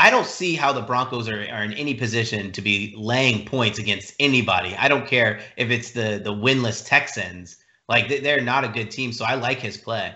I 0.00 0.10
don't 0.10 0.26
see 0.26 0.56
how 0.56 0.72
the 0.72 0.82
Broncos 0.82 1.28
are, 1.28 1.38
are 1.52 1.62
in 1.62 1.72
any 1.74 1.94
position 1.94 2.50
to 2.52 2.60
be 2.60 2.92
laying 2.98 3.46
points 3.46 3.78
against 3.78 4.14
anybody. 4.18 4.74
I 4.74 4.88
don't 4.88 5.06
care 5.06 5.38
if 5.56 5.70
it's 5.70 5.92
the 5.92 6.20
the 6.22 6.32
winless 6.34 6.84
Texans. 6.84 7.58
Like 7.88 8.08
they're 8.08 8.40
not 8.40 8.64
a 8.64 8.68
good 8.68 8.90
team, 8.90 9.12
so 9.12 9.24
I 9.24 9.34
like 9.34 9.60
his 9.60 9.76
play. 9.76 10.14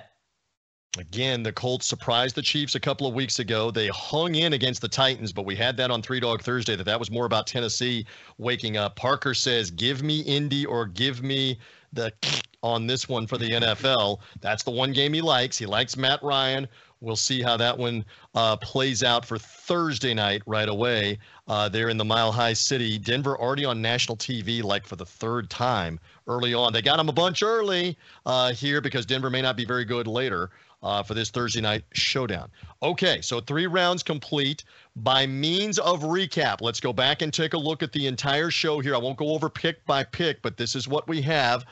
Again, 0.98 1.44
the 1.44 1.52
Colts 1.52 1.86
surprised 1.86 2.34
the 2.34 2.42
Chiefs 2.42 2.74
a 2.74 2.80
couple 2.80 3.06
of 3.06 3.14
weeks 3.14 3.38
ago. 3.38 3.70
They 3.70 3.86
hung 3.88 4.34
in 4.34 4.52
against 4.52 4.80
the 4.80 4.88
Titans, 4.88 5.32
but 5.32 5.46
we 5.46 5.54
had 5.54 5.76
that 5.76 5.92
on 5.92 6.02
Three 6.02 6.18
Dog 6.18 6.42
Thursday 6.42 6.74
that 6.74 6.84
that 6.84 6.98
was 6.98 7.10
more 7.10 7.24
about 7.24 7.46
Tennessee 7.46 8.04
waking 8.38 8.76
up. 8.76 8.96
Parker 8.96 9.32
says, 9.32 9.70
"Give 9.70 10.02
me 10.02 10.20
Indy 10.20 10.66
or 10.66 10.86
give 10.86 11.22
me 11.22 11.58
the 11.92 12.12
on 12.62 12.88
this 12.88 13.08
one 13.08 13.28
for 13.28 13.38
the 13.38 13.48
NFL." 13.48 14.18
That's 14.40 14.64
the 14.64 14.72
one 14.72 14.92
game 14.92 15.12
he 15.12 15.20
likes. 15.20 15.56
He 15.56 15.66
likes 15.66 15.96
Matt 15.96 16.20
Ryan. 16.22 16.66
We'll 17.00 17.14
see 17.14 17.42
how 17.42 17.56
that 17.58 17.78
one 17.78 18.04
uh, 18.34 18.56
plays 18.56 19.04
out 19.04 19.24
for 19.24 19.38
Thursday 19.38 20.14
night 20.14 20.42
right 20.46 20.68
away. 20.68 21.18
Uh, 21.46 21.68
there 21.68 21.90
in 21.90 21.96
the 21.96 22.04
Mile 22.04 22.32
High 22.32 22.54
City, 22.54 22.98
Denver 22.98 23.38
already 23.38 23.64
on 23.64 23.80
national 23.80 24.16
TV 24.16 24.64
like 24.64 24.84
for 24.84 24.96
the 24.96 25.06
third 25.06 25.48
time 25.48 26.00
early 26.28 26.54
on. 26.54 26.72
They 26.72 26.82
got 26.82 26.98
them 26.98 27.08
a 27.08 27.12
bunch 27.12 27.42
early 27.42 27.96
uh, 28.26 28.52
here 28.52 28.80
because 28.80 29.06
Denver 29.06 29.30
may 29.30 29.42
not 29.42 29.56
be 29.56 29.64
very 29.64 29.84
good 29.84 30.06
later 30.06 30.50
uh, 30.82 31.02
for 31.02 31.14
this 31.14 31.30
Thursday 31.30 31.60
night 31.60 31.84
showdown. 31.92 32.50
Okay, 32.82 33.20
so 33.20 33.40
three 33.40 33.66
rounds 33.66 34.02
complete. 34.02 34.64
By 34.96 35.26
means 35.26 35.78
of 35.78 36.02
recap, 36.02 36.60
let's 36.60 36.80
go 36.80 36.92
back 36.92 37.22
and 37.22 37.32
take 37.32 37.54
a 37.54 37.58
look 37.58 37.82
at 37.82 37.92
the 37.92 38.06
entire 38.06 38.50
show 38.50 38.80
here. 38.80 38.94
I 38.94 38.98
won't 38.98 39.18
go 39.18 39.30
over 39.30 39.48
pick 39.48 39.84
by 39.86 40.04
pick, 40.04 40.42
but 40.42 40.56
this 40.56 40.76
is 40.76 40.86
what 40.86 41.08
we 41.08 41.20
have. 41.22 41.64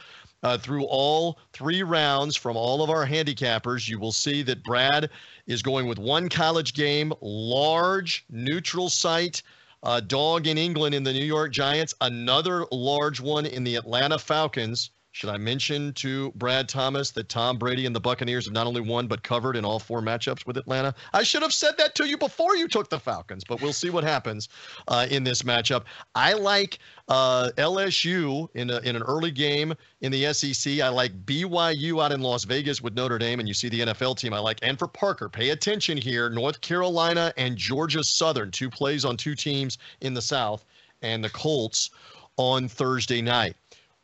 Uh, 0.43 0.57
through 0.57 0.85
all 0.85 1.39
three 1.53 1.83
rounds 1.83 2.37
from 2.37 2.57
all 2.57 2.83
of 2.83 2.91
our 2.91 3.07
handicappers, 3.07 3.89
you 3.89 3.99
will 3.99 4.13
see 4.13 4.43
that 4.43 4.63
Brad 4.63 5.11
is 5.47 5.63
going 5.63 5.87
with 5.89 5.99
one 5.99 6.29
college 6.29 6.75
game, 6.75 7.13
large 7.21 8.25
neutral 8.31 8.89
site, 8.89 9.43
uh, 9.87 10.01
dog 10.01 10.49
in 10.49 10.59
England 10.59 10.97
in 10.97 11.05
the 11.05 11.13
New 11.13 11.25
York 11.25 11.53
Giants, 11.53 11.95
another 12.01 12.67
large 12.73 13.21
one 13.21 13.47
in 13.47 13.63
the 13.63 13.77
Atlanta 13.77 14.19
Falcons. 14.19 14.91
Should 15.17 15.31
I 15.31 15.39
mention 15.39 15.95
to 15.95 16.31
Brad 16.33 16.69
Thomas 16.69 17.11
that 17.13 17.31
Tom 17.31 17.57
Brady 17.57 17.87
and 17.87 17.97
the 17.97 18.01
Buccaneers 18.01 18.45
have 18.45 18.53
not 18.53 18.67
only 18.67 18.83
won 18.83 19.07
but 19.07 19.23
covered 19.23 19.57
in 19.57 19.65
all 19.65 19.79
four 19.79 20.03
matchups 20.03 20.47
with 20.47 20.59
Atlanta? 20.59 20.95
I 21.15 21.23
should 21.23 21.41
have 21.41 21.55
said 21.55 21.79
that 21.79 21.95
to 21.95 22.07
you 22.07 22.19
before 22.19 22.55
you 22.55 22.69
took 22.69 22.91
the 22.91 23.01
Falcons, 23.01 23.43
but 23.43 23.63
we'll 23.63 23.73
see 23.73 23.89
what 23.89 24.05
happens 24.05 24.51
uh, 24.89 25.07
in 25.09 25.25
this 25.25 25.41
matchup. 25.41 25.85
I 26.15 26.35
like 26.35 26.81
uh, 27.09 27.49
LSU 27.57 28.51
in 28.57 28.69
a, 28.69 28.81
in 28.81 28.95
an 28.95 29.01
early 29.05 29.31
game 29.31 29.73
in 30.03 30.13
the 30.13 30.35
SEC. 30.35 30.81
I 30.81 30.89
like 30.91 31.25
BYU 31.25 32.05
out 32.05 32.13
in 32.13 32.21
Las 32.21 32.45
Vegas 32.45 32.83
with 32.83 32.93
Notre 32.93 33.17
Dame, 33.17 33.41
and 33.41 33.49
you 33.49 33.55
see 33.55 33.71
the 33.71 33.81
NFL 33.81 34.19
team 34.19 34.35
I 34.35 34.39
like. 34.39 34.59
And 34.61 34.79
for 34.79 34.87
Parker, 34.87 35.31
pay 35.31 35.49
attention 35.49 35.97
here: 35.97 36.29
North 36.29 36.61
Carolina 36.61 37.33
and 37.39 37.57
Georgia 37.57 38.05
Southern, 38.05 38.51
two 38.51 38.69
plays 38.69 39.07
on 39.07 39.17
two 39.17 39.35
teams 39.35 39.79
in 40.03 40.13
the 40.13 40.21
South, 40.21 40.67
and 41.01 41.25
the 41.25 41.31
Colts 41.31 41.89
on 42.37 42.69
Thursday 42.69 43.23
night 43.23 43.57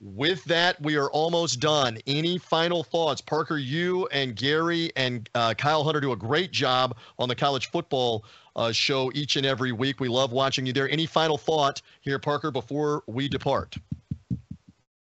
with 0.02 0.42
that, 0.44 0.80
we 0.82 0.96
are 0.96 1.08
almost 1.10 1.60
done. 1.60 1.98
Any 2.06 2.36
final 2.36 2.82
thoughts? 2.82 3.20
Parker, 3.20 3.56
you 3.56 4.08
and 4.08 4.34
Gary 4.34 4.90
and 4.96 5.30
uh, 5.34 5.54
Kyle 5.54 5.84
Hunter 5.84 6.00
do 6.00 6.12
a 6.12 6.16
great 6.16 6.50
job 6.50 6.96
on 7.18 7.28
the 7.28 7.36
college 7.36 7.70
football 7.70 8.24
uh, 8.56 8.72
show 8.72 9.12
each 9.14 9.36
and 9.36 9.46
every 9.46 9.70
week. 9.70 10.00
We 10.00 10.08
love 10.08 10.32
watching 10.32 10.66
you 10.66 10.72
there. 10.72 10.90
Any 10.90 11.06
final 11.06 11.38
thought 11.38 11.80
here, 12.00 12.18
Parker, 12.18 12.50
before 12.50 13.04
we 13.06 13.28
depart? 13.28 13.76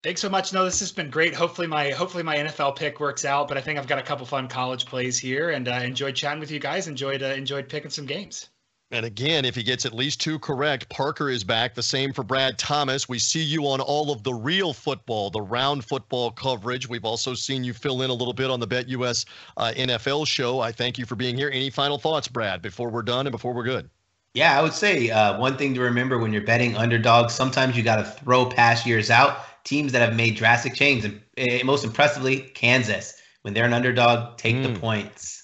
Thanks 0.04 0.22
so 0.22 0.30
much. 0.30 0.54
No, 0.54 0.64
this 0.66 0.80
has 0.82 0.92
been 0.92 1.10
great. 1.10 1.34
Hopefully 1.34 1.66
my 1.66 1.92
hopefully 1.92 2.24
my 2.24 2.36
NFL 2.36 2.76
pick 2.76 3.00
works 3.00 3.24
out, 3.24 3.48
but 3.48 3.58
I 3.58 3.62
think 3.62 3.80
I've 3.80 3.88
got 3.88 4.00
a 4.00 4.04
couple 4.04 4.26
fun 4.26 4.50
college 4.50 4.86
plays 4.86 5.18
here, 5.18 5.50
and 5.50 5.68
uh, 5.68 5.72
enjoyed 5.72 6.16
chatting 6.16 6.42
with 6.42 6.52
you 6.52 6.60
guys. 6.60 6.88
Enjoyed 6.88 7.24
uh, 7.24 7.28
enjoyed 7.28 7.70
picking 7.70 7.90
some 7.90 8.06
games. 8.06 8.50
And 8.94 9.08
again, 9.08 9.44
if 9.44 9.56
he 9.56 9.64
gets 9.64 9.88
at 9.88 9.94
least 9.94 10.22
two 10.22 10.38
correct, 10.38 10.88
Parker 10.88 11.28
is 11.28 11.44
back. 11.44 11.74
The 11.74 11.82
same 11.82 12.14
for 12.14 12.22
Brad 12.22 12.60
Thomas. 12.60 13.10
We 13.10 13.18
see 13.18 13.42
you 13.42 13.66
on 13.68 13.82
all 13.82 14.12
of 14.12 14.22
the 14.22 14.36
real 14.36 14.72
football, 14.72 15.32
the 15.32 15.42
round 15.42 15.84
football 15.84 16.30
coverage. 16.30 16.88
We've 16.88 17.04
also 17.04 17.34
seen 17.34 17.64
you 17.64 17.74
fill 17.74 18.04
in 18.04 18.12
a 18.12 18.14
little 18.14 18.36
bit 18.36 18.52
on 18.52 18.60
the 18.60 18.68
Bet 18.68 18.88
US 18.90 19.26
uh, 19.58 19.74
NFL 19.76 20.28
show. 20.28 20.60
I 20.60 20.72
thank 20.72 21.00
you 21.00 21.08
for 21.08 21.16
being 21.16 21.36
here. 21.36 21.50
Any 21.52 21.72
final 21.72 21.98
thoughts, 21.98 22.28
Brad, 22.28 22.62
before 22.62 22.92
we're 22.92 23.02
done 23.02 23.26
and 23.26 23.32
before 23.32 23.52
we're 23.52 23.64
good? 23.64 23.90
Yeah, 24.36 24.60
I 24.60 24.62
would 24.62 24.74
say 24.74 25.10
uh, 25.10 25.40
one 25.40 25.58
thing 25.58 25.74
to 25.74 25.82
remember 25.82 26.20
when 26.20 26.32
you're 26.32 26.44
betting 26.44 26.78
underdogs, 26.78 27.34
sometimes 27.34 27.76
you 27.76 27.82
got 27.82 27.96
to 27.96 28.04
throw 28.04 28.46
past 28.46 28.86
years 28.86 29.10
out. 29.10 29.40
Teams 29.64 29.92
that 29.94 30.08
have 30.08 30.16
made 30.16 30.36
drastic 30.36 30.76
changes, 30.76 31.12
and 31.36 31.62
uh, 31.62 31.66
most 31.66 31.84
impressively, 31.84 32.42
Kansas. 32.54 33.20
When 33.42 33.56
they're 33.56 33.66
an 33.66 33.74
underdog, 33.74 34.38
take 34.38 34.58
mm. 34.58 34.72
the 34.72 34.80
points. 34.80 35.43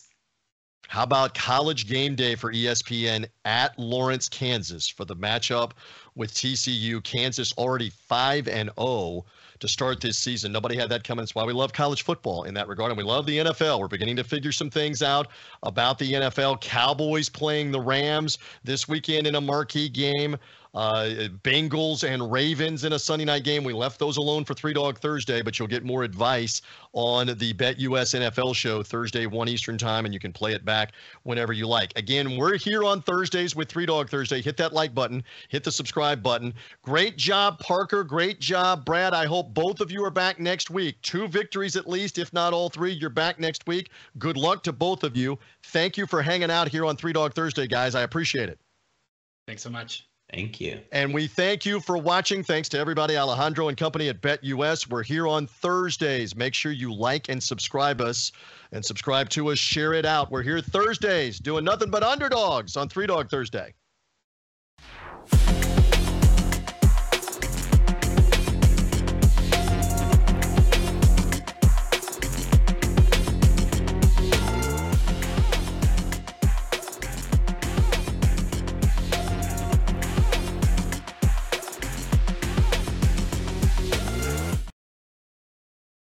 How 0.90 1.04
about 1.04 1.36
college 1.36 1.88
game 1.88 2.16
day 2.16 2.34
for 2.34 2.52
ESPN 2.52 3.28
at 3.46 3.78
Lawrence, 3.78 4.28
Kansas 4.28 4.90
for 4.90 5.06
the 5.06 5.16
matchup 5.16 5.74
with 6.16 6.34
TCU? 6.34 7.04
Kansas 7.04 7.54
already 7.60 7.92
5 7.92 8.48
and 8.48 8.72
0 8.76 9.24
to 9.60 9.68
start 9.68 10.02
this 10.02 10.18
season. 10.18 10.52
Nobody 10.52 10.76
had 10.76 10.90
that 10.90 11.04
coming. 11.04 11.22
That's 11.22 11.36
why 11.36 11.44
we 11.44 11.54
love 11.54 11.74
college 11.74 12.02
football 12.02 12.46
in 12.46 12.56
that 12.56 12.68
regard. 12.68 12.90
And 12.90 12.98
we 12.98 13.04
love 13.04 13.28
the 13.28 13.38
NFL. 13.38 13.80
We're 13.80 13.88
beginning 13.88 14.16
to 14.16 14.24
figure 14.24 14.52
some 14.52 14.72
things 14.72 15.04
out 15.04 15.28
about 15.62 16.00
the 16.00 16.12
NFL. 16.12 16.60
Cowboys 16.60 17.30
playing 17.30 17.70
the 17.70 17.80
Rams 17.80 18.40
this 18.64 18.88
weekend 18.88 19.28
in 19.28 19.36
a 19.36 19.42
marquee 19.42 19.90
game 19.90 20.38
uh, 20.74 21.30
Bengals 21.44 22.08
and 22.08 22.32
Ravens 22.32 22.84
in 22.84 22.94
a 22.94 23.00
Sunday 23.00 23.26
night 23.26 23.44
game. 23.44 23.64
We 23.64 23.74
left 23.74 24.00
those 24.00 24.18
alone 24.18 24.46
for 24.46 24.54
Three 24.54 24.74
Dog 24.74 25.00
Thursday, 25.00 25.42
but 25.42 25.58
you'll 25.58 25.68
get 25.68 25.84
more 25.84 26.04
advice 26.04 26.62
on 26.94 27.28
the 27.38 27.54
Bet 27.54 27.80
US 27.80 28.14
NFL 28.14 28.56
show 28.56 28.84
Thursday, 28.84 29.26
1 29.26 29.48
Eastern 29.48 29.78
time, 29.78 30.06
and 30.06 30.14
you 30.14 30.20
can 30.20 30.32
play 30.32 30.54
it 30.54 30.66
back 30.66 30.94
whenever 31.24 31.54
you 31.54 31.68
like. 31.68 31.98
Again, 31.98 32.38
we're 32.38 32.58
here 32.58 32.84
on 32.84 33.02
Thursdays 33.02 33.56
with 33.56 33.70
Three 33.70 33.86
Dog 33.86 34.10
Thursday. 34.10 34.42
Hit 34.42 34.58
that 34.58 34.74
like 34.74 34.94
button, 34.94 35.24
hit 35.50 35.64
the 35.64 35.72
subscribe 35.72 36.22
button. 36.22 36.54
Great 36.84 37.18
job, 37.18 37.60
Parker. 37.60 38.04
Great 38.04 38.40
job, 38.40 38.86
Brad. 38.86 39.14
I 39.14 39.26
hope 39.26 39.54
both 39.54 39.82
of 39.82 39.92
you 39.92 40.04
are 40.04 40.12
back 40.12 40.40
next 40.40 40.70
week. 40.70 41.02
Two 41.02 41.28
victories 41.28 41.76
at 41.76 41.88
least, 41.88 42.18
if 42.18 42.32
not 42.34 42.54
all 42.54 42.70
three. 42.70 42.92
You're 42.92 43.10
back 43.10 43.40
next 43.40 43.66
week. 43.68 43.92
Good 44.18 44.38
luck 44.38 44.64
to 44.64 44.74
both 44.74 45.04
of 45.04 45.16
you. 45.16 45.38
Thank 45.64 45.98
you 45.98 46.06
for 46.06 46.22
hanging 46.22 46.52
out 46.52 46.68
here 46.68 46.86
on 46.86 46.96
Three 46.96 47.14
Dog 47.14 47.34
Thursday, 47.34 47.68
guys. 47.68 47.96
I 47.96 48.02
appreciate 48.02 48.50
it. 48.50 48.60
Thanks 49.48 49.64
so 49.64 49.70
much. 49.70 50.09
Thank 50.32 50.62
you. 50.62 50.80
And 50.92 51.12
we 51.12 51.26
thank 51.26 51.66
you 51.66 51.80
for 51.80 51.98
watching. 51.98 52.44
Thanks 52.44 52.70
to 52.70 52.80
everybody, 52.80 53.18
Alejandro 53.18 53.68
and 53.68 53.78
company 53.78 54.10
at 54.10 54.22
BetUS. 54.22 54.88
We're 54.88 55.02
here 55.02 55.28
on 55.28 55.48
Thursdays. 55.48 56.36
Make 56.36 56.54
sure 56.54 56.72
you 56.72 56.94
like 56.94 57.30
and 57.30 57.42
subscribe 57.42 58.00
us 58.00 58.32
and 58.72 58.86
subscribe 58.86 59.30
to 59.30 59.50
us. 59.50 59.58
Share 59.58 59.94
it 59.94 60.06
out. 60.06 60.30
We're 60.30 60.44
here 60.44 60.62
Thursdays 60.62 61.40
doing 61.40 61.66
nothing 61.66 61.90
but 61.90 62.04
underdogs 62.04 62.78
on 62.78 62.90
Three 62.90 63.08
Dog 63.08 63.30
Thursday. 63.30 63.74